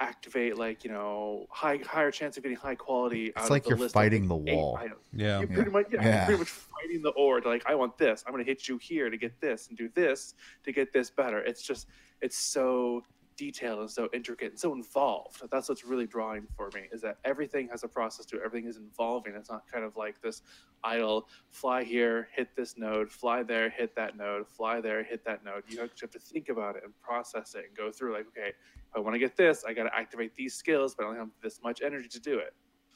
activate 0.00 0.58
like 0.58 0.82
you 0.82 0.90
know 0.90 1.46
high 1.50 1.78
higher 1.84 2.10
chance 2.10 2.36
of 2.36 2.42
getting 2.42 2.56
high 2.56 2.74
quality. 2.74 3.26
It's 3.26 3.44
out 3.44 3.50
like 3.50 3.64
of 3.64 3.70
you're 3.70 3.78
list 3.78 3.94
fighting 3.94 4.26
the 4.26 4.36
wall. 4.36 4.76
items. 4.80 5.06
Yeah. 5.12 5.38
You're 5.38 5.48
pretty 5.48 5.70
much 5.70 5.86
yeah, 5.92 6.04
Yeah. 6.04 6.24
Pretty 6.24 6.40
much 6.40 6.48
fighting 6.48 7.02
the 7.02 7.10
ore 7.10 7.40
to 7.40 7.48
like 7.48 7.62
I 7.66 7.74
want 7.74 7.96
this. 7.98 8.24
I'm 8.26 8.32
gonna 8.32 8.44
hit 8.44 8.68
you 8.68 8.78
here 8.78 9.10
to 9.10 9.16
get 9.16 9.40
this 9.40 9.68
and 9.68 9.78
do 9.78 9.88
this 9.94 10.34
to 10.64 10.72
get 10.72 10.92
this 10.92 11.10
better. 11.10 11.38
It's 11.38 11.62
just 11.62 11.86
it's 12.20 12.36
so 12.36 13.02
detailed 13.36 13.80
and 13.80 13.90
so 13.90 14.08
intricate 14.12 14.50
and 14.50 14.58
so 14.58 14.72
involved. 14.72 15.42
That's 15.50 15.68
what's 15.68 15.84
really 15.84 16.06
drawing 16.06 16.46
for 16.56 16.70
me 16.74 16.82
is 16.92 17.00
that 17.02 17.18
everything 17.24 17.68
has 17.68 17.84
a 17.84 17.88
process 17.88 18.26
to 18.26 18.36
it. 18.36 18.42
Everything 18.44 18.68
is 18.68 18.76
involving. 18.76 19.34
It's 19.34 19.50
not 19.50 19.62
kind 19.70 19.84
of 19.84 19.96
like 19.96 20.20
this 20.20 20.42
idle 20.84 21.28
fly 21.50 21.84
here, 21.84 22.28
hit 22.34 22.54
this 22.56 22.76
node, 22.76 23.10
fly 23.10 23.42
there, 23.42 23.70
hit 23.70 23.94
that 23.96 24.16
node, 24.16 24.48
fly 24.48 24.80
there, 24.80 25.02
hit 25.02 25.24
that 25.24 25.44
node. 25.44 25.64
You 25.68 25.80
have 25.80 25.94
to 25.94 26.18
think 26.18 26.48
about 26.48 26.76
it 26.76 26.82
and 26.84 26.92
process 27.02 27.54
it 27.54 27.64
and 27.68 27.76
go 27.76 27.90
through 27.90 28.14
like, 28.14 28.26
okay, 28.28 28.48
if 28.48 28.96
I 28.96 29.00
want 29.00 29.14
to 29.14 29.18
get 29.18 29.36
this, 29.36 29.64
I 29.64 29.72
got 29.72 29.84
to 29.84 29.96
activate 29.96 30.34
these 30.34 30.54
skills, 30.54 30.94
but 30.94 31.04
I 31.04 31.06
only 31.08 31.18
have 31.18 31.30
this 31.42 31.60
much 31.62 31.82
energy 31.82 32.08
to 32.08 32.20
do 32.20 32.38
it. 32.38 32.54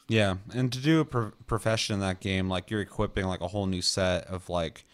Yeah, 0.08 0.36
and 0.54 0.72
to 0.72 0.78
do 0.78 1.00
a 1.00 1.04
pro- 1.04 1.32
profession 1.46 1.94
in 1.94 2.00
that 2.00 2.20
game, 2.20 2.48
like 2.48 2.70
you're 2.70 2.80
equipping 2.80 3.26
like 3.26 3.40
a 3.40 3.48
whole 3.48 3.66
new 3.66 3.82
set 3.82 4.26
of 4.26 4.48
like 4.48 4.84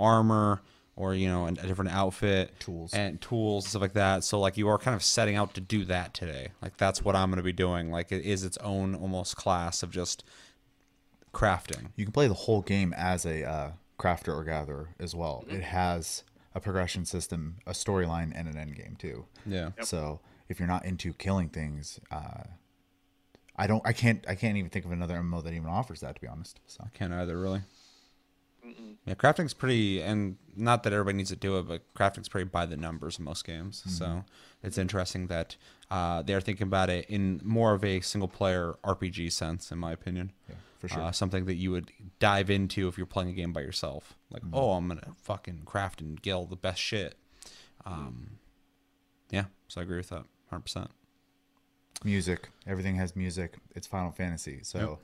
armor 0.00 0.62
or 0.96 1.14
you 1.14 1.28
know 1.28 1.46
a, 1.46 1.50
a 1.50 1.52
different 1.66 1.90
outfit, 1.90 2.58
Tools. 2.60 2.92
and 2.92 3.20
tools 3.20 3.64
and 3.64 3.70
stuff 3.70 3.82
like 3.82 3.94
that. 3.94 4.24
So 4.24 4.38
like 4.40 4.56
you 4.56 4.68
are 4.68 4.78
kind 4.78 4.94
of 4.94 5.02
setting 5.02 5.36
out 5.36 5.54
to 5.54 5.60
do 5.60 5.84
that 5.86 6.14
today. 6.14 6.48
Like 6.60 6.76
that's 6.76 7.02
what 7.02 7.16
I'm 7.16 7.30
going 7.30 7.38
to 7.38 7.42
be 7.42 7.52
doing. 7.52 7.90
Like 7.90 8.12
it 8.12 8.24
is 8.24 8.44
its 8.44 8.56
own 8.58 8.94
almost 8.94 9.36
class 9.36 9.82
of 9.82 9.90
just 9.90 10.24
crafting. 11.32 11.88
You 11.96 12.04
can 12.04 12.12
play 12.12 12.28
the 12.28 12.34
whole 12.34 12.62
game 12.62 12.92
as 12.96 13.24
a 13.24 13.44
uh, 13.44 13.70
crafter 13.98 14.34
or 14.36 14.44
gatherer 14.44 14.90
as 14.98 15.14
well. 15.14 15.44
It 15.48 15.62
has 15.62 16.24
a 16.54 16.60
progression 16.60 17.04
system, 17.06 17.56
a 17.66 17.72
storyline, 17.72 18.32
and 18.34 18.48
an 18.48 18.58
end 18.58 18.76
game 18.76 18.96
too. 18.98 19.24
Yeah. 19.46 19.70
So 19.80 20.20
if 20.48 20.58
you're 20.58 20.68
not 20.68 20.84
into 20.84 21.14
killing 21.14 21.48
things, 21.48 21.98
uh, 22.10 22.42
I 23.56 23.66
don't, 23.66 23.82
I 23.86 23.92
can't, 23.92 24.24
I 24.28 24.34
can't 24.34 24.56
even 24.56 24.70
think 24.70 24.84
of 24.84 24.92
another 24.92 25.14
MMO 25.14 25.42
that 25.44 25.52
even 25.54 25.68
offers 25.68 26.00
that. 26.00 26.14
To 26.16 26.20
be 26.20 26.26
honest, 26.26 26.60
so 26.66 26.82
I 26.84 26.88
Can't 26.96 27.12
either 27.12 27.38
really. 27.38 27.62
Yeah, 29.04 29.14
crafting's 29.14 29.52
pretty, 29.54 30.00
and 30.00 30.36
not 30.56 30.84
that 30.84 30.92
everybody 30.92 31.16
needs 31.16 31.30
to 31.30 31.36
do 31.36 31.58
it, 31.58 31.66
but 31.66 31.82
crafting's 31.94 32.28
pretty 32.28 32.48
by 32.48 32.66
the 32.66 32.76
numbers 32.76 33.18
in 33.18 33.24
most 33.24 33.44
games. 33.44 33.82
So 33.86 34.24
it's 34.62 34.78
interesting 34.78 35.26
that 35.26 35.56
uh, 35.90 36.22
they're 36.22 36.40
thinking 36.40 36.68
about 36.68 36.88
it 36.88 37.06
in 37.08 37.40
more 37.42 37.74
of 37.74 37.84
a 37.84 38.00
single 38.00 38.28
player 38.28 38.74
RPG 38.84 39.32
sense, 39.32 39.72
in 39.72 39.78
my 39.78 39.90
opinion. 39.92 40.32
yeah, 40.48 40.54
for 40.78 40.86
sure. 40.88 41.02
Uh, 41.02 41.10
something 41.12 41.46
that 41.46 41.56
you 41.56 41.72
would 41.72 41.90
dive 42.20 42.48
into 42.48 42.86
if 42.86 42.96
you're 42.96 43.06
playing 43.06 43.30
a 43.30 43.32
game 43.32 43.52
by 43.52 43.62
yourself. 43.62 44.14
Like, 44.30 44.42
oh, 44.52 44.72
I'm 44.72 44.86
gonna 44.86 45.08
fucking 45.22 45.62
craft 45.64 46.00
and 46.00 46.20
get 46.22 46.32
all 46.32 46.46
the 46.46 46.54
best 46.56 46.80
shit. 46.80 47.16
Um, 47.84 48.38
yeah, 49.30 49.46
so 49.66 49.80
I 49.80 49.84
agree 49.84 49.96
with 49.96 50.10
that, 50.10 50.24
hundred 50.48 50.62
percent. 50.62 50.90
music, 52.04 52.50
everything 52.68 52.94
has 52.96 53.16
music. 53.16 53.56
It's 53.74 53.88
Final 53.88 54.12
Fantasy, 54.12 54.60
so. 54.62 55.00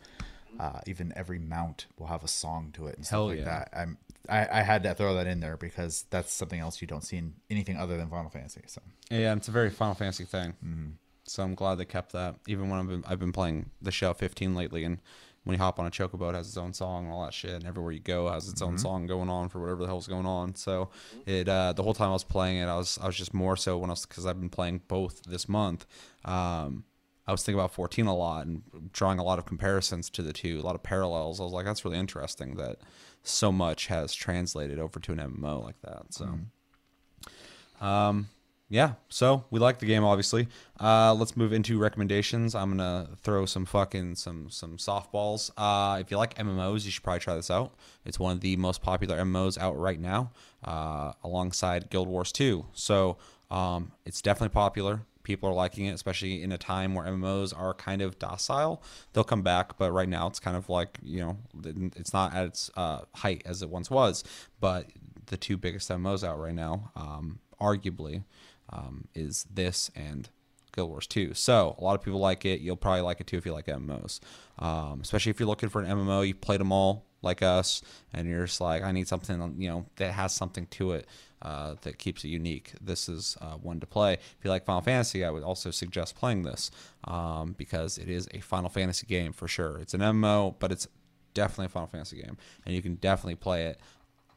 Uh, 0.58 0.80
even 0.86 1.12
every 1.16 1.38
mount 1.38 1.86
will 1.98 2.06
have 2.06 2.24
a 2.24 2.28
song 2.28 2.70
to 2.72 2.86
it 2.86 2.96
and 2.96 3.06
stuff 3.06 3.16
Hell 3.16 3.26
like 3.28 3.38
yeah. 3.38 3.44
that. 3.44 3.70
I'm, 3.76 3.98
I, 4.28 4.60
I 4.60 4.62
had 4.62 4.82
to 4.82 4.94
throw 4.94 5.14
that 5.14 5.26
in 5.26 5.40
there 5.40 5.56
because 5.56 6.04
that's 6.10 6.32
something 6.32 6.60
else 6.60 6.80
you 6.80 6.86
don't 6.86 7.04
see 7.04 7.16
in 7.16 7.34
anything 7.50 7.76
other 7.76 7.96
than 7.96 8.08
Final 8.08 8.30
Fantasy. 8.30 8.62
So 8.66 8.82
Yeah, 9.10 9.34
it's 9.34 9.48
a 9.48 9.52
very 9.52 9.70
Final 9.70 9.94
Fantasy 9.94 10.24
thing. 10.24 10.98
So 11.24 11.42
I'm 11.42 11.54
glad 11.54 11.76
they 11.76 11.84
kept 11.84 12.12
that. 12.12 12.36
Even 12.46 12.70
when 12.70 12.80
I've 12.80 12.88
been 12.88 13.04
I've 13.06 13.18
been 13.18 13.32
playing 13.32 13.70
the 13.82 13.90
Shell 13.90 14.14
15 14.14 14.54
lately, 14.54 14.84
and 14.84 14.98
when 15.44 15.54
you 15.54 15.62
hop 15.62 15.78
on 15.78 15.86
a 15.86 15.90
chocobo, 15.90 16.28
it 16.30 16.34
has 16.34 16.48
its 16.48 16.56
own 16.56 16.72
song 16.72 17.04
and 17.04 17.12
all 17.12 17.24
that 17.24 17.32
shit, 17.32 17.52
and 17.52 17.66
everywhere 17.66 17.92
you 17.92 18.00
go 18.00 18.30
has 18.30 18.48
its 18.48 18.60
own 18.60 18.76
song 18.76 19.06
going 19.06 19.30
on 19.30 19.48
for 19.48 19.60
whatever 19.60 19.80
the 19.80 19.86
hell's 19.86 20.06
going 20.06 20.26
on. 20.26 20.54
So 20.54 20.90
it 21.26 21.48
uh, 21.48 21.72
the 21.72 21.82
whole 21.82 21.94
time 21.94 22.10
I 22.10 22.12
was 22.12 22.24
playing 22.24 22.58
it, 22.58 22.66
I 22.66 22.76
was 22.76 22.98
I 23.02 23.06
was 23.06 23.16
just 23.16 23.32
more 23.32 23.56
so 23.56 23.78
when 23.78 23.88
I 23.90 23.92
was 23.92 24.04
because 24.04 24.26
I've 24.26 24.38
been 24.38 24.50
playing 24.50 24.82
both 24.88 25.22
this 25.22 25.48
month. 25.48 25.86
Um, 26.24 26.84
I 27.28 27.32
was 27.32 27.42
thinking 27.42 27.60
about 27.60 27.74
14 27.74 28.06
a 28.06 28.16
lot 28.16 28.46
and 28.46 28.62
drawing 28.92 29.18
a 29.18 29.22
lot 29.22 29.38
of 29.38 29.44
comparisons 29.44 30.08
to 30.10 30.22
the 30.22 30.32
two, 30.32 30.58
a 30.58 30.62
lot 30.62 30.74
of 30.74 30.82
parallels. 30.82 31.40
I 31.40 31.44
was 31.44 31.52
like, 31.52 31.66
that's 31.66 31.84
really 31.84 31.98
interesting 31.98 32.56
that 32.56 32.78
so 33.22 33.52
much 33.52 33.88
has 33.88 34.14
translated 34.14 34.78
over 34.78 34.98
to 34.98 35.12
an 35.12 35.18
MMO 35.18 35.62
like 35.62 35.80
that. 35.82 36.14
So. 36.14 36.38
Um, 37.86 38.28
yeah, 38.70 38.94
so 39.08 39.44
we 39.50 39.60
like 39.60 39.78
the 39.78 39.86
game, 39.86 40.04
obviously. 40.04 40.48
Uh, 40.80 41.14
let's 41.14 41.36
move 41.36 41.52
into 41.52 41.78
recommendations. 41.78 42.54
I'm 42.54 42.70
gonna 42.70 43.08
throw 43.22 43.46
some 43.46 43.64
fucking 43.64 44.14
some 44.16 44.50
some 44.50 44.76
softballs. 44.76 45.50
Uh, 45.56 45.98
if 46.00 46.10
you 46.10 46.18
like 46.18 46.34
MMOs, 46.36 46.84
you 46.84 46.90
should 46.90 47.02
probably 47.02 47.20
try 47.20 47.34
this 47.34 47.50
out. 47.50 47.74
It's 48.04 48.18
one 48.18 48.32
of 48.32 48.40
the 48.40 48.56
most 48.56 48.82
popular 48.82 49.18
MMOs 49.18 49.56
out 49.56 49.78
right 49.78 49.98
now, 49.98 50.32
uh, 50.64 51.12
alongside 51.24 51.88
Guild 51.88 52.08
Wars 52.08 52.30
2. 52.32 52.66
So 52.74 53.16
um, 53.50 53.92
it's 54.04 54.20
definitely 54.20 54.52
popular. 54.52 55.00
People 55.28 55.50
are 55.50 55.52
liking 55.52 55.84
it, 55.84 55.90
especially 55.92 56.42
in 56.42 56.52
a 56.52 56.56
time 56.56 56.94
where 56.94 57.04
MMOs 57.04 57.52
are 57.54 57.74
kind 57.74 58.00
of 58.00 58.18
docile. 58.18 58.82
They'll 59.12 59.24
come 59.24 59.42
back, 59.42 59.76
but 59.76 59.92
right 59.92 60.08
now 60.08 60.26
it's 60.26 60.40
kind 60.40 60.56
of 60.56 60.70
like 60.70 60.98
you 61.02 61.20
know, 61.20 61.36
it's 61.96 62.14
not 62.14 62.34
at 62.34 62.46
its 62.46 62.70
uh, 62.78 63.02
height 63.16 63.42
as 63.44 63.60
it 63.60 63.68
once 63.68 63.90
was. 63.90 64.24
But 64.58 64.86
the 65.26 65.36
two 65.36 65.58
biggest 65.58 65.90
MMOs 65.90 66.26
out 66.26 66.40
right 66.40 66.54
now, 66.54 66.92
um, 66.96 67.40
arguably, 67.60 68.24
um, 68.70 69.06
is 69.14 69.46
this 69.52 69.90
and 69.94 70.30
Guild 70.78 70.90
Wars 70.90 71.08
2. 71.08 71.34
So 71.34 71.74
a 71.76 71.82
lot 71.82 71.96
of 71.96 72.02
people 72.02 72.20
like 72.20 72.44
it. 72.44 72.60
You'll 72.60 72.76
probably 72.76 73.00
like 73.00 73.20
it 73.20 73.26
too 73.26 73.36
if 73.36 73.44
you 73.44 73.52
like 73.52 73.66
MMOs, 73.66 74.20
um, 74.60 75.00
especially 75.02 75.30
if 75.30 75.40
you're 75.40 75.48
looking 75.48 75.68
for 75.68 75.82
an 75.82 75.90
MMO. 75.90 76.26
You 76.26 76.36
played 76.36 76.60
them 76.60 76.70
all 76.70 77.04
like 77.20 77.42
us, 77.42 77.82
and 78.12 78.28
you're 78.28 78.46
just 78.46 78.60
like, 78.60 78.84
I 78.84 78.92
need 78.92 79.08
something 79.08 79.56
you 79.58 79.68
know 79.68 79.86
that 79.96 80.12
has 80.12 80.32
something 80.32 80.66
to 80.66 80.92
it 80.92 81.08
uh, 81.42 81.74
that 81.82 81.98
keeps 81.98 82.22
it 82.22 82.28
unique. 82.28 82.74
This 82.80 83.08
is 83.08 83.36
uh, 83.40 83.54
one 83.54 83.80
to 83.80 83.86
play. 83.86 84.12
If 84.14 84.36
you 84.44 84.50
like 84.50 84.64
Final 84.64 84.82
Fantasy, 84.82 85.24
I 85.24 85.30
would 85.30 85.42
also 85.42 85.72
suggest 85.72 86.14
playing 86.14 86.42
this 86.42 86.70
um, 87.02 87.56
because 87.58 87.98
it 87.98 88.08
is 88.08 88.28
a 88.32 88.38
Final 88.38 88.70
Fantasy 88.70 89.04
game 89.04 89.32
for 89.32 89.48
sure. 89.48 89.78
It's 89.78 89.94
an 89.94 90.00
MMO, 90.00 90.54
but 90.60 90.70
it's 90.70 90.86
definitely 91.34 91.66
a 91.66 91.70
Final 91.70 91.88
Fantasy 91.88 92.22
game, 92.22 92.36
and 92.64 92.72
you 92.72 92.82
can 92.82 92.94
definitely 92.94 93.34
play 93.34 93.64
it 93.66 93.80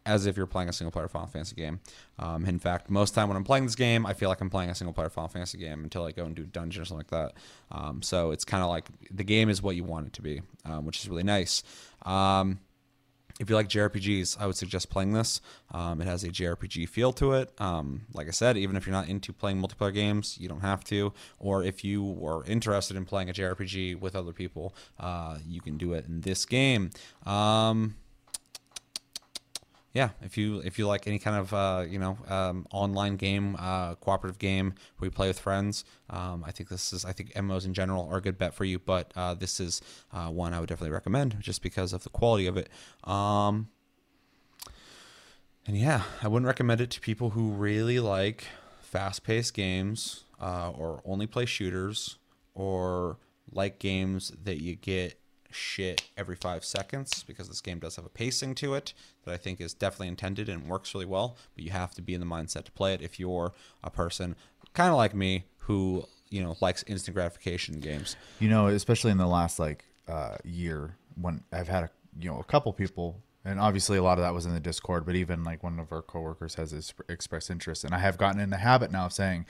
as 0.06 0.26
if 0.26 0.36
you're 0.36 0.48
playing 0.48 0.70
a 0.70 0.74
single 0.74 0.92
player 0.92 1.08
Final 1.08 1.28
Fantasy 1.28 1.56
game. 1.56 1.80
Um, 2.18 2.46
in 2.46 2.60
fact, 2.60 2.90
most 2.90 3.14
time 3.14 3.28
when 3.28 3.38
I'm 3.38 3.44
playing 3.44 3.66
this 3.66 3.76
game, 3.76 4.06
I 4.06 4.14
feel 4.14 4.30
like 4.30 4.42
I'm 4.42 4.50
playing 4.50 4.70
a 4.70 4.76
single 4.76 4.94
player 4.94 5.10
Final 5.10 5.28
Fantasy 5.28 5.58
game 5.58 5.84
until 5.84 6.06
I 6.06 6.12
go 6.12 6.26
and 6.26 6.36
do 6.36 6.44
a 6.44 6.46
dungeon 6.46 6.82
or 6.82 6.86
something 6.86 7.06
like 7.10 7.32
that. 7.32 7.34
Um, 7.72 8.02
so 8.02 8.32
it's 8.32 8.46
kind 8.46 8.64
of 8.64 8.70
like 8.70 8.88
the 9.12 9.24
game 9.24 9.50
is 9.50 9.62
what 9.62 9.76
you 9.76 9.84
want 9.84 10.08
it 10.08 10.14
to 10.14 10.22
be, 10.22 10.42
um, 10.66 10.86
which 10.86 11.00
is 11.00 11.10
really 11.10 11.24
nice. 11.24 11.64
Um, 12.04 12.60
if 13.40 13.50
you 13.50 13.56
like 13.56 13.70
JRPGs, 13.70 14.40
I 14.40 14.46
would 14.46 14.56
suggest 14.56 14.90
playing 14.90 15.14
this. 15.14 15.42
Um, 15.72 16.00
it 16.00 16.06
has 16.06 16.24
a 16.24 16.30
JRPG 16.30 16.88
feel 16.88 17.12
to 17.14 17.34
it. 17.34 17.52
Um, 17.60 18.02
like 18.14 18.28
I 18.28 18.32
said, 18.32 18.56
even 18.56 18.76
if 18.76 18.86
you're 18.86 18.94
not 18.94 19.08
into 19.08 19.34
playing 19.34 19.60
multiplayer 19.60 19.94
games, 19.94 20.38
you 20.40 20.48
don't 20.48 20.62
have 20.62 20.84
to. 20.86 21.14
Or 21.40 21.64
if 21.64 21.84
you 21.84 22.20
are 22.24 22.44
interested 22.46 22.98
in 22.98 23.06
playing 23.06 23.30
a 23.30 23.34
JRPG 23.34 24.00
with 24.00 24.16
other 24.16 24.32
people, 24.32 24.76
uh, 25.00 25.38
you 25.48 25.60
can 25.60 25.78
do 25.78 25.94
it 25.94 26.06
in 26.06 26.22
this 26.22 26.46
game. 26.46 26.92
Yeah, 29.94 30.12
if 30.22 30.38
you 30.38 30.60
if 30.60 30.80
you 30.80 30.88
like 30.88 31.06
any 31.06 31.20
kind 31.20 31.38
of 31.38 31.54
uh, 31.54 31.86
you 31.88 32.00
know 32.00 32.18
um, 32.30 32.66
online 32.72 33.18
game, 33.18 33.58
uh, 33.60 33.96
cooperative 33.96 34.40
game 34.40 34.74
where 34.98 35.08
you 35.08 35.12
play 35.12 35.28
with 35.28 35.40
friends, 35.40 35.84
um, 36.10 36.46
I 36.48 36.52
think 36.52 36.70
this 36.70 36.94
is 36.94 37.04
I 37.04 37.12
think 37.12 37.34
MMOs 37.34 37.66
in 37.66 37.74
general 37.74 38.08
are 38.10 38.18
a 38.18 38.22
good 38.22 38.38
bet 38.38 38.54
for 38.54 38.64
you. 38.64 38.80
But 38.80 39.12
uh, 39.16 39.34
this 39.34 39.60
is 39.60 39.82
uh, 40.14 40.28
one 40.28 40.54
I 40.54 40.60
would 40.62 40.70
definitely 40.70 40.94
recommend 40.94 41.38
just 41.42 41.62
because 41.62 41.92
of 41.92 42.04
the 42.04 42.10
quality 42.10 42.48
of 42.48 42.56
it. 42.56 42.70
Um, 43.04 43.68
and 45.68 45.78
yeah, 45.78 46.04
I 46.24 46.28
wouldn't 46.30 46.48
recommend 46.48 46.80
it 46.80 46.90
to 46.92 47.02
people 47.02 47.32
who 47.32 47.52
really 47.52 48.00
like 48.00 48.46
fast-paced 48.82 49.54
games 49.54 50.24
uh, 50.42 50.72
or 50.72 51.02
only 51.06 51.28
play 51.28 51.46
shooters 51.46 52.18
or 52.56 53.18
like 53.52 53.78
games 53.78 54.32
that 54.44 54.62
you 54.62 54.76
get 54.76 55.21
shit 55.52 56.04
every 56.18 56.36
five 56.36 56.66
seconds 56.66 57.24
because 57.24 57.48
this 57.48 57.62
game 57.62 57.80
does 57.80 57.96
have 57.96 58.06
a 58.06 58.10
pacing 58.10 58.56
to 58.56 58.74
it 58.74 58.94
that 59.26 59.34
I 59.34 59.38
think 59.38 59.62
is 59.62 59.74
definitely 59.74 60.08
intended 60.10 60.50
and 60.50 60.68
works 60.68 60.94
really 60.94 61.06
well. 61.06 61.38
But 61.56 61.64
you 61.64 61.72
have 61.72 61.94
to 61.96 62.02
be 62.02 62.14
in 62.14 62.20
the 62.20 62.26
mindset 62.26 62.66
to 62.66 62.72
play 62.72 62.94
it 62.94 63.02
if 63.02 63.20
you're 63.20 63.54
a 63.84 63.90
person 63.90 64.36
kind 64.74 64.90
of 64.90 64.98
like 64.98 65.14
me 65.14 65.46
who 65.60 66.06
you 66.30 66.42
know 66.42 66.56
likes 66.62 66.84
instant 66.88 67.16
gratification 67.16 67.80
games. 67.80 68.16
You 68.40 68.50
know, 68.50 68.68
especially 68.68 69.12
in 69.12 69.18
the 69.18 69.28
last 69.28 69.60
like 69.60 69.86
uh, 70.08 70.38
year, 70.44 70.96
when 71.20 71.44
I've 71.52 71.68
had 71.68 71.84
a 71.84 71.90
you 72.20 72.30
know 72.30 72.40
a 72.40 72.44
couple 72.44 72.74
people, 72.74 73.22
and 73.46 73.60
obviously 73.60 73.98
a 73.98 74.04
lot 74.04 74.18
of 74.18 74.24
that 74.24 74.34
was 74.34 74.46
in 74.46 74.54
the 74.54 74.60
Discord, 74.60 75.06
but 75.06 75.16
even 75.16 75.44
like 75.44 75.64
one 75.64 75.80
of 75.80 75.92
our 75.92 76.02
coworkers 76.02 76.56
has 76.56 76.94
expressed 77.10 77.50
interest, 77.50 77.84
and 77.84 77.94
I 77.94 78.00
have 78.00 78.18
gotten 78.18 78.40
in 78.40 78.50
the 78.50 78.58
habit 78.58 78.92
now 78.92 79.06
of 79.06 79.14
saying 79.14 79.46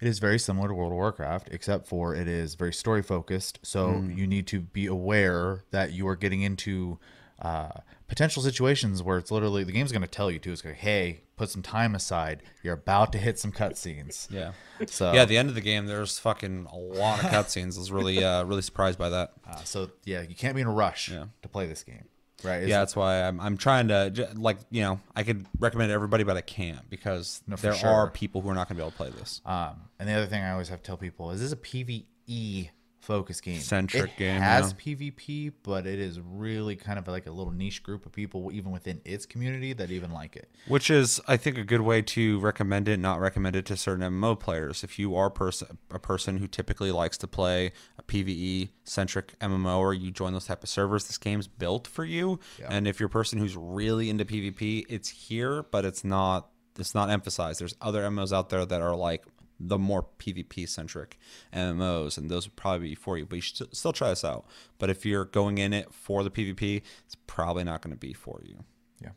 it 0.00 0.06
is 0.08 0.18
very 0.18 0.38
similar 0.38 0.68
to 0.68 0.74
World 0.74 0.92
of 0.92 0.96
Warcraft, 0.96 1.48
except 1.50 1.86
for 1.86 2.14
it 2.14 2.28
is 2.28 2.54
very 2.54 2.72
story 2.72 3.02
focused. 3.02 3.58
So 3.62 4.02
you 4.14 4.26
need 4.26 4.46
to 4.48 4.60
be 4.60 4.86
aware 4.86 5.64
that 5.70 5.92
you 5.92 6.06
are 6.08 6.16
getting 6.16 6.42
into 6.42 6.98
uh, 7.40 7.70
potential 8.08 8.42
situations 8.42 9.02
where 9.02 9.18
it's 9.18 9.30
literally 9.30 9.62
the 9.64 9.72
game's 9.72 9.92
going 9.92 10.02
to 10.02 10.08
tell 10.08 10.30
you 10.30 10.38
to. 10.40 10.52
It's 10.52 10.64
like, 10.64 10.74
hey, 10.76 11.22
put 11.36 11.50
some 11.50 11.62
time 11.62 11.94
aside. 11.94 12.42
You're 12.64 12.74
about 12.74 13.12
to 13.12 13.18
hit 13.18 13.38
some 13.38 13.52
cutscenes. 13.52 14.28
Yeah. 14.38 14.52
So 14.86 15.12
Yeah, 15.12 15.22
at 15.22 15.28
the 15.28 15.36
end 15.36 15.48
of 15.48 15.54
the 15.56 15.60
game, 15.60 15.86
there's 15.86 16.18
fucking 16.18 16.66
a 16.72 16.76
lot 16.76 17.22
of 17.22 17.30
cutscenes. 17.30 17.76
I 17.76 17.80
was 17.80 17.90
really, 17.92 18.22
uh, 18.22 18.44
really 18.44 18.62
surprised 18.62 18.98
by 18.98 19.08
that. 19.10 19.32
Uh, 19.48 19.56
so 19.64 19.90
yeah, 20.04 20.22
you 20.22 20.34
can't 20.36 20.54
be 20.54 20.60
in 20.62 20.66
a 20.68 20.72
rush 20.72 21.10
Yeah. 21.10 21.24
to 21.42 21.48
play 21.48 21.66
this 21.66 21.82
game, 21.82 22.04
right? 22.44 22.66
yeah, 22.66 22.78
that's 22.80 22.94
why 22.96 23.22
I'm, 23.22 23.40
I'm 23.40 23.56
trying 23.56 23.88
to 23.88 24.28
like 24.34 24.58
you 24.70 24.82
know 24.82 25.00
I 25.16 25.22
could 25.22 25.46
recommend 25.58 25.92
everybody, 25.92 26.24
but 26.24 26.36
I 26.36 26.40
can't 26.40 26.88
because 26.90 27.42
No, 27.46 27.56
there 27.56 27.74
sure. 27.74 27.88
are 27.90 28.10
people 28.10 28.40
who 28.40 28.48
are 28.50 28.54
not 28.54 28.68
going 28.68 28.76
to 28.76 28.82
be 28.82 28.82
able 28.82 28.90
to 28.92 28.96
play 28.96 29.10
this. 29.10 29.40
Um, 29.46 29.82
and 29.98 30.08
the 30.08 30.12
other 30.12 30.26
thing 30.26 30.42
I 30.42 30.52
always 30.52 30.68
have 30.68 30.80
to 30.82 30.86
tell 30.86 30.96
people 30.96 31.30
is 31.30 31.40
this 31.40 31.46
is 31.46 31.52
a 31.52 31.56
PVE 31.56 32.70
focus 33.08 33.40
game. 33.40 33.58
Centric 33.58 34.12
it 34.12 34.16
game, 34.18 34.40
has 34.42 34.74
yeah. 34.84 34.94
PvP, 34.94 35.50
but 35.62 35.86
it 35.86 35.98
is 35.98 36.20
really 36.20 36.76
kind 36.76 36.98
of 36.98 37.08
like 37.08 37.26
a 37.26 37.30
little 37.30 37.52
niche 37.52 37.82
group 37.82 38.04
of 38.04 38.12
people, 38.12 38.52
even 38.52 38.70
within 38.70 39.00
its 39.06 39.24
community, 39.24 39.72
that 39.72 39.90
even 39.90 40.12
like 40.12 40.36
it. 40.36 40.50
Which 40.68 40.90
is, 40.90 41.18
I 41.26 41.38
think, 41.38 41.56
a 41.56 41.64
good 41.64 41.80
way 41.80 42.02
to 42.02 42.38
recommend 42.38 42.86
it, 42.86 42.98
not 42.98 43.18
recommend 43.18 43.56
it 43.56 43.64
to 43.66 43.78
certain 43.78 44.04
MMO 44.12 44.38
players. 44.38 44.84
If 44.84 44.98
you 44.98 45.16
are 45.16 45.30
person, 45.30 45.78
a 45.90 45.98
person 45.98 46.36
who 46.36 46.46
typically 46.46 46.92
likes 46.92 47.16
to 47.18 47.26
play 47.26 47.72
a 47.98 48.02
PVE 48.02 48.68
centric 48.84 49.38
MMO 49.38 49.78
or 49.78 49.94
you 49.94 50.10
join 50.10 50.34
those 50.34 50.44
type 50.44 50.62
of 50.62 50.68
servers, 50.68 51.06
this 51.06 51.16
game's 51.16 51.48
built 51.48 51.86
for 51.86 52.04
you. 52.04 52.38
Yeah. 52.60 52.66
And 52.68 52.86
if 52.86 53.00
you're 53.00 53.06
a 53.06 53.10
person 53.10 53.38
who's 53.38 53.56
really 53.56 54.10
into 54.10 54.26
PvP, 54.26 54.84
it's 54.90 55.08
here, 55.08 55.62
but 55.62 55.86
it's 55.86 56.04
not. 56.04 56.50
It's 56.78 56.94
not 56.94 57.10
emphasized. 57.10 57.58
There's 57.60 57.74
other 57.80 58.02
MMOs 58.04 58.32
out 58.32 58.50
there 58.50 58.64
that 58.64 58.80
are 58.80 58.94
like 58.94 59.24
the 59.60 59.78
more 59.78 60.06
PvP 60.18 60.68
centric 60.68 61.18
MMOs, 61.52 62.16
and 62.18 62.30
those 62.30 62.46
would 62.46 62.56
probably 62.56 62.88
be 62.90 62.94
for 62.94 63.18
you. 63.18 63.26
But 63.26 63.36
you 63.36 63.42
should 63.42 63.74
still 63.76 63.92
try 63.92 64.10
this 64.10 64.24
out. 64.24 64.46
But 64.78 64.90
if 64.90 65.04
you're 65.04 65.24
going 65.24 65.58
in 65.58 65.72
it 65.72 65.92
for 65.92 66.22
the 66.22 66.30
PvP, 66.30 66.82
it's 67.04 67.16
probably 67.26 67.64
not 67.64 67.82
going 67.82 67.92
to 67.94 67.98
be 67.98 68.12
for 68.12 68.40
you 68.44 68.64
Yeah. 69.02 69.10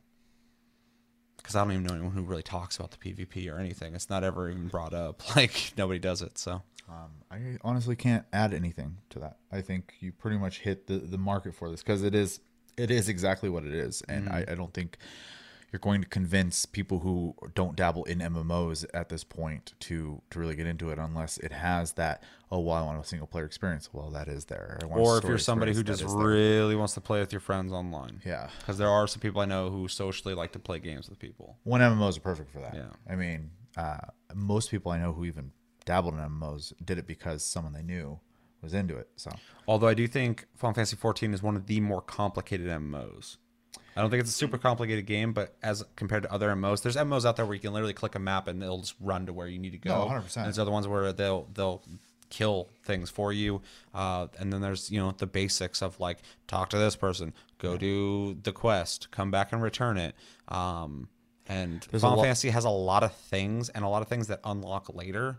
because 1.38 1.56
I 1.56 1.64
don't 1.64 1.74
even 1.74 1.84
know 1.86 1.94
anyone 1.94 2.14
who 2.14 2.24
really 2.24 2.44
talks 2.44 2.76
about 2.78 2.92
the 2.92 2.98
PvP 2.98 3.52
or 3.54 3.60
anything. 3.60 3.94
It's 3.96 4.10
not 4.10 4.24
ever 4.24 4.50
even 4.50 4.68
brought 4.68 4.94
up. 4.94 5.22
Like 5.36 5.74
nobody 5.78 6.00
does 6.00 6.22
it. 6.22 6.38
So 6.38 6.62
Um, 6.89 7.12
I 7.30 7.58
honestly 7.62 7.96
can't 7.96 8.26
add 8.34 8.54
anything 8.54 8.98
to 9.12 9.20
that. 9.20 9.38
I 9.52 9.62
think 9.62 9.94
you 10.00 10.12
pretty 10.12 10.38
much 10.38 10.60
hit 10.60 10.88
the, 10.88 10.98
the 10.98 11.18
market 11.18 11.54
for 11.56 11.70
this 11.70 11.82
because 11.84 12.04
it 12.04 12.16
is 12.16 12.39
it 12.78 12.89
is 12.89 13.10
exactly 13.10 13.50
what 13.50 13.64
it 13.66 13.74
is, 13.74 14.02
and 14.08 14.30
I, 14.30 14.46
I 14.48 14.56
don't 14.56 14.74
think 14.74 14.98
you're 15.72 15.80
going 15.80 16.01
to 16.01 16.07
convince 16.07 16.65
people 16.65 16.99
who 16.99 17.34
don't 17.53 17.76
dabble 17.76 18.03
in 18.03 18.19
MMOs 18.19 18.86
at 18.93 19.09
this 19.09 19.24
point 19.24 19.74
to 19.82 20.22
to 20.30 20.39
really 20.39 20.55
get 20.55 20.67
into 20.67 20.89
it 20.89 20.99
unless 20.99 21.38
it 21.38 21.51
has 21.51 21.93
that. 21.93 22.24
Oh, 22.51 22.59
well, 22.59 22.76
I 22.76 22.82
want 22.82 23.03
a 23.03 23.07
single 23.07 23.28
player 23.28 23.45
experience. 23.45 23.89
Well, 23.93 24.09
that 24.09 24.28
is 24.28 24.45
there. 24.45 24.80
Or 24.89 25.17
if 25.17 25.24
you're 25.24 25.38
somebody 25.38 25.74
who 25.74 25.84
just 25.84 26.01
that 26.01 26.07
is 26.07 26.13
there. 26.13 26.26
really 26.26 26.76
wants 26.76 26.93
to 26.95 27.01
play 27.01 27.22
with 27.22 27.32
your 27.32 27.39
friends 27.39 27.72
online. 27.72 28.22
yeah. 28.26 28.49
Because 28.59 28.78
there 28.78 28.89
are 28.89 29.07
some 29.07 29.22
people 29.22 29.39
I 29.39 29.45
know 29.45 29.69
who 29.69 29.88
socially 29.88 30.34
like 30.34 30.51
to 30.51 30.59
play 30.59 30.80
games 30.80 31.09
with 31.09 31.17
people. 31.17 31.57
One 31.63 31.80
MMOs 31.80 32.17
are 32.17 32.22
perfect 32.22 32.51
for 32.51 32.59
that. 32.59 32.76
Yeah. 32.76 32.89
I 33.09 33.15
mean, 33.15 33.51
uh, 33.78 33.99
most 34.36 34.69
people 34.69 34.91
I 34.91 34.99
know 34.99 35.13
who 35.13 35.24
even 35.24 35.53
dabbled 35.86 36.15
in 36.15 36.19
MMOs 36.19 36.74
did 36.84 36.97
it 36.97 37.07
because 37.07 37.43
someone 37.43 37.72
they 37.72 37.84
knew 37.84 38.19
was 38.61 38.74
into 38.74 38.97
it. 38.97 39.07
So 39.15 39.32
Although 39.67 39.88
I 39.88 39.93
do 39.93 40.07
think 40.07 40.45
Final 40.55 40.74
Fantasy 40.74 40.95
14 40.95 41.34
is 41.34 41.41
one 41.41 41.55
of 41.55 41.67
the 41.67 41.80
more 41.80 42.01
complicated 42.01 42.67
MMOs. 42.67 43.38
I 43.96 44.02
don't 44.02 44.10
think 44.10 44.22
it's 44.22 44.30
a 44.30 44.34
super 44.34 44.58
complicated 44.58 45.06
game, 45.06 45.34
but 45.34 45.54
as 45.62 45.84
compared 45.96 46.24
to 46.24 46.32
other 46.34 46.50
MMOs, 46.50 46.82
there's 46.82 46.96
MMOs 46.96 47.26
out 47.26 47.36
there 47.36 47.46
where 47.46 47.54
you 47.56 47.60
can 47.60 47.74
literally 47.74 47.94
click 47.94 48.16
a 48.16 48.20
map 48.20 48.48
and 48.48 48.62
it'll 48.64 48.80
just 48.80 48.96
run 49.02 49.26
to 49.26 49.34
where 49.34 49.48
you 49.48 49.60
need 49.60 49.72
to 49.72 49.78
go. 49.78 50.08
No, 50.08 50.14
100%. 50.14 50.38
And 50.38 50.46
there's 50.46 50.60
other 50.60 50.72
ones 50.72 50.88
where 50.88 51.12
they'll 51.14 51.48
they'll 51.54 51.82
kill 52.30 52.70
things 52.84 53.10
for 53.10 53.34
you. 53.34 53.62
Uh, 53.94 54.28
and 54.39 54.52
then 54.54 54.62
there's 54.62 54.89
you 54.89 55.00
know 55.00 55.12
the 55.18 55.28
basics 55.28 55.82
of 55.82 56.00
like 56.00 56.20
talk 56.48 56.70
to 56.70 56.78
this 56.78 56.96
person, 56.96 57.34
go 57.58 57.78
do 57.78 58.38
the 58.44 58.52
quest, 58.54 59.12
come 59.12 59.30
back 59.32 59.52
and 59.52 59.62
return 59.62 59.98
it. 59.98 60.16
Um, 60.48 61.10
and 61.48 61.86
There's 61.92 62.04
a 62.04 62.06
Final 62.06 62.18
lot- 62.20 62.24
Fantasy 62.24 62.50
has 62.52 62.64
a 62.66 62.70
lot 62.70 63.04
of 63.04 63.14
things 63.14 63.68
and 63.70 63.84
a 63.84 63.88
lot 63.89 64.02
of 64.02 64.08
things 64.08 64.28
that 64.28 64.39
unlock 64.46 64.94
later. 64.94 65.38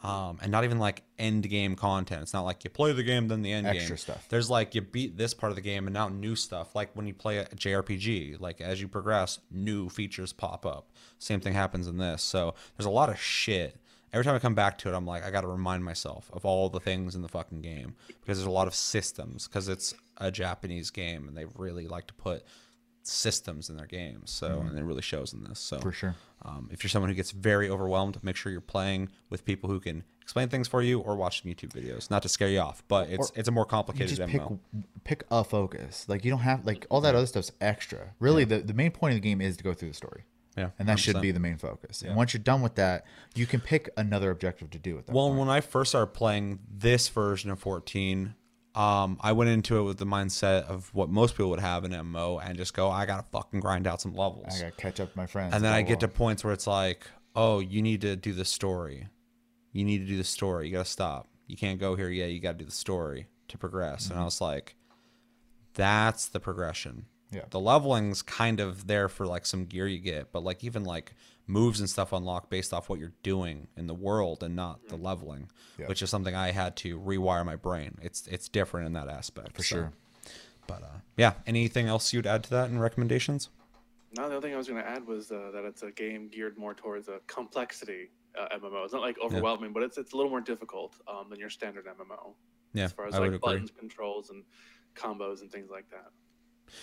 Um, 0.00 0.38
and 0.40 0.52
not 0.52 0.62
even 0.62 0.78
like 0.78 1.02
end 1.18 1.48
game 1.50 1.74
content. 1.74 2.22
It's 2.22 2.32
not 2.32 2.42
like 2.42 2.62
you 2.62 2.70
play 2.70 2.92
the 2.92 3.02
game, 3.02 3.26
then 3.26 3.42
the 3.42 3.52
end 3.52 3.66
Extra 3.66 3.88
game. 3.88 3.96
stuff. 3.96 4.26
There's 4.28 4.48
like 4.48 4.74
you 4.76 4.80
beat 4.80 5.16
this 5.18 5.34
part 5.34 5.50
of 5.50 5.56
the 5.56 5.62
game 5.62 5.88
and 5.88 5.94
now 5.94 6.08
new 6.08 6.36
stuff. 6.36 6.76
Like 6.76 6.90
when 6.94 7.08
you 7.08 7.14
play 7.14 7.38
a 7.38 7.46
JRPG, 7.46 8.40
like 8.40 8.60
as 8.60 8.80
you 8.80 8.86
progress, 8.86 9.40
new 9.50 9.88
features 9.88 10.32
pop 10.32 10.64
up. 10.64 10.90
Same 11.18 11.40
thing 11.40 11.52
happens 11.52 11.88
in 11.88 11.96
this. 11.98 12.22
So 12.22 12.54
there's 12.76 12.86
a 12.86 12.90
lot 12.90 13.08
of 13.08 13.18
shit. 13.20 13.76
Every 14.12 14.24
time 14.24 14.36
I 14.36 14.38
come 14.38 14.54
back 14.54 14.78
to 14.78 14.88
it, 14.88 14.94
I'm 14.94 15.04
like, 15.04 15.24
I 15.24 15.30
got 15.30 15.42
to 15.42 15.48
remind 15.48 15.84
myself 15.84 16.30
of 16.32 16.44
all 16.46 16.68
the 16.70 16.80
things 16.80 17.14
in 17.16 17.22
the 17.22 17.28
fucking 17.28 17.60
game 17.60 17.94
because 18.20 18.38
there's 18.38 18.46
a 18.46 18.50
lot 18.50 18.68
of 18.68 18.74
systems 18.74 19.48
because 19.48 19.68
it's 19.68 19.94
a 20.18 20.30
Japanese 20.30 20.90
game 20.90 21.26
and 21.28 21.36
they 21.36 21.44
really 21.56 21.88
like 21.88 22.06
to 22.06 22.14
put 22.14 22.44
systems 23.08 23.68
in 23.70 23.76
their 23.76 23.86
games. 23.86 24.30
So 24.30 24.64
and 24.66 24.78
it 24.78 24.82
really 24.84 25.02
shows 25.02 25.32
in 25.32 25.44
this. 25.44 25.58
So 25.60 25.76
Mm-hmm. 25.78 25.82
For 25.88 25.92
sure. 25.92 26.14
um, 26.42 26.68
if 26.72 26.82
you're 26.82 26.90
someone 26.90 27.08
who 27.10 27.14
gets 27.14 27.30
very 27.30 27.68
overwhelmed, 27.68 28.22
make 28.22 28.36
sure 28.36 28.52
you're 28.52 28.60
playing 28.60 29.08
with 29.30 29.44
people 29.44 29.70
who 29.70 29.80
can 29.80 30.04
explain 30.22 30.48
things 30.48 30.68
for 30.68 30.82
you 30.82 31.00
or 31.00 31.16
watch 31.16 31.42
some 31.42 31.50
YouTube 31.50 31.72
videos. 31.72 32.10
Not 32.10 32.22
to 32.22 32.28
scare 32.28 32.48
you 32.48 32.60
off, 32.60 32.82
but 32.88 33.08
it's 33.08 33.32
it's 33.34 33.48
a 33.48 33.52
more 33.52 33.64
you 33.64 33.68
complicated 33.68 34.16
just 34.16 34.28
pick 34.30 34.42
pick 35.04 35.24
a 35.30 35.42
focus. 35.44 36.06
Like 36.08 36.24
you 36.24 36.30
don't 36.30 36.40
have 36.40 36.64
like 36.66 36.86
all 36.90 37.00
that 37.02 37.14
other 37.14 37.26
stuff's 37.26 37.52
extra. 37.60 38.14
Really, 38.20 38.44
the, 38.44 38.58
the 38.58 38.74
main 38.74 38.90
point 38.90 39.12
of 39.14 39.16
the 39.22 39.28
game 39.28 39.40
is 39.40 39.56
to 39.56 39.64
go 39.64 39.72
through 39.74 39.88
the 39.88 39.94
story. 39.94 40.24
Yeah, 40.56 40.70
And 40.76 40.88
that 40.88 40.98
should 40.98 41.14
100%. 41.14 41.22
be 41.22 41.30
the 41.30 41.38
main 41.38 41.56
focus. 41.56 42.02
And 42.02 42.16
once 42.16 42.34
you're 42.34 42.42
done 42.42 42.62
with 42.62 42.74
that, 42.74 43.04
you 43.36 43.46
can 43.46 43.60
pick 43.60 43.90
another 43.96 44.32
objective 44.32 44.70
to 44.70 44.78
do 44.78 44.96
with 44.96 45.06
that. 45.06 45.14
Well, 45.14 45.32
when 45.32 45.48
I 45.48 45.60
first 45.60 45.92
started 45.92 46.08
playing 46.14 46.58
this 46.68 47.08
version 47.08 47.52
of 47.52 47.60
14, 47.60 48.34
um, 48.78 49.18
I 49.20 49.32
went 49.32 49.50
into 49.50 49.78
it 49.78 49.82
with 49.82 49.98
the 49.98 50.06
mindset 50.06 50.62
of 50.66 50.94
what 50.94 51.08
most 51.10 51.34
people 51.34 51.50
would 51.50 51.58
have 51.58 51.84
in 51.84 51.90
MMO 51.90 52.40
and 52.42 52.56
just 52.56 52.74
go, 52.74 52.88
I 52.88 53.06
gotta 53.06 53.24
fucking 53.32 53.58
grind 53.58 53.88
out 53.88 54.00
some 54.00 54.14
levels. 54.14 54.54
I 54.54 54.60
gotta 54.60 54.70
catch 54.70 55.00
up 55.00 55.08
with 55.08 55.16
my 55.16 55.26
friends. 55.26 55.52
and 55.52 55.64
then 55.64 55.72
I 55.72 55.82
get 55.82 55.98
to 56.00 56.08
points 56.08 56.44
where 56.44 56.52
it's 56.52 56.68
like, 56.68 57.08
oh, 57.34 57.58
you 57.58 57.82
need 57.82 58.02
to 58.02 58.14
do 58.14 58.32
the 58.32 58.44
story. 58.44 59.08
You 59.72 59.84
need 59.84 59.98
to 59.98 60.04
do 60.06 60.16
the 60.16 60.22
story. 60.22 60.66
You 60.68 60.72
gotta 60.72 60.84
stop. 60.84 61.26
You 61.48 61.56
can't 61.56 61.80
go 61.80 61.96
here 61.96 62.08
yet. 62.08 62.30
You 62.30 62.38
gotta 62.38 62.58
do 62.58 62.64
the 62.64 62.70
story 62.70 63.26
to 63.48 63.58
progress. 63.58 64.04
Mm-hmm. 64.04 64.12
And 64.12 64.22
I 64.22 64.24
was 64.24 64.40
like, 64.40 64.76
that's 65.74 66.26
the 66.26 66.38
progression. 66.38 67.06
Yeah. 67.32 67.42
The 67.50 67.60
leveling's 67.60 68.22
kind 68.22 68.60
of 68.60 68.86
there 68.86 69.08
for 69.08 69.26
like 69.26 69.44
some 69.44 69.64
gear 69.64 69.88
you 69.88 69.98
get, 69.98 70.30
but 70.30 70.44
like 70.44 70.62
even 70.62 70.84
like 70.84 71.14
moves 71.48 71.80
and 71.80 71.88
stuff 71.90 72.12
unlock 72.12 72.48
based 72.50 72.72
off 72.72 72.88
what 72.88 73.00
you're 73.00 73.14
doing 73.24 73.66
in 73.76 73.86
the 73.88 73.94
world 73.94 74.42
and 74.42 74.54
not 74.54 74.86
the 74.88 74.96
leveling, 74.96 75.50
Yeah. 75.78 75.86
which 75.86 76.02
is 76.02 76.10
something 76.10 76.34
I 76.34 76.52
had 76.52 76.76
to 76.76 76.98
rewire 77.00 77.44
my 77.44 77.56
brain. 77.56 77.98
It's 78.02 78.26
it's 78.28 78.48
different 78.48 78.86
in 78.86 78.92
that 78.92 79.08
aspect. 79.08 79.56
for 79.56 79.62
so- 79.62 79.76
sure. 79.76 79.92
But 80.66 80.82
uh, 80.82 80.98
yeah, 81.16 81.32
anything 81.46 81.86
else 81.88 82.12
you'd 82.12 82.26
add 82.26 82.44
to 82.44 82.50
that 82.50 82.68
in 82.68 82.78
recommendations? 82.78 83.48
No, 84.16 84.28
the 84.28 84.36
other 84.36 84.46
thing 84.46 84.54
I 84.54 84.58
was 84.58 84.68
going 84.68 84.82
to 84.82 84.88
add 84.88 85.06
was 85.06 85.32
uh, 85.32 85.50
that 85.54 85.64
it's 85.64 85.82
a 85.82 85.90
game 85.90 86.28
geared 86.28 86.58
more 86.58 86.74
towards 86.74 87.08
a 87.08 87.20
complexity 87.26 88.10
uh, 88.38 88.54
MMO. 88.58 88.84
It's 88.84 88.92
not 88.92 89.00
like 89.02 89.16
overwhelming, 89.18 89.72
but 89.72 89.82
it's 89.82 89.96
it's 89.96 90.12
a 90.12 90.16
little 90.16 90.30
more 90.30 90.42
difficult 90.42 90.94
um, 91.08 91.30
than 91.30 91.38
your 91.40 91.48
standard 91.50 91.86
MMO 91.86 92.34
Yeah, 92.74 92.84
as 92.84 92.92
far 92.92 93.06
as 93.06 93.14
I 93.14 93.20
would 93.20 93.32
like 93.32 93.36
agree. 93.36 93.52
buttons, 93.54 93.70
controls, 93.78 94.28
and 94.30 94.44
combos 94.94 95.40
and 95.40 95.50
things 95.50 95.70
like 95.70 95.88
that. 95.90 96.10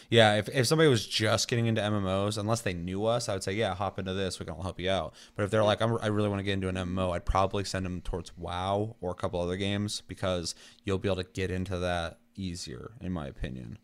Yeah, 0.10 0.36
if, 0.36 0.50
if 0.50 0.68
somebody 0.68 0.90
was 0.90 1.06
just 1.06 1.48
getting 1.48 1.66
into 1.68 1.82
MMOs, 1.82 2.38
unless 2.38 2.62
they 2.62 2.74
knew 2.74 3.06
us, 3.06 3.28
I 3.30 3.34
would 3.34 3.44
say, 3.44 3.54
yeah, 3.54 3.74
hop 3.76 4.00
into 4.00 4.14
this. 4.14 4.40
We 4.40 4.46
can 4.46 4.56
all 4.56 4.64
help 4.64 4.80
you 4.80 4.90
out. 4.90 5.14
But 5.36 5.44
if 5.44 5.52
they're 5.52 5.64
like, 5.64 5.82
I'm, 5.82 5.98
I 6.02 6.08
really 6.08 6.30
want 6.30 6.40
to 6.40 6.44
get 6.44 6.54
into 6.54 6.68
an 6.70 6.76
MMO, 6.76 7.14
I'd 7.16 7.26
probably 7.26 7.64
send 7.64 7.86
them 7.86 8.02
towards 8.02 8.38
WoW 8.38 8.96
or 9.02 9.12
a 9.12 9.16
couple 9.16 9.40
other 9.42 9.58
games 9.58 10.02
because 10.08 10.56
you'll 10.84 10.98
be 11.00 11.08
able 11.10 11.24
to 11.24 11.30
get 11.34 11.52
into 11.52 11.78
that 11.80 12.20
easier, 12.36 12.92
in 13.02 13.12
my 13.12 13.28
opinion. 13.28 13.78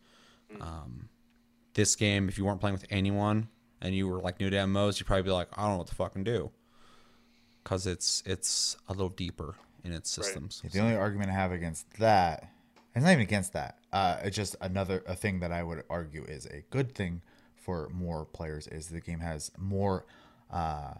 Um, 0.60 1.10
this 1.74 1.95
game, 1.95 2.28
if 2.28 2.38
you 2.38 2.45
weren't 2.45 2.60
playing 2.60 2.74
with 2.74 2.86
anyone 2.89 3.47
and 3.82 3.95
you 3.95 4.08
were 4.08 4.20
like 4.20 4.39
new 4.39 4.49
to 4.49 4.58
MMOs, 4.58 4.99
you'd 4.99 5.06
probably 5.06 5.24
be 5.24 5.32
like, 5.32 5.47
I 5.58 5.62
don't 5.64 5.72
know 5.72 5.78
what 5.78 5.88
to 5.88 5.95
fucking 5.95 6.24
do, 6.26 6.52
because 7.64 7.88
it's 7.88 8.22
it's 8.26 8.76
a 8.88 8.91
little 8.93 9.10
deeper 9.10 9.56
in 9.84 9.93
its 9.93 10.16
Right. 10.18 10.26
systems. 10.26 10.62
The 10.72 10.80
only 10.80 10.95
argument 10.95 11.30
I 11.30 11.34
have 11.34 11.52
against 11.52 11.89
that, 11.99 12.49
it's 12.96 13.04
not 13.04 13.12
even 13.12 13.22
against 13.22 13.54
that. 13.54 13.78
Uh, 13.94 14.18
it's 14.24 14.36
just 14.36 14.56
another 14.62 15.04
a 15.08 15.16
thing 15.16 15.39
that 15.39 15.52
I 15.52 15.64
would 15.64 15.84
argue 15.89 16.24
is 16.24 16.46
a 16.48 16.64
good 16.70 16.94
thing 16.96 17.22
for 17.56 17.89
more 17.94 18.26
players 18.26 18.68
is 18.68 18.88
the 18.88 19.02
game 19.02 19.20
has 19.20 19.52
more 19.58 20.06
uh, 20.52 20.94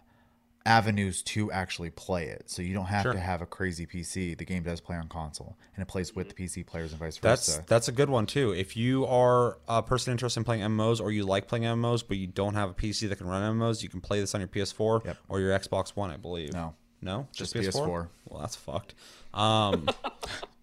avenues 0.64 1.22
to 1.22 1.50
actually 1.50 1.90
play 1.90 2.26
it. 2.28 2.48
So 2.48 2.62
you 2.62 2.72
don't 2.72 2.86
have 2.86 3.02
Sure. 3.02 3.12
to 3.12 3.18
have 3.18 3.42
a 3.42 3.46
crazy 3.46 3.84
PC. 3.84 4.38
The 4.38 4.44
game 4.44 4.62
does 4.62 4.80
play 4.80 4.94
on 4.96 5.08
console, 5.08 5.56
and 5.74 5.82
it 5.82 5.86
plays 5.88 6.14
with 6.14 6.28
the 6.28 6.34
PC 6.34 6.64
players 6.64 6.92
and 6.92 7.00
vice 7.00 7.18
That's 7.18 7.48
versa. 7.48 7.64
that's 7.66 7.88
a 7.88 7.92
good 7.92 8.08
one 8.08 8.26
too. 8.26 8.52
If 8.52 8.76
you 8.76 9.04
are 9.06 9.58
a 9.66 9.82
person 9.82 10.12
interested 10.12 10.38
in 10.40 10.44
playing 10.44 10.62
MMOs 10.62 11.00
or 11.00 11.10
you 11.10 11.24
like 11.24 11.48
playing 11.48 11.64
MMOs 11.64 12.04
but 12.06 12.16
you 12.16 12.28
don't 12.28 12.54
have 12.54 12.70
a 12.70 12.74
PC 12.74 13.08
that 13.08 13.16
can 13.16 13.26
run 13.26 13.42
MMOs, 13.58 13.82
you 13.82 13.88
can 13.88 14.00
play 14.00 14.20
this 14.20 14.34
on 14.36 14.40
your 14.40 14.48
PS4 14.48 15.04
Yep. 15.04 15.16
or 15.28 15.40
your 15.40 15.58
Xbox 15.58 15.96
One, 15.96 16.10
I 16.10 16.16
believe. 16.16 16.52
No. 16.52 16.74
no, 17.00 17.26
Just 17.32 17.54
PS4. 17.56 18.08
Well, 18.28 18.40
that's 18.40 18.54
fucked. 18.54 18.94
Um, 19.34 19.88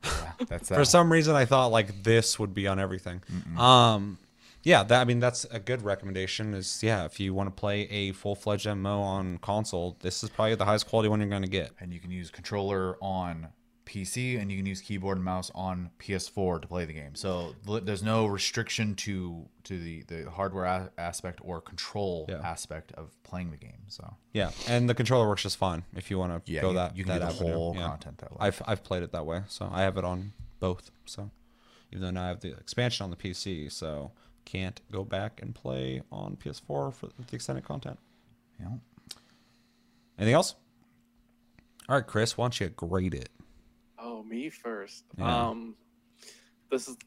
Yeah, 0.03 0.31
that's 0.47 0.69
that. 0.69 0.75
for 0.75 0.85
some 0.85 1.11
reason, 1.11 1.35
I 1.35 1.43
thought 1.45 1.67
like 1.71 2.03
this 2.03 2.39
would 2.39 2.53
be 2.53 2.67
on 2.67 2.79
everything. 2.79 3.21
Um, 3.57 4.17
yeah, 4.63 4.83
that 4.83 5.01
I 5.01 5.03
mean 5.05 5.19
that's 5.19 5.43
a 5.45 5.59
good 5.59 5.81
recommendation. 5.81 6.53
Is 6.53 6.81
yeah, 6.81 7.03
if 7.05 7.19
you 7.19 7.33
want 7.33 7.47
to 7.47 7.59
play 7.59 7.81
a 7.89 8.13
full 8.13 8.35
fledged 8.35 8.65
MMO 8.65 8.99
on 9.01 9.37
console, 9.39 9.97
this 9.99 10.23
is 10.23 10.29
probably 10.29 10.55
the 10.55 10.65
highest 10.65 10.87
quality 10.87 11.09
one 11.09 11.19
you're 11.19 11.29
going 11.29 11.41
to 11.41 11.49
get. 11.49 11.71
and 11.81 11.93
you 11.93 11.99
can 11.99 12.11
use 12.11 12.29
controller 12.31 12.97
on 13.01 13.47
PC 13.89 14.39
and 14.39 14.51
you 14.51 14.57
can 14.57 14.65
use 14.65 14.81
keyboard 14.81 15.17
and 15.17 15.25
mouse 15.25 15.49
on 15.55 15.89
PS4 15.99 16.61
to 16.61 16.67
play 16.67 16.85
the 16.85 16.93
game. 16.93 17.15
So 17.15 17.55
there's 17.83 18.03
no 18.03 18.27
restriction 18.27 18.95
to 18.97 19.49
to 19.63 19.79
the 19.79 20.03
the 20.03 20.29
hardware 20.29 20.65
a- 20.65 20.91
aspect 20.97 21.39
or 21.43 21.59
control 21.59 22.25
Yeah. 22.29 22.35
aspect 22.43 22.91
of 22.93 23.11
playing 23.23 23.51
the 23.51 23.57
game. 23.57 23.81
So 23.87 24.15
Yeah, 24.33 24.51
and 24.67 24.87
the 24.89 24.93
controller 24.95 25.27
works 25.27 25.41
just 25.43 25.57
fine 25.57 25.83
if 25.95 26.11
you 26.11 26.19
want 26.19 26.45
to 26.45 26.51
Yeah, 26.51 26.61
go 26.61 26.69
you- 26.69 26.75
that 26.75 26.95
you 26.95 27.03
can 27.03 27.19
that 27.19 27.19
do 27.19 27.25
the 27.25 27.33
avenue. 27.41 27.53
whole 27.53 27.75
Yeah. 27.75 27.87
content 27.87 28.17
that 28.19 28.31
way. 28.31 28.37
I've 28.41 28.61
I've 28.67 28.83
played 28.83 29.03
it 29.03 29.11
that 29.11 29.25
way, 29.25 29.43
so 29.47 29.67
I 29.71 29.81
have 29.81 29.97
it 29.97 30.05
on 30.05 30.33
both. 30.59 30.91
So 31.05 31.31
even 31.91 32.01
though 32.03 32.11
now 32.11 32.25
I 32.25 32.27
have 32.27 32.41
the 32.41 32.53
expansion 32.57 33.03
on 33.03 33.09
the 33.09 33.17
PC, 33.17 33.69
so 33.69 34.11
can't 34.45 34.81
go 34.91 35.03
back 35.03 35.41
and 35.41 35.53
play 35.55 36.01
on 36.11 36.35
PS4 36.37 36.91
for 36.93 37.07
the 37.07 37.35
extended 37.35 37.63
content. 37.65 37.97
know, 38.59 38.81
Anything 40.17 40.33
else? 40.35 40.55
All 41.87 41.95
right, 41.95 42.05
Chris, 42.05 42.37
why 42.37 42.43
don't 42.45 42.59
you 42.59 42.69
grade 42.69 43.13
it? 43.15 43.29
Oh 44.19 44.23
me 44.23 44.49
first. 44.49 45.05
Yeah. 45.17 45.47
Um, 45.49 45.75
this 46.71 46.87
is 46.87 46.97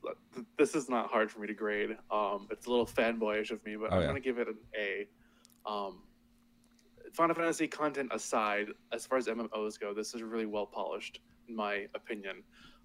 this 0.58 0.74
is 0.74 0.88
not 0.88 1.10
hard 1.10 1.30
for 1.30 1.40
me 1.40 1.46
to 1.46 1.54
grade. 1.54 1.90
Um, 2.10 2.48
it's 2.50 2.66
a 2.66 2.70
little 2.70 2.86
fanboyish 2.86 3.50
of 3.50 3.64
me, 3.64 3.76
but 3.76 3.92
Oh, 3.92 3.96
I'm 3.96 4.00
yeah. 4.02 4.06
gonna 4.08 4.20
give 4.20 4.38
it 4.38 4.48
an 4.48 4.58
A. 4.76 5.06
Um, 5.66 6.02
Final 7.14 7.34
Fantasy 7.36 7.68
content 7.68 8.10
aside, 8.12 8.68
as 8.92 9.04
far 9.04 9.18
as 9.18 9.26
MMOs 9.26 9.78
go, 9.78 9.92
this 9.92 10.14
is 10.14 10.22
really 10.22 10.46
well 10.46 10.64
polished, 10.64 11.20
in 11.46 11.54
my 11.54 11.86
opinion. 11.94 12.42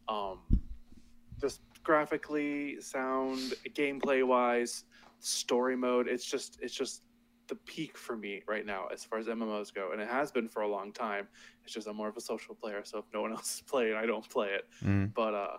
Um, 0.09 0.39
just 1.39 1.61
graphically, 1.83 2.81
sound, 2.81 3.53
gameplay 3.73 4.27
wise, 4.27 4.83
story 5.19 5.77
mode, 5.77 6.07
it's 6.09 6.25
just 6.25 6.59
it's 6.61 6.73
just 6.75 7.03
the 7.47 7.55
peak 7.55 7.97
for 7.97 8.15
me 8.15 8.41
right 8.47 8.65
now 8.65 8.87
as 8.87 9.03
far 9.03 9.19
as 9.19 9.27
MMOs 9.27 9.73
go, 9.73 9.91
and 9.91 10.01
it 10.01 10.07
has 10.07 10.31
been 10.31 10.47
for 10.47 10.61
a 10.61 10.67
long 10.67 10.91
time. 10.91 11.27
It's 11.63 11.73
just 11.73 11.87
I'm 11.87 11.95
more 11.95 12.09
of 12.09 12.17
a 12.17 12.21
social 12.21 12.55
player, 12.55 12.81
so 12.83 12.99
if 12.99 13.05
no 13.13 13.21
one 13.21 13.31
else 13.37 13.55
is 13.55 13.61
playing, 13.61 13.95
I 13.95 14.05
don't 14.05 14.27
play 14.29 14.49
it. 14.49 14.67
Mm. 14.83 15.13
But 15.13 15.33
uh, 15.33 15.57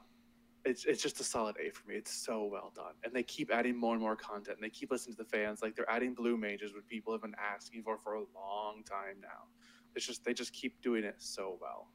it's 0.64 0.84
it's 0.84 1.02
just 1.02 1.20
a 1.20 1.24
solid 1.24 1.56
A 1.64 1.70
for 1.70 1.88
me. 1.88 1.96
It's 1.96 2.12
so 2.12 2.44
well 2.44 2.72
done, 2.74 2.94
and 3.04 3.12
they 3.12 3.22
keep 3.22 3.50
adding 3.52 3.76
more 3.76 3.94
and 3.94 4.02
more 4.02 4.16
content. 4.16 4.56
And 4.56 4.64
they 4.64 4.70
keep 4.70 4.90
listening 4.90 5.16
to 5.16 5.22
the 5.24 5.28
fans. 5.28 5.62
Like 5.62 5.74
they're 5.74 5.90
adding 5.90 6.14
blue 6.14 6.36
mages, 6.36 6.74
which 6.74 6.86
people 6.86 7.12
have 7.12 7.22
been 7.22 7.36
asking 7.38 7.82
for 7.82 7.98
for 7.98 8.14
a 8.14 8.24
long 8.34 8.82
time 8.84 9.20
now. 9.20 9.46
It's 9.94 10.06
just 10.06 10.24
they 10.24 10.34
just 10.34 10.52
keep 10.52 10.80
doing 10.82 11.04
it 11.04 11.16
so 11.18 11.58
well. 11.60 11.88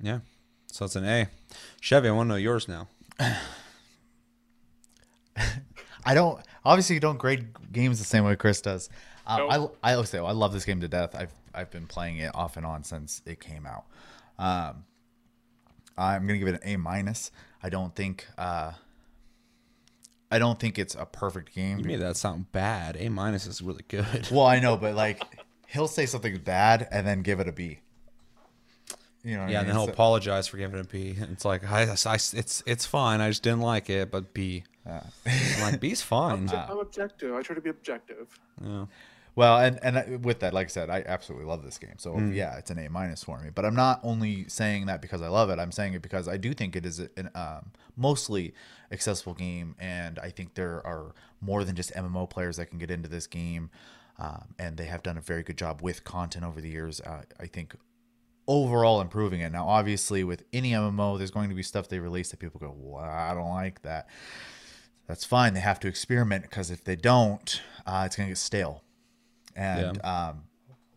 Yeah. 0.00 0.20
So 0.66 0.86
it's 0.86 0.96
an 0.96 1.04
A. 1.04 1.28
Chevy, 1.80 2.08
I 2.08 2.12
want 2.12 2.28
to 2.28 2.30
know 2.30 2.36
yours 2.36 2.66
now. 2.66 2.88
I 6.04 6.14
don't 6.14 6.40
obviously 6.64 6.94
you 6.94 7.00
don't 7.00 7.18
grade 7.18 7.48
games 7.72 7.98
the 7.98 8.04
same 8.04 8.24
way 8.24 8.36
Chris 8.36 8.60
does. 8.60 8.88
Uh, 9.26 9.36
Nope. 9.38 9.76
I 9.82 9.90
I 9.90 9.94
always 9.94 10.08
say 10.10 10.18
I 10.18 10.32
love 10.32 10.52
this 10.52 10.64
game 10.64 10.80
to 10.80 10.88
death. 10.88 11.14
I've 11.14 11.32
I've 11.54 11.70
been 11.70 11.86
playing 11.86 12.18
it 12.18 12.34
off 12.34 12.56
and 12.56 12.64
on 12.66 12.82
since 12.84 13.22
it 13.26 13.40
came 13.40 13.66
out. 13.66 13.84
Um, 14.38 14.84
I'm 15.96 16.26
gonna 16.26 16.38
give 16.38 16.48
it 16.48 16.54
an 16.62 16.68
A 16.68 16.76
minus. 16.76 17.30
I 17.62 17.68
don't 17.68 17.94
think 17.94 18.26
uh, 18.38 18.72
I 20.30 20.38
don't 20.38 20.58
think 20.58 20.78
it's 20.78 20.94
a 20.94 21.04
perfect 21.04 21.54
game. 21.54 21.78
You 21.80 21.84
made 21.84 22.00
that 22.00 22.16
sound 22.16 22.50
bad. 22.52 22.96
A 22.98 23.08
minus 23.10 23.46
is 23.46 23.60
really 23.62 23.84
good. 23.88 24.28
Well, 24.30 24.46
I 24.46 24.58
know, 24.60 24.76
but 24.76 24.94
like 24.94 25.22
he'll 25.68 25.88
say 25.88 26.06
something 26.06 26.38
bad 26.38 26.88
and 26.90 27.06
then 27.06 27.22
give 27.22 27.38
it 27.38 27.48
a 27.48 27.52
B. 27.52 27.80
You 29.22 29.34
know, 29.36 29.42
what 29.42 29.48
I 29.50 29.52
Yeah, 29.52 29.60
and 29.60 29.68
then 29.68 29.76
he'll 29.76 29.86
So- 29.86 29.92
apologize 29.92 30.48
for 30.48 30.56
giving 30.56 30.78
it 30.80 30.86
a 30.86 30.88
B. 30.88 31.14
It's 31.30 31.44
like 31.44 31.70
I, 31.70 31.82
I, 31.84 32.14
it's 32.14 32.62
it's 32.66 32.86
fine. 32.86 33.20
I 33.20 33.28
just 33.28 33.42
didn't 33.42 33.60
like 33.60 33.88
it, 33.90 34.10
but 34.10 34.34
B. 34.34 34.64
I'm 34.86 35.60
like 35.62 35.80
B's 35.80 36.02
fine. 36.12 36.48
I'm 36.48 36.78
objective. 36.78 37.34
I 37.34 37.42
try 37.42 37.54
to 37.54 37.60
be 37.60 37.70
objective. 37.70 38.38
Yeah. 38.64 38.86
Well, 39.34 39.58
and 39.60 39.78
and 39.82 40.22
with 40.24 40.40
that, 40.40 40.52
like 40.52 40.66
I 40.66 40.68
said, 40.68 40.90
I 40.90 41.02
absolutely 41.06 41.46
love 41.46 41.62
this 41.64 41.78
game. 41.78 41.94
So 41.96 42.14
Mm. 42.14 42.34
yeah, 42.34 42.58
it's 42.58 42.70
an 42.70 42.78
A 42.78 42.88
minus 42.90 43.24
for 43.24 43.38
me. 43.40 43.48
But 43.54 43.64
I'm 43.64 43.74
not 43.74 44.00
only 44.02 44.46
saying 44.48 44.86
that 44.86 45.00
because 45.00 45.22
I 45.22 45.28
love 45.28 45.48
it. 45.48 45.58
I'm 45.58 45.72
saying 45.72 45.94
it 45.94 46.02
because 46.02 46.28
I 46.28 46.36
do 46.36 46.52
think 46.52 46.76
it 46.76 46.84
is 46.84 46.98
an 47.16 47.30
um, 47.34 47.72
mostly 47.96 48.52
accessible 48.90 49.32
game, 49.34 49.74
and 49.78 50.18
I 50.18 50.28
think 50.28 50.54
there 50.54 50.86
are 50.86 51.14
more 51.40 51.64
than 51.64 51.76
just 51.76 51.94
MMO 51.94 52.28
players 52.28 52.56
that 52.58 52.66
can 52.66 52.78
get 52.78 52.90
into 52.90 53.08
this 53.08 53.26
game. 53.26 53.70
Um, 54.18 54.54
and 54.58 54.76
they 54.76 54.84
have 54.84 55.02
done 55.02 55.16
a 55.16 55.22
very 55.22 55.42
good 55.42 55.56
job 55.56 55.80
with 55.80 56.04
content 56.04 56.44
over 56.44 56.60
the 56.60 56.68
years. 56.68 57.00
Uh, 57.00 57.22
I 57.40 57.46
think 57.46 57.74
overall 58.46 59.00
improving 59.00 59.40
it. 59.40 59.50
Now, 59.50 59.66
obviously, 59.66 60.22
with 60.24 60.44
any 60.52 60.72
MMO, 60.72 61.16
there's 61.16 61.30
going 61.30 61.48
to 61.48 61.54
be 61.54 61.62
stuff 61.62 61.88
they 61.88 61.98
release 61.98 62.30
that 62.30 62.38
people 62.38 62.60
go, 62.60 62.74
well, 62.76 63.02
I 63.02 63.32
don't 63.34 63.48
like 63.48 63.80
that. 63.82 64.08
That's 65.06 65.24
fine. 65.24 65.54
They 65.54 65.60
have 65.60 65.80
to 65.80 65.88
experiment 65.88 66.42
because 66.42 66.70
if 66.70 66.84
they 66.84 66.96
don't, 66.96 67.60
uh, 67.86 68.04
it's 68.06 68.16
going 68.16 68.28
to 68.28 68.30
get 68.30 68.38
stale. 68.38 68.82
And 69.54 70.02
um, 70.04 70.44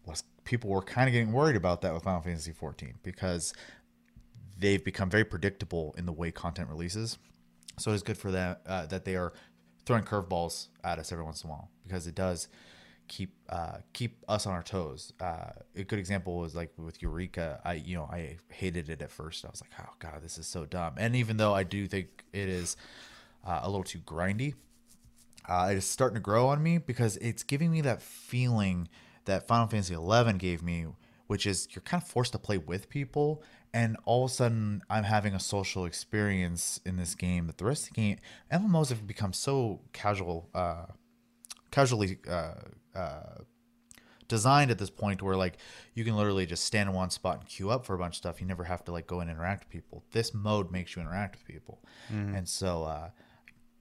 was, 0.05 0.23
people 0.43 0.69
were 0.69 0.81
kind 0.81 1.07
of 1.07 1.13
getting 1.13 1.33
worried 1.33 1.55
about 1.55 1.81
that 1.81 1.93
with 1.93 2.03
Final 2.03 2.21
Fantasy 2.21 2.51
14 2.51 2.95
because 3.03 3.53
they've 4.57 4.83
become 4.83 5.09
very 5.09 5.25
predictable 5.25 5.93
in 5.97 6.05
the 6.05 6.13
way 6.13 6.31
content 6.31 6.69
releases. 6.69 7.17
So 7.77 7.91
it's 7.91 8.03
good 8.03 8.17
for 8.17 8.31
them 8.31 8.55
uh, 8.65 8.85
that 8.85 9.03
they 9.05 9.15
are 9.15 9.33
throwing 9.85 10.03
curveballs 10.03 10.69
at 10.83 10.99
us 10.99 11.11
every 11.11 11.23
once 11.23 11.43
in 11.43 11.49
a 11.49 11.53
while 11.53 11.69
because 11.83 12.07
it 12.07 12.15
does 12.15 12.47
keep 13.07 13.35
uh, 13.49 13.77
keep 13.93 14.23
us 14.27 14.47
on 14.47 14.53
our 14.53 14.63
toes. 14.63 15.13
Uh, 15.19 15.49
a 15.75 15.83
good 15.83 15.99
example 15.99 16.37
was 16.37 16.55
like 16.55 16.71
with 16.77 17.01
Eureka. 17.01 17.59
I 17.63 17.73
you 17.73 17.95
know 17.95 18.09
I 18.11 18.37
hated 18.49 18.89
it 18.89 19.01
at 19.01 19.11
first. 19.11 19.45
I 19.45 19.49
was 19.49 19.61
like, 19.61 19.71
oh 19.79 19.93
god, 19.99 20.21
this 20.21 20.37
is 20.37 20.47
so 20.47 20.65
dumb. 20.65 20.95
And 20.97 21.15
even 21.15 21.37
though 21.37 21.53
I 21.53 21.63
do 21.63 21.87
think 21.87 22.23
it 22.33 22.49
is 22.49 22.77
uh, 23.45 23.59
a 23.63 23.69
little 23.69 23.83
too 23.83 23.99
grindy, 23.99 24.55
uh, 25.47 25.69
it's 25.71 25.85
starting 25.85 26.15
to 26.15 26.21
grow 26.21 26.47
on 26.47 26.61
me 26.63 26.77
because 26.77 27.17
it's 27.17 27.43
giving 27.43 27.71
me 27.71 27.81
that 27.81 28.01
feeling 28.01 28.87
that 29.25 29.47
Final 29.47 29.67
Fantasy 29.67 29.95
XI 29.95 30.33
gave 30.37 30.63
me, 30.63 30.87
which 31.27 31.45
is 31.45 31.67
you're 31.71 31.81
kind 31.81 32.01
of 32.01 32.07
forced 32.07 32.31
to 32.31 32.39
play 32.39 32.57
with 32.57 32.89
people, 32.89 33.43
and 33.73 33.97
all 34.05 34.25
of 34.25 34.31
a 34.31 34.33
sudden 34.33 34.81
I'm 34.89 35.03
having 35.03 35.33
a 35.33 35.39
social 35.39 35.85
experience 35.85 36.79
in 36.85 36.97
this 36.97 37.15
game 37.15 37.47
that 37.47 37.57
the 37.57 37.65
rest 37.65 37.83
of 37.89 37.93
the 37.93 38.01
game 38.01 38.17
MMOs 38.51 38.89
have 38.89 39.05
become 39.05 39.33
so 39.33 39.81
casual, 39.93 40.49
uh, 40.55 40.85
casually 41.71 42.17
uh, 42.27 42.53
uh, 42.95 43.39
designed 44.27 44.71
at 44.71 44.79
this 44.79 44.89
point 44.89 45.21
where 45.21 45.35
like 45.35 45.57
you 45.93 46.03
can 46.03 46.15
literally 46.15 46.45
just 46.45 46.63
stand 46.63 46.89
in 46.89 46.95
one 46.95 47.09
spot 47.11 47.39
and 47.39 47.47
queue 47.47 47.69
up 47.69 47.85
for 47.85 47.93
a 47.93 47.97
bunch 47.97 48.13
of 48.13 48.17
stuff. 48.17 48.41
You 48.41 48.47
never 48.47 48.63
have 48.63 48.83
to 48.85 48.91
like 48.91 49.05
go 49.07 49.19
and 49.19 49.29
interact 49.29 49.65
with 49.65 49.69
people. 49.69 50.03
This 50.11 50.33
mode 50.33 50.71
makes 50.71 50.95
you 50.95 51.01
interact 51.01 51.35
with 51.35 51.45
people, 51.45 51.83
and 52.35 52.47
so 52.47 52.83
uh, 52.83 53.09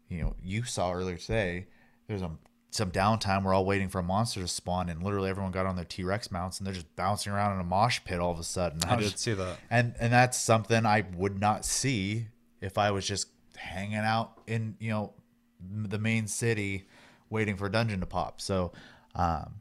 you 0.08 0.22
know 0.22 0.34
you 0.42 0.62
saw 0.64 0.92
earlier 0.92 1.16
today 1.16 1.66
there's 2.06 2.22
a 2.22 2.30
some 2.70 2.90
downtime. 2.90 3.44
We're 3.44 3.54
all 3.54 3.64
waiting 3.64 3.88
for 3.88 4.00
a 4.00 4.02
monster 4.02 4.40
to 4.40 4.48
spawn, 4.48 4.88
and 4.88 5.00
literally 5.00 5.30
everyone 5.30 5.52
got 5.52 5.64
on 5.64 5.76
their 5.76 5.84
T 5.84 6.02
Rex 6.02 6.32
mounts 6.32 6.58
and 6.58 6.66
they're 6.66 6.74
just 6.74 6.94
bouncing 6.96 7.32
around 7.32 7.54
in 7.54 7.60
a 7.60 7.64
mosh 7.64 8.00
pit 8.04 8.18
all 8.18 8.32
of 8.32 8.38
a 8.40 8.42
sudden. 8.44 8.80
I 8.88 8.96
was 8.96 9.10
did 9.12 9.18
see 9.20 9.32
that. 9.34 9.58
and 9.70 9.94
and 10.00 10.12
that's 10.12 10.36
something 10.36 10.84
I 10.84 11.04
would 11.16 11.38
not 11.38 11.64
see 11.64 12.26
if 12.60 12.76
I 12.76 12.90
was 12.90 13.06
just 13.06 13.28
hanging 13.56 13.94
out 13.98 14.40
in 14.48 14.76
you 14.80 14.90
know 14.90 15.12
the 15.60 15.98
main 15.98 16.26
city 16.26 16.86
waiting 17.30 17.56
for 17.56 17.66
a 17.66 17.70
dungeon 17.72 18.00
to 18.00 18.06
pop. 18.06 18.40
So 18.40 18.72
um, 19.14 19.60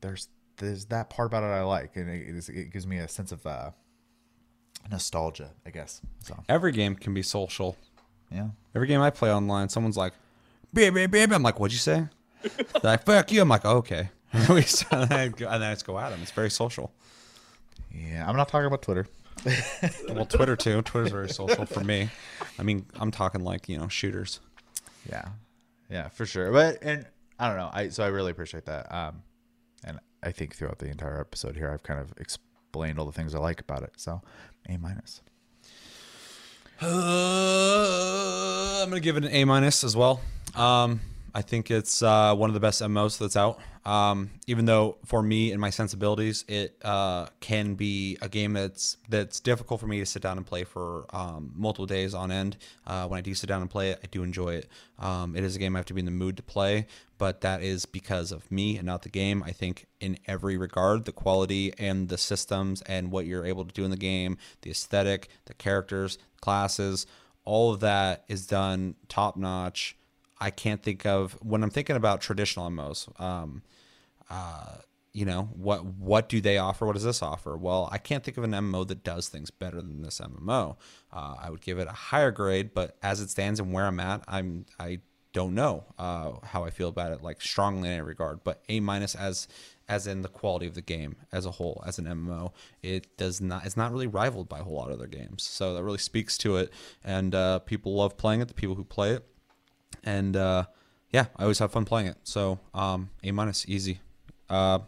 there's 0.00 0.28
there's 0.56 0.86
that 0.86 1.10
part 1.10 1.26
about 1.26 1.42
it 1.44 1.48
I 1.48 1.62
like, 1.62 1.94
and 1.96 2.08
it, 2.08 2.34
is- 2.34 2.48
it 2.48 2.72
gives 2.72 2.86
me 2.86 2.98
a 2.98 3.06
sense 3.08 3.32
of 3.32 3.46
uh, 3.46 3.70
nostalgia, 4.90 5.50
I 5.66 5.70
guess. 5.70 6.00
So 6.24 6.36
Every 6.48 6.72
game 6.72 6.94
can 6.94 7.14
be 7.14 7.22
social. 7.22 7.76
Yeah, 8.30 8.48
Every 8.74 8.86
game 8.86 9.00
I 9.00 9.10
play 9.10 9.32
online, 9.32 9.68
someone's 9.68 9.96
like, 9.96 10.12
"Babe, 10.72 10.94
babe, 10.94 11.10
babe." 11.10 11.32
I'm 11.32 11.42
like, 11.42 11.58
"What'd 11.58 11.72
you 11.72 11.78
say?" 11.78 12.06
They're 12.42 12.54
like, 12.82 13.04
"Fuck 13.04 13.32
you." 13.32 13.40
I'm 13.42 13.48
like, 13.48 13.64
oh, 13.64 13.78
"Okay." 13.78 14.10
and 14.32 14.50
and 14.90 15.08
then 15.08 15.62
I 15.62 15.72
just 15.72 15.86
go 15.86 15.98
at 15.98 16.10
them. 16.10 16.20
It's 16.22 16.30
very 16.30 16.50
social. 16.50 16.92
yeah. 17.92 18.28
I'm 18.28 18.36
not 18.36 18.48
talking 18.48 18.66
about 18.66 18.82
Twitter. 18.82 19.06
Well, 20.08 20.26
Twitter 20.26 20.56
too. 20.56 20.82
Twitter's 20.82 21.12
very 21.12 21.28
social 21.28 21.64
for 21.64 21.82
me. 21.82 22.10
I 22.58 22.62
mean, 22.62 22.86
I'm 22.98 23.10
talking 23.10 23.42
like 23.42 23.68
you 23.68 23.78
know 23.78 23.88
shooters. 23.88 24.40
Yeah, 25.08 25.28
yeah, 25.88 26.08
for 26.08 26.26
sure. 26.26 26.52
But 26.52 26.78
and 26.82 27.06
I 27.38 27.48
don't 27.48 27.56
know. 27.56 27.70
I 27.72 27.88
so 27.88 28.04
I 28.04 28.08
really 28.08 28.30
appreciate 28.32 28.66
that. 28.66 28.92
Um, 28.92 29.22
and 29.84 29.98
I 30.22 30.32
think 30.32 30.54
throughout 30.56 30.78
the 30.78 30.88
entire 30.88 31.20
episode 31.20 31.56
here, 31.56 31.70
I've 31.70 31.82
kind 31.84 32.00
of 32.00 32.12
explained 32.18 32.98
all 32.98 33.06
the 33.06 33.12
things 33.12 33.34
I 33.34 33.38
like 33.38 33.60
about 33.60 33.82
it. 33.82 33.92
So 33.96 34.20
A 34.68 34.76
minus. 34.76 35.22
Uh, 36.80 36.86
I'm 38.82 38.88
gonna 38.88 39.00
give 39.00 39.16
it 39.16 39.24
an 39.24 39.32
A 39.32 39.44
minus 39.44 39.82
as 39.82 39.96
well. 39.96 40.20
Um, 40.54 41.00
I 41.34 41.42
think 41.42 41.70
it's 41.70 42.02
uh, 42.02 42.34
one 42.34 42.50
of 42.50 42.54
the 42.54 42.60
best 42.60 42.80
MMOs 42.82 43.18
that's 43.18 43.36
out. 43.36 43.58
Um, 43.88 44.32
even 44.46 44.66
though 44.66 44.98
for 45.06 45.22
me 45.22 45.50
and 45.50 45.58
my 45.58 45.70
sensibilities, 45.70 46.44
it 46.46 46.76
uh, 46.84 47.28
can 47.40 47.74
be 47.74 48.18
a 48.20 48.28
game 48.28 48.52
that's 48.52 48.98
that's 49.08 49.40
difficult 49.40 49.80
for 49.80 49.86
me 49.86 49.98
to 50.00 50.04
sit 50.04 50.20
down 50.20 50.36
and 50.36 50.46
play 50.46 50.64
for 50.64 51.06
um, 51.08 51.54
multiple 51.56 51.86
days 51.86 52.12
on 52.12 52.30
end. 52.30 52.58
Uh, 52.86 53.08
when 53.08 53.16
I 53.16 53.22
do 53.22 53.34
sit 53.34 53.46
down 53.46 53.62
and 53.62 53.70
play 53.70 53.92
it, 53.92 54.00
I 54.04 54.06
do 54.08 54.22
enjoy 54.22 54.56
it. 54.56 54.68
Um, 54.98 55.34
it 55.34 55.42
is 55.42 55.56
a 55.56 55.58
game 55.58 55.74
I 55.74 55.78
have 55.78 55.86
to 55.86 55.94
be 55.94 56.00
in 56.00 56.04
the 56.04 56.10
mood 56.10 56.36
to 56.36 56.42
play, 56.42 56.86
but 57.16 57.40
that 57.40 57.62
is 57.62 57.86
because 57.86 58.30
of 58.30 58.50
me 58.52 58.76
and 58.76 58.84
not 58.84 59.04
the 59.04 59.08
game. 59.08 59.42
I 59.42 59.52
think 59.52 59.86
in 60.00 60.18
every 60.26 60.58
regard, 60.58 61.06
the 61.06 61.12
quality 61.12 61.72
and 61.78 62.10
the 62.10 62.18
systems 62.18 62.82
and 62.82 63.10
what 63.10 63.24
you're 63.24 63.46
able 63.46 63.64
to 63.64 63.72
do 63.72 63.86
in 63.86 63.90
the 63.90 63.96
game, 63.96 64.36
the 64.60 64.70
aesthetic, 64.70 65.30
the 65.46 65.54
characters, 65.54 66.18
classes, 66.42 67.06
all 67.46 67.72
of 67.72 67.80
that 67.80 68.24
is 68.28 68.46
done 68.46 68.96
top 69.08 69.34
notch. 69.34 69.96
I 70.38 70.50
can't 70.50 70.82
think 70.82 71.06
of 71.06 71.38
when 71.42 71.62
I'm 71.62 71.70
thinking 71.70 71.96
about 71.96 72.20
traditional 72.20 72.68
MMOs. 72.68 73.18
Um, 73.18 73.62
uh, 74.30 74.76
you 75.12 75.24
know 75.24 75.48
what 75.54 75.84
what 75.84 76.28
do 76.28 76.40
they 76.40 76.58
offer? 76.58 76.86
What 76.86 76.94
does 76.94 77.04
this 77.04 77.22
offer? 77.22 77.56
Well, 77.56 77.88
I 77.90 77.98
can't 77.98 78.22
think 78.22 78.36
of 78.36 78.44
an 78.44 78.52
MMO 78.52 78.86
that 78.88 79.02
does 79.02 79.28
things 79.28 79.50
better 79.50 79.80
than 79.80 80.02
this 80.02 80.20
MMO. 80.20 80.76
Uh, 81.12 81.34
I 81.40 81.50
would 81.50 81.60
give 81.60 81.78
it 81.78 81.88
a 81.88 81.92
higher 81.92 82.30
grade, 82.30 82.72
but 82.74 82.96
as 83.02 83.20
it 83.20 83.30
stands 83.30 83.58
and 83.58 83.72
where 83.72 83.86
I'm 83.86 84.00
at, 84.00 84.22
I'm 84.28 84.66
I 84.78 85.00
don't 85.32 85.54
know 85.54 85.84
uh, 85.98 86.32
how 86.42 86.64
I 86.64 86.70
feel 86.70 86.88
about 86.88 87.12
it 87.12 87.22
like 87.22 87.40
strongly 87.40 87.88
in 87.88 87.94
any 87.94 88.02
regard. 88.02 88.44
But 88.44 88.62
A 88.68 88.80
minus 88.80 89.14
as 89.14 89.48
as 89.88 90.06
in 90.06 90.20
the 90.20 90.28
quality 90.28 90.66
of 90.66 90.74
the 90.74 90.82
game 90.82 91.16
as 91.32 91.46
a 91.46 91.52
whole 91.52 91.82
as 91.86 91.98
an 91.98 92.04
MMO, 92.04 92.52
it 92.82 93.16
does 93.16 93.40
not 93.40 93.64
it's 93.64 93.76
not 93.76 93.90
really 93.90 94.06
rivaled 94.06 94.48
by 94.48 94.60
a 94.60 94.62
whole 94.62 94.74
lot 94.74 94.88
of 94.88 94.94
other 94.94 95.06
games. 95.06 95.42
So 95.42 95.74
that 95.74 95.82
really 95.82 95.98
speaks 95.98 96.36
to 96.38 96.58
it, 96.58 96.72
and 97.02 97.34
uh, 97.34 97.60
people 97.60 97.94
love 97.94 98.16
playing 98.16 98.40
it. 98.40 98.48
The 98.48 98.54
people 98.54 98.76
who 98.76 98.84
play 98.84 99.12
it, 99.12 99.26
and 100.04 100.36
uh, 100.36 100.66
yeah, 101.10 101.26
I 101.36 101.42
always 101.42 101.58
have 101.58 101.72
fun 101.72 101.86
playing 101.86 102.08
it. 102.08 102.18
So 102.24 102.60
um, 102.74 103.10
A 103.24 103.32
minus, 103.32 103.64
easy. 103.68 104.00
Uh, 104.48 104.80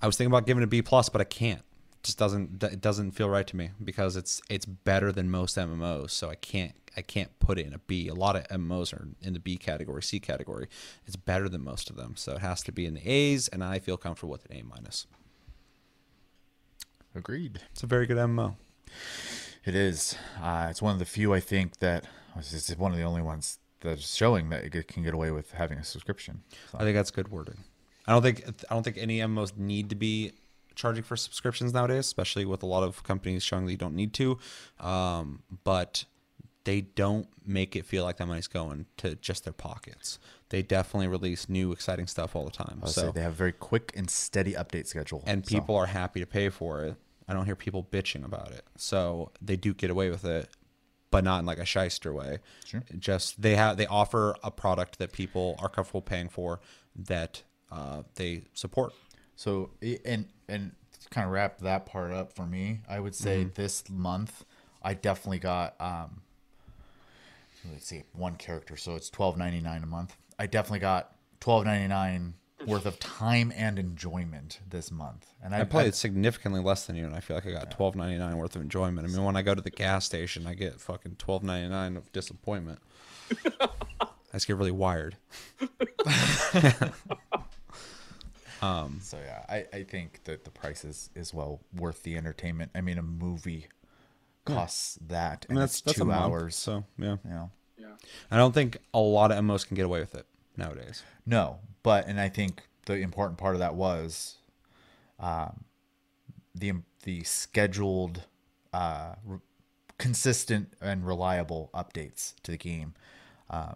I 0.00 0.06
was 0.06 0.16
thinking 0.16 0.32
about 0.32 0.46
giving 0.46 0.62
it 0.62 0.64
a 0.64 0.68
B 0.68 0.82
plus, 0.82 1.08
but 1.08 1.20
I 1.20 1.24
can't 1.24 1.60
It 1.60 2.04
just 2.04 2.18
doesn't 2.18 2.62
it 2.62 2.80
doesn't 2.80 3.12
feel 3.12 3.28
right 3.28 3.46
to 3.46 3.56
me 3.56 3.70
because 3.82 4.16
it's 4.16 4.42
it's 4.50 4.66
better 4.66 5.12
than 5.12 5.30
most 5.30 5.56
MMOs. 5.56 6.10
So 6.10 6.28
I 6.28 6.34
can't 6.34 6.74
I 6.96 7.02
can't 7.02 7.36
put 7.38 7.58
it 7.58 7.66
in 7.66 7.74
a 7.74 7.78
B. 7.78 8.08
A 8.08 8.14
lot 8.14 8.36
of 8.36 8.46
MMOs 8.48 8.92
are 8.92 9.08
in 9.20 9.32
the 9.32 9.40
B 9.40 9.56
category, 9.56 10.02
C 10.02 10.20
category. 10.20 10.68
It's 11.06 11.16
better 11.16 11.48
than 11.48 11.62
most 11.64 11.90
of 11.90 11.96
them, 11.96 12.14
so 12.16 12.32
it 12.32 12.38
has 12.40 12.62
to 12.64 12.72
be 12.72 12.86
in 12.86 12.94
the 12.94 13.08
A's, 13.08 13.48
and 13.48 13.64
I 13.64 13.78
feel 13.78 13.96
comfortable 13.96 14.32
with 14.32 14.44
an 14.50 14.56
A 14.56 14.62
minus. 14.62 15.06
Agreed. 17.14 17.60
It's 17.72 17.82
a 17.82 17.86
very 17.86 18.06
good 18.06 18.16
MMO. 18.16 18.56
It 19.64 19.74
is. 19.74 20.16
Uh, 20.40 20.66
it's 20.70 20.82
one 20.82 20.92
of 20.92 20.98
the 20.98 21.04
few 21.04 21.32
I 21.32 21.40
think 21.40 21.78
that 21.78 22.06
it's 22.36 22.76
one 22.76 22.92
of 22.92 22.98
the 22.98 23.04
only 23.04 23.22
ones 23.22 23.58
that's 23.80 24.14
showing 24.14 24.50
that 24.50 24.64
it 24.64 24.88
can 24.88 25.02
get 25.02 25.14
away 25.14 25.30
with 25.30 25.52
having 25.52 25.78
a 25.78 25.84
subscription. 25.84 26.42
So, 26.70 26.78
I 26.78 26.82
think 26.82 26.96
that's 26.96 27.10
good 27.10 27.28
wording. 27.28 27.64
I 28.06 28.12
don't 28.12 28.22
think 28.22 28.44
I 28.70 28.74
don't 28.74 28.82
think 28.82 28.98
any 28.98 29.18
MMOs 29.18 29.56
need 29.56 29.90
to 29.90 29.94
be 29.96 30.32
charging 30.74 31.02
for 31.04 31.16
subscriptions 31.16 31.72
nowadays, 31.72 32.00
especially 32.00 32.44
with 32.44 32.62
a 32.62 32.66
lot 32.66 32.82
of 32.82 33.02
companies 33.02 33.42
showing 33.42 33.66
that 33.66 33.72
you 33.72 33.78
don't 33.78 33.94
need 33.94 34.12
to. 34.14 34.38
Um, 34.80 35.42
but 35.62 36.04
they 36.64 36.80
don't 36.80 37.28
make 37.46 37.76
it 37.76 37.84
feel 37.84 38.04
like 38.04 38.16
that 38.16 38.26
money's 38.26 38.46
going 38.46 38.86
to 38.96 39.14
just 39.16 39.44
their 39.44 39.52
pockets. 39.52 40.18
They 40.48 40.62
definitely 40.62 41.08
release 41.08 41.48
new 41.48 41.72
exciting 41.72 42.06
stuff 42.06 42.34
all 42.34 42.44
the 42.44 42.50
time. 42.50 42.80
So 42.86 43.02
say 43.02 43.10
they 43.14 43.20
have 43.20 43.32
a 43.32 43.36
very 43.36 43.52
quick 43.52 43.92
and 43.94 44.10
steady 44.10 44.54
update 44.54 44.86
schedule. 44.86 45.22
and 45.26 45.46
So, 45.46 45.58
people 45.58 45.76
are 45.76 45.86
happy 45.86 46.20
to 46.20 46.26
pay 46.26 46.48
for 46.48 46.84
it. 46.84 46.96
I 47.28 47.32
don't 47.34 47.46
hear 47.46 47.56
people 47.56 47.86
bitching 47.90 48.24
about 48.24 48.52
it. 48.52 48.64
So 48.76 49.30
they 49.40 49.56
do 49.56 49.74
get 49.74 49.90
away 49.90 50.10
with 50.10 50.24
it, 50.24 50.48
but 51.10 51.24
not 51.24 51.40
in 51.40 51.46
like 51.46 51.58
a 51.58 51.64
shyster 51.64 52.12
way. 52.12 52.38
Sure. 52.64 52.82
Just 52.98 53.40
they 53.40 53.56
have 53.56 53.76
they 53.76 53.86
offer 53.86 54.34
a 54.42 54.50
product 54.50 54.98
that 54.98 55.12
people 55.12 55.56
are 55.58 55.68
comfortable 55.68 56.02
paying 56.02 56.28
for 56.28 56.60
that 56.96 57.42
uh, 57.74 58.02
they 58.14 58.42
support. 58.54 58.92
So 59.36 59.70
and 60.04 60.26
and 60.48 60.72
to 61.02 61.08
kind 61.10 61.26
of 61.26 61.32
wrap 61.32 61.58
that 61.58 61.86
part 61.86 62.12
up 62.12 62.32
for 62.32 62.46
me, 62.46 62.80
I 62.88 63.00
would 63.00 63.14
say 63.14 63.40
Mm-hmm. 63.40 63.54
this 63.54 63.88
month 63.90 64.44
I 64.82 64.94
definitely 64.94 65.40
got 65.40 65.74
um 65.80 66.22
let's 67.72 67.86
see 67.86 68.04
one 68.12 68.36
character, 68.36 68.76
so 68.76 68.94
it's 68.94 69.10
twelve 69.10 69.36
ninety 69.36 69.60
nine 69.60 69.82
a 69.82 69.86
month. 69.86 70.16
I 70.38 70.46
definitely 70.46 70.78
got 70.80 71.16
twelve 71.40 71.64
ninety 71.64 71.88
nine 71.88 72.34
worth 72.66 72.86
of 72.86 72.98
time 72.98 73.52
and 73.56 73.78
enjoyment 73.78 74.60
this 74.70 74.90
month, 74.90 75.26
and 75.42 75.54
I, 75.54 75.60
I 75.60 75.64
played 75.64 75.94
significantly 75.94 76.60
less 76.62 76.86
than 76.86 76.96
you, 76.96 77.04
and 77.04 77.14
I 77.14 77.20
feel 77.20 77.36
like 77.36 77.46
I 77.46 77.50
got 77.52 77.70
twelve 77.70 77.94
ninety 77.96 78.16
nine 78.18 78.36
worth 78.38 78.54
of 78.56 78.62
enjoyment. 78.62 79.06
I 79.06 79.10
mean, 79.10 79.24
when 79.24 79.36
I 79.36 79.42
go 79.42 79.54
to 79.54 79.60
the 79.62 79.70
gas 79.70 80.04
station, 80.06 80.46
I 80.46 80.54
get 80.54 80.80
fucking 80.80 81.16
twelve 81.16 81.42
ninety 81.42 81.68
nine 81.68 81.96
of 81.96 82.10
disappointment. 82.12 82.78
I 83.60 84.08
just 84.36 84.46
get 84.46 84.56
really 84.56 84.70
wired. 84.70 85.16
So 89.00 89.18
yeah, 89.18 89.44
I, 89.48 89.66
I 89.78 89.82
think 89.84 90.24
that 90.24 90.44
the 90.44 90.50
price 90.50 90.84
is, 90.84 91.10
is 91.14 91.32
well 91.34 91.60
worth 91.74 92.02
the 92.02 92.16
entertainment. 92.16 92.70
I 92.74 92.80
mean, 92.80 92.98
a 92.98 93.02
movie 93.02 93.66
costs 94.44 94.98
that, 95.08 95.46
I 95.48 95.52
mean, 95.52 95.58
and 95.58 95.62
that's 95.62 95.74
it's 95.74 95.80
that's 95.82 95.96
two 95.98 96.02
a 96.02 96.06
month, 96.06 96.20
hours. 96.20 96.56
so 96.56 96.84
yeah. 96.98 97.16
you 97.24 97.30
know, 97.30 97.50
Yeah. 97.78 97.86
I 98.30 98.36
don't 98.36 98.52
think 98.54 98.78
a 98.92 98.98
lot 99.00 99.30
of 99.32 99.38
MMOs 99.38 99.66
can 99.66 99.74
get 99.76 99.84
away 99.84 100.00
with 100.00 100.14
it 100.14 100.26
nowadays. 100.56 101.02
no, 101.26 101.58
but 101.82 102.06
and 102.06 102.20
I 102.20 102.28
think 102.28 102.62
the 102.86 102.94
important 102.94 103.38
part 103.38 103.54
of 103.54 103.60
that 103.60 103.74
was, 103.74 104.36
um, 105.18 105.64
the 106.54 106.72
the 107.04 107.22
scheduled, 107.24 108.22
uh, 108.72 109.14
re- 109.24 109.38
consistent 109.98 110.72
and 110.80 111.06
reliable 111.06 111.70
updates 111.74 112.34
to 112.42 112.50
the 112.50 112.56
game, 112.58 112.94
uh, 113.50 113.72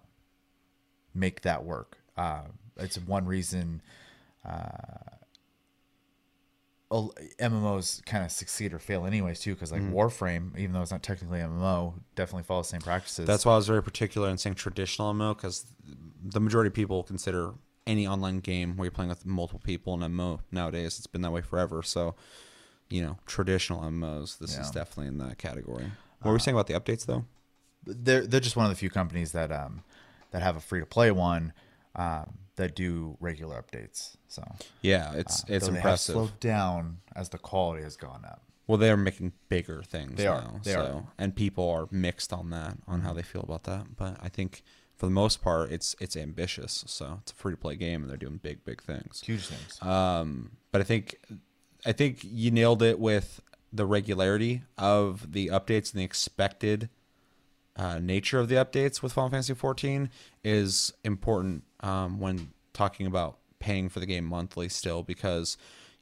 make 1.14 1.42
that 1.42 1.64
work. 1.64 1.98
Uh, 2.16 2.42
it's 2.76 2.96
one 2.98 3.26
reason. 3.26 3.82
Uh, 4.48 5.16
MMOs 7.38 8.04
kind 8.06 8.24
of 8.24 8.32
succeed 8.32 8.72
or 8.72 8.78
fail 8.78 9.04
anyways 9.04 9.40
too 9.40 9.54
because 9.54 9.70
like 9.70 9.82
Mm-hmm. 9.82 9.94
Warframe 9.94 10.58
even 10.58 10.72
though 10.72 10.80
it's 10.80 10.90
not 10.90 11.02
technically 11.02 11.40
MMO 11.40 11.94
definitely 12.14 12.44
follows 12.44 12.68
the 12.68 12.72
same 12.72 12.80
practices 12.80 13.26
That's 13.26 13.44
why 13.44 13.52
I 13.52 13.56
was 13.56 13.66
very 13.66 13.82
particular 13.82 14.30
in 14.30 14.38
saying 14.38 14.54
traditional 14.54 15.12
MMO 15.12 15.36
because 15.36 15.66
the 16.24 16.40
majority 16.40 16.68
of 16.68 16.74
people 16.74 17.02
consider 17.02 17.52
any 17.86 18.06
online 18.06 18.40
game 18.40 18.76
where 18.76 18.86
you're 18.86 18.90
playing 18.90 19.10
with 19.10 19.26
multiple 19.26 19.60
people 19.62 19.94
in 19.94 20.00
MMO 20.00 20.40
nowadays. 20.50 20.98
It's 20.98 21.06
been 21.06 21.22
that 21.22 21.30
way 21.30 21.40
forever. 21.42 21.82
So, 21.82 22.14
you 22.90 23.02
know, 23.02 23.18
traditional 23.26 23.80
MMOs, 23.82 24.38
this 24.38 24.50
is 24.52 24.56
Yeah. 24.56 24.68
Uh, 24.68 24.72
definitely 24.72 25.08
in 25.08 25.18
that 25.18 25.38
category. 25.38 25.90
What 26.20 26.30
were 26.30 26.34
we 26.34 26.40
saying 26.40 26.56
about 26.56 26.66
the 26.68 26.74
updates 26.74 27.04
though? 27.06 27.24
they're 27.86 28.26
they're 28.26 28.40
just 28.40 28.56
one 28.56 28.66
of 28.66 28.70
the 28.70 28.76
few 28.76 28.90
companies 28.90 29.32
that 29.32 29.50
um 29.52 29.82
that 30.30 30.42
have 30.42 30.56
a 30.56 30.60
free 30.60 30.80
to 30.80 30.84
play 30.86 31.10
one 31.10 31.52
um 31.96 32.38
that 32.58 32.76
do 32.76 33.16
regular 33.20 33.60
updates 33.62 34.16
so 34.28 34.42
Yeah, 34.82 35.14
it's 35.14 35.40
it's 35.48 35.66
they 35.66 35.72
have 35.72 35.76
impressive. 35.76 36.12
slowed 36.14 36.38
down 36.40 36.98
as 37.16 37.30
the 37.30 37.38
quality 37.38 37.82
has 37.82 37.96
gone 37.96 38.24
up 38.24 38.42
Well, 38.66 38.76
they're 38.78 38.96
making 38.96 39.32
bigger 39.48 39.82
things 39.82 40.16
They 40.16 40.26
are, 40.26 40.42
now. 40.42 40.60
they 40.62 40.72
so, 40.74 40.80
are. 40.84 41.12
And 41.18 41.34
people 41.34 41.68
are 41.70 41.88
mixed 41.90 42.32
on 42.32 42.50
that, 42.50 42.76
on 42.86 43.00
how 43.00 43.12
they 43.14 43.22
feel 43.22 43.40
about 43.42 43.64
that. 43.64 43.96
But 43.96 44.18
I 44.20 44.28
think 44.28 44.62
for 44.94 45.06
the 45.06 45.12
most 45.12 45.40
part, 45.42 45.72
it's 45.72 45.96
it's 46.00 46.16
ambitious. 46.16 46.84
So 46.86 47.18
it's 47.22 47.32
a 47.32 47.34
free 47.34 47.54
to 47.54 47.56
play 47.56 47.76
game, 47.76 48.02
and 48.02 48.10
they're 48.10 48.18
doing 48.18 48.38
big, 48.42 48.64
big 48.64 48.82
things. 48.82 49.22
huge 49.24 49.46
things 49.46 49.80
Um, 49.82 50.52
but 50.72 50.80
I 50.82 50.84
think 50.84 51.16
I 51.86 51.92
think 51.92 52.18
you 52.22 52.50
nailed 52.50 52.82
it 52.82 52.98
with 52.98 53.40
the 53.72 53.86
regularity 53.86 54.62
of 54.76 55.32
the 55.32 55.46
updates 55.48 55.92
and 55.92 56.00
the 56.00 56.04
expected 56.04 56.90
uh, 57.78 57.98
nature 58.00 58.38
of 58.40 58.48
the 58.48 58.56
updates 58.56 59.00
with 59.02 59.12
Final 59.12 59.30
Fantasy 59.30 59.54
14 59.54 60.10
is 60.44 60.92
important 61.04 61.62
um, 61.80 62.18
when 62.18 62.50
talking 62.74 63.06
about 63.06 63.38
paying 63.60 63.88
for 63.88 64.00
the 64.00 64.06
game 64.06 64.24
monthly 64.24 64.68
still 64.68 65.02
because 65.02 65.56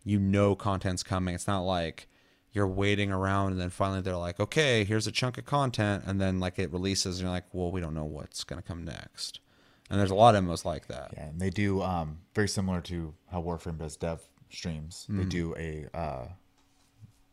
you 0.05 0.19
know 0.19 0.55
content's 0.57 1.03
coming. 1.03 1.35
It's 1.35 1.47
not 1.47 1.61
like 1.61 2.09
you're 2.53 2.67
waiting 2.67 3.13
around 3.13 3.53
and 3.53 3.61
then 3.61 3.71
finally 3.71 4.01
they're 4.01 4.17
like, 4.17 4.41
okay, 4.41 4.85
here's 4.85 5.07
a 5.07 5.13
chunk 5.13 5.37
of 5.37 5.45
content, 5.45 6.05
and 6.07 6.19
then 6.21 6.41
like 6.41 6.59
it 6.59 6.73
releases 6.73 7.19
and 7.19 7.25
you're 7.27 7.33
like, 7.33 7.45
well, 7.53 7.71
we 7.71 7.81
don't 7.83 7.95
know 7.95 8.05
what's 8.05 8.43
gonna 8.45 8.63
come 8.63 8.85
next. 8.85 9.41
And 9.91 10.01
there's 10.01 10.11
a 10.11 10.15
lot 10.17 10.35
of 10.35 10.43
MMOs 10.45 10.65
like 10.65 10.87
that. 10.89 11.13
yeah 11.15 11.27
and 11.27 11.39
they 11.41 11.51
do 11.51 11.83
um 11.83 12.19
very 12.35 12.49
similar 12.49 12.81
to 12.83 13.15
how 13.31 13.43
Warframe 13.43 13.79
does 13.79 13.97
dev 13.97 14.21
streams 14.51 15.07
they 15.09 15.21
Mm-hmm. 15.21 15.29
do 15.29 15.55
a 15.59 15.87
uh 15.95 16.29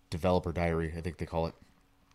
developer 0.09 0.51
diary 0.51 0.93
I 0.97 1.01
think 1.01 1.17
they 1.17 1.25
call 1.25 1.47
it 1.47 1.55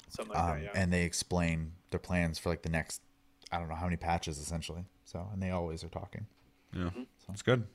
Something 0.08 0.34
like 0.34 0.44
um, 0.44 0.50
that. 0.58 0.64
Yeah. 0.64 0.70
and 0.74 0.92
they 0.92 1.04
explain 1.04 1.72
their 1.90 2.00
plans 2.00 2.38
for 2.38 2.48
like 2.48 2.62
the 2.62 2.68
next 2.68 3.02
I 3.50 3.58
don't 3.58 3.68
know 3.68 3.74
how 3.74 3.84
many 3.84 3.96
patches 3.96 4.38
essentially 4.38 4.84
so 5.04 5.26
and 5.32 5.42
they 5.42 5.50
always 5.50 5.84
are 5.84 5.88
talking 5.88 6.26
Yeah, 6.74 6.90
it's 7.32 7.42
good. 7.42 7.66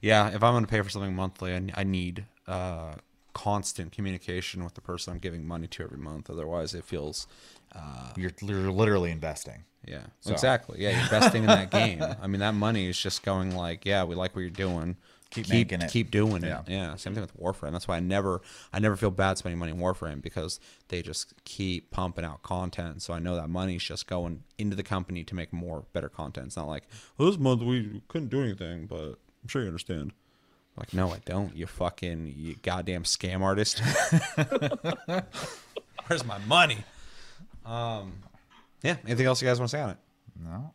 Yeah, 0.00 0.28
if 0.28 0.42
I'm 0.42 0.52
going 0.52 0.64
to 0.64 0.70
pay 0.70 0.80
for 0.82 0.90
something 0.90 1.16
monthly, 1.16 1.52
I, 1.52 1.62
I 1.74 1.82
need 1.84 2.26
uh, 2.46 2.94
constant 3.32 3.90
communication 3.90 4.62
with 4.62 4.74
the 4.74 4.80
person 4.80 5.12
I'm 5.12 5.18
giving 5.18 5.44
money 5.46 5.66
to 5.66 5.82
every 5.82 5.98
month. 5.98 6.30
Otherwise, 6.30 6.74
it 6.74 6.84
feels, 6.84 7.26
uh, 7.74 8.10
you're 8.16 8.30
you're 8.40 8.70
literally 8.70 9.10
investing 9.10 9.64
yeah, 9.86 10.04
So- 10.20 10.32
exactly. 10.32 10.80
Yeah, 10.80 10.90
you're 10.90 11.00
investing 11.00 11.42
in 11.42 11.48
that 11.48 11.70
game. 11.70 12.02
I 12.02 12.26
mean, 12.26 12.40
that 12.40 12.54
money 12.54 12.88
is 12.88 12.98
just 12.98 13.22
going 13.22 13.54
like, 13.54 13.84
yeah, 13.84 14.04
we 14.04 14.14
like 14.14 14.34
what 14.34 14.42
you're 14.42 14.50
doing. 14.50 14.96
Keep 15.34 15.46
keep 15.46 15.52
making 15.52 15.82
it. 15.82 15.90
Keep 15.90 16.10
doing 16.12 16.44
it. 16.44 16.48
Yeah. 16.48 16.62
Yeah. 16.68 16.96
Same 16.96 17.14
thing 17.14 17.22
with 17.22 17.36
Warframe. 17.36 17.72
That's 17.72 17.88
why 17.88 17.96
I 17.96 18.00
never, 18.00 18.40
I 18.72 18.78
never 18.78 18.96
feel 18.96 19.10
bad 19.10 19.36
spending 19.36 19.58
money 19.58 19.72
in 19.72 19.78
Warframe 19.78 20.22
because 20.22 20.60
they 20.88 21.02
just 21.02 21.34
keep 21.44 21.90
pumping 21.90 22.24
out 22.24 22.42
content. 22.42 23.02
So 23.02 23.12
I 23.12 23.18
know 23.18 23.34
that 23.34 23.48
money's 23.48 23.82
just 23.82 24.06
going 24.06 24.44
into 24.58 24.76
the 24.76 24.84
company 24.84 25.24
to 25.24 25.34
make 25.34 25.52
more 25.52 25.86
better 25.92 26.08
content. 26.08 26.46
It's 26.46 26.56
not 26.56 26.68
like, 26.68 26.84
well, 27.18 27.28
this 27.28 27.38
month 27.38 27.62
we 27.62 28.02
couldn't 28.06 28.28
do 28.28 28.42
anything, 28.42 28.86
but 28.86 29.16
I'm 29.42 29.48
sure 29.48 29.62
you 29.62 29.68
understand. 29.68 30.12
Like, 30.76 30.92
no, 30.92 31.12
I 31.12 31.18
don't. 31.24 31.56
You 31.56 31.66
fucking, 31.66 32.34
you 32.36 32.56
goddamn 32.62 33.04
scam 33.04 33.42
artist. 33.42 33.80
Where's 36.06 36.24
my 36.24 36.38
money? 36.46 36.78
Um, 37.64 38.20
yeah. 38.82 38.96
Anything 39.06 39.26
else 39.26 39.42
you 39.42 39.48
guys 39.48 39.58
want 39.58 39.70
to 39.70 39.76
say 39.76 39.82
on 39.82 39.90
it? 39.90 39.96
no 40.42 40.72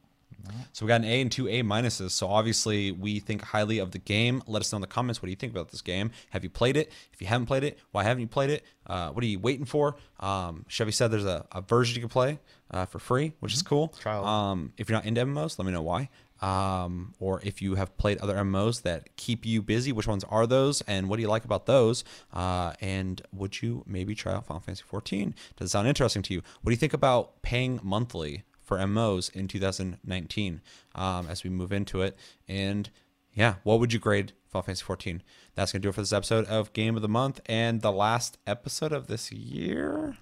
So 0.74 0.86
we 0.86 0.88
got 0.88 1.02
an 1.02 1.08
A 1.08 1.22
and 1.22 1.32
two 1.32 1.48
A 1.48 1.64
minuses. 1.64 2.12
So 2.12 2.28
obviously 2.28 2.92
we 2.92 3.20
think 3.20 3.42
highly 3.42 3.80
of 3.80 3.92
the 3.92 3.98
game. 3.98 4.42
Let 4.48 4.62
us 4.62 4.72
know 4.72 4.78
in 4.78 4.82
the 4.82 4.88
comments 4.88 5.22
what 5.22 5.28
do 5.28 5.32
you 5.32 5.36
think 5.36 5.52
about 5.52 5.70
this 5.70 5.82
game. 5.82 6.12
Have 6.32 6.44
you 6.44 6.50
played 6.50 6.78
it? 6.78 6.92
If 7.14 7.22
you 7.22 7.28
haven't 7.28 7.48
played 7.48 7.64
it, 7.64 7.80
why 7.92 8.04
haven't 8.04 8.22
you 8.22 8.28
played 8.28 8.50
it? 8.50 8.66
Uh, 8.86 9.10
what 9.10 9.24
are 9.24 9.28
you 9.28 9.40
waiting 9.40 9.66
for? 9.66 9.96
Um, 10.20 10.66
Chevy 10.68 10.92
said 10.92 11.12
there's 11.12 11.26
a, 11.26 11.46
a 11.52 11.62
version 11.62 11.96
you 11.96 12.02
can 12.02 12.10
play 12.10 12.40
uh, 12.72 12.86
for 12.86 13.00
free, 13.00 13.34
which 13.40 13.54
is 13.54 13.62
cool. 13.62 13.90
Trial. 14.00 14.26
Um, 14.26 14.74
if 14.78 14.90
you're 14.90 14.98
not 14.98 15.06
into 15.06 15.26
MMOs, 15.26 15.60
let 15.60 15.66
me 15.66 15.72
know 15.72 15.82
why. 15.82 16.10
Um, 16.42 17.14
or 17.20 17.42
if 17.44 17.62
you 17.62 17.76
have 17.76 17.98
played 17.98 18.18
other 18.20 18.36
MMOs 18.36 18.84
that 18.84 19.16
keep 19.18 19.46
you 19.46 19.62
busy, 19.62 19.92
which 19.92 20.08
ones 20.08 20.24
are 20.26 20.48
those, 20.48 20.82
and 20.82 21.10
what 21.10 21.18
do 21.18 21.22
you 21.22 21.28
like 21.28 21.44
about 21.44 21.66
those? 21.66 22.04
Uh, 22.34 22.74
and 22.80 23.22
would 23.34 23.62
you 23.62 23.84
maybe 23.86 24.16
try 24.16 24.34
out 24.34 24.46
Final 24.46 24.62
Fantasy 24.62 24.84
14? 24.88 25.36
Does 25.58 25.68
it 25.68 25.72
sound 25.72 25.88
interesting 25.88 26.22
to 26.24 26.34
you? 26.34 26.42
What 26.62 26.70
do 26.70 26.72
you 26.72 26.78
think 26.78 26.94
about 26.94 27.42
paying 27.42 27.80
monthly 27.84 28.44
for 28.70 28.78
MMOs 28.78 29.36
in 29.36 29.48
2019 29.48 30.62
um, 30.94 31.28
as 31.28 31.44
we 31.44 31.50
move 31.50 31.72
into 31.72 32.04
it? 32.04 32.16
And 32.48 32.88
yeah, 33.34 33.56
what 33.64 33.80
would 33.80 33.92
you 33.92 33.98
grade 33.98 34.34
Final 34.48 34.62
Fantasy 34.62 34.84
14? 34.86 35.24
That's 35.56 35.72
gonna 35.72 35.82
do 35.82 35.90
it 35.90 35.96
for 35.96 36.02
this 36.02 36.14
episode 36.14 36.46
of 36.46 36.72
Game 36.74 36.96
of 36.96 37.02
the 37.02 37.10
Month 37.10 37.42
and 37.48 37.82
the 37.82 37.92
last 37.92 38.38
episode 38.46 38.92
of 38.92 39.08
this 39.08 39.32
year. 39.32 40.18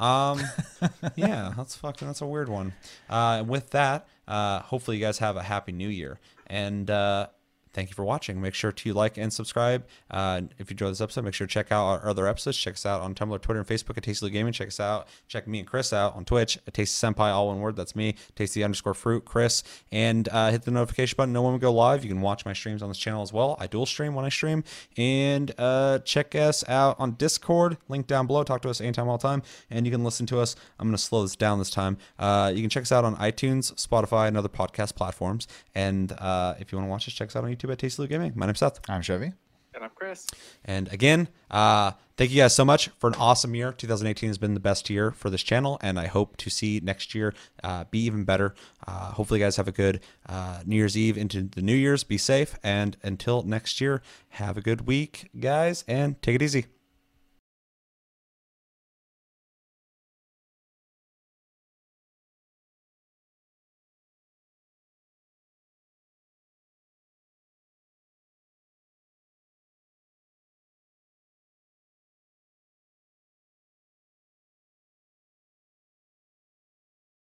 Um, 0.00 0.40
yeah, 1.14 1.52
that's 1.56 1.76
fucking 1.76 2.08
that's 2.08 2.22
a 2.22 2.26
weird 2.26 2.48
one. 2.48 2.72
Uh, 3.08 3.36
and 3.38 3.48
with 3.48 3.70
that, 3.70 4.08
uh, 4.26 4.60
hopefully 4.60 4.96
you 4.96 5.04
guys 5.04 5.18
have 5.18 5.36
a 5.36 5.42
happy 5.44 5.70
new 5.70 5.88
year. 5.88 6.18
And 6.48 6.90
uh, 6.90 7.28
thank 7.72 7.90
you 7.90 7.94
for 7.94 8.04
watching. 8.04 8.40
Make 8.40 8.54
sure 8.54 8.72
to 8.72 8.92
like 8.92 9.16
and 9.16 9.32
subscribe. 9.32 9.84
Uh, 10.10 10.42
if 10.58 10.70
you 10.70 10.74
enjoyed 10.74 10.92
this 10.92 11.00
episode, 11.00 11.24
make 11.24 11.34
sure 11.34 11.46
to 11.46 11.52
check 11.52 11.70
out 11.72 11.86
our 11.86 12.08
other 12.08 12.26
episodes. 12.26 12.56
Check 12.56 12.74
us 12.74 12.86
out 12.86 13.00
on 13.00 13.14
Tumblr, 13.14 13.40
Twitter, 13.40 13.60
and 13.60 13.68
Facebook 13.68 13.96
at 13.96 14.04
Tasty 14.04 14.28
Gaming. 14.30 14.52
Check 14.52 14.68
us 14.68 14.80
out. 14.80 15.08
Check 15.28 15.46
me 15.46 15.60
and 15.60 15.68
Chris 15.68 15.92
out 15.92 16.16
on 16.16 16.24
Twitch 16.24 16.58
at 16.66 16.74
Tasty 16.74 17.06
Senpai, 17.06 17.32
all 17.32 17.48
one 17.48 17.60
word. 17.60 17.76
That's 17.76 17.94
me, 17.94 18.14
Tasty 18.34 18.64
underscore 18.64 18.94
fruit, 18.94 19.24
Chris. 19.24 19.62
And 19.92 20.28
uh, 20.30 20.50
hit 20.50 20.62
the 20.62 20.70
notification 20.70 21.16
button. 21.16 21.32
Know 21.32 21.42
when 21.42 21.52
we 21.52 21.58
go 21.58 21.72
live. 21.72 22.04
You 22.04 22.10
can 22.10 22.20
watch 22.20 22.44
my 22.44 22.52
streams 22.52 22.82
on 22.82 22.88
this 22.88 22.98
channel 22.98 23.22
as 23.22 23.32
well. 23.32 23.56
I 23.58 23.66
dual 23.66 23.86
stream 23.86 24.14
when 24.14 24.24
I 24.24 24.28
stream. 24.28 24.64
And 24.96 25.52
uh, 25.58 26.00
check 26.00 26.34
us 26.34 26.68
out 26.68 26.96
on 26.98 27.12
Discord. 27.12 27.76
Link 27.88 28.06
down 28.06 28.26
below. 28.26 28.42
Talk 28.42 28.62
to 28.62 28.70
us 28.70 28.80
anytime, 28.80 29.08
all 29.08 29.18
time. 29.18 29.42
And 29.70 29.86
you 29.86 29.92
can 29.92 30.04
listen 30.04 30.26
to 30.26 30.40
us. 30.40 30.56
I'm 30.78 30.88
going 30.88 30.96
to 30.96 31.02
slow 31.02 31.22
this 31.22 31.36
down 31.36 31.58
this 31.58 31.70
time. 31.70 31.98
Uh, 32.18 32.52
you 32.54 32.60
can 32.60 32.70
check 32.70 32.82
us 32.82 32.92
out 32.92 33.04
on 33.04 33.16
iTunes, 33.16 33.74
Spotify, 33.74 34.28
and 34.28 34.36
other 34.36 34.48
podcast 34.48 34.94
platforms. 34.94 35.46
And 35.74 36.12
uh, 36.12 36.54
if 36.58 36.72
you 36.72 36.78
want 36.78 36.86
to 36.86 36.90
watch 36.90 37.08
us, 37.08 37.14
check 37.14 37.28
us 37.28 37.36
out 37.36 37.44
on 37.44 37.50
YouTube 37.50 37.59
at 37.68 37.78
Tasty 37.78 38.00
Loot 38.00 38.10
Gaming. 38.10 38.32
My 38.34 38.46
name's 38.46 38.60
Seth. 38.60 38.80
I'm 38.88 39.02
Chevy. 39.02 39.32
And 39.74 39.84
I'm 39.84 39.90
Chris. 39.94 40.26
And 40.64 40.92
again, 40.92 41.28
uh, 41.50 41.92
thank 42.16 42.30
you 42.30 42.38
guys 42.38 42.54
so 42.54 42.64
much 42.64 42.88
for 42.98 43.08
an 43.08 43.14
awesome 43.14 43.54
year. 43.54 43.72
2018 43.72 44.30
has 44.30 44.38
been 44.38 44.54
the 44.54 44.60
best 44.60 44.88
year 44.88 45.10
for 45.10 45.30
this 45.30 45.42
channel, 45.42 45.78
and 45.82 45.98
I 45.98 46.06
hope 46.06 46.36
to 46.38 46.50
see 46.50 46.80
next 46.82 47.14
year 47.14 47.34
uh, 47.62 47.84
be 47.90 48.00
even 48.00 48.24
better. 48.24 48.54
Uh, 48.86 49.12
hopefully, 49.12 49.40
you 49.40 49.46
guys 49.46 49.56
have 49.56 49.68
a 49.68 49.72
good 49.72 50.00
uh, 50.28 50.62
New 50.64 50.76
Year's 50.76 50.96
Eve 50.96 51.18
into 51.18 51.42
the 51.42 51.62
New 51.62 51.76
Year's. 51.76 52.02
Be 52.02 52.18
safe, 52.18 52.56
and 52.62 52.96
until 53.02 53.42
next 53.42 53.80
year, 53.80 54.02
have 54.30 54.56
a 54.56 54.60
good 54.60 54.86
week, 54.86 55.28
guys, 55.38 55.84
and 55.86 56.20
take 56.22 56.36
it 56.36 56.42
easy. 56.42 56.66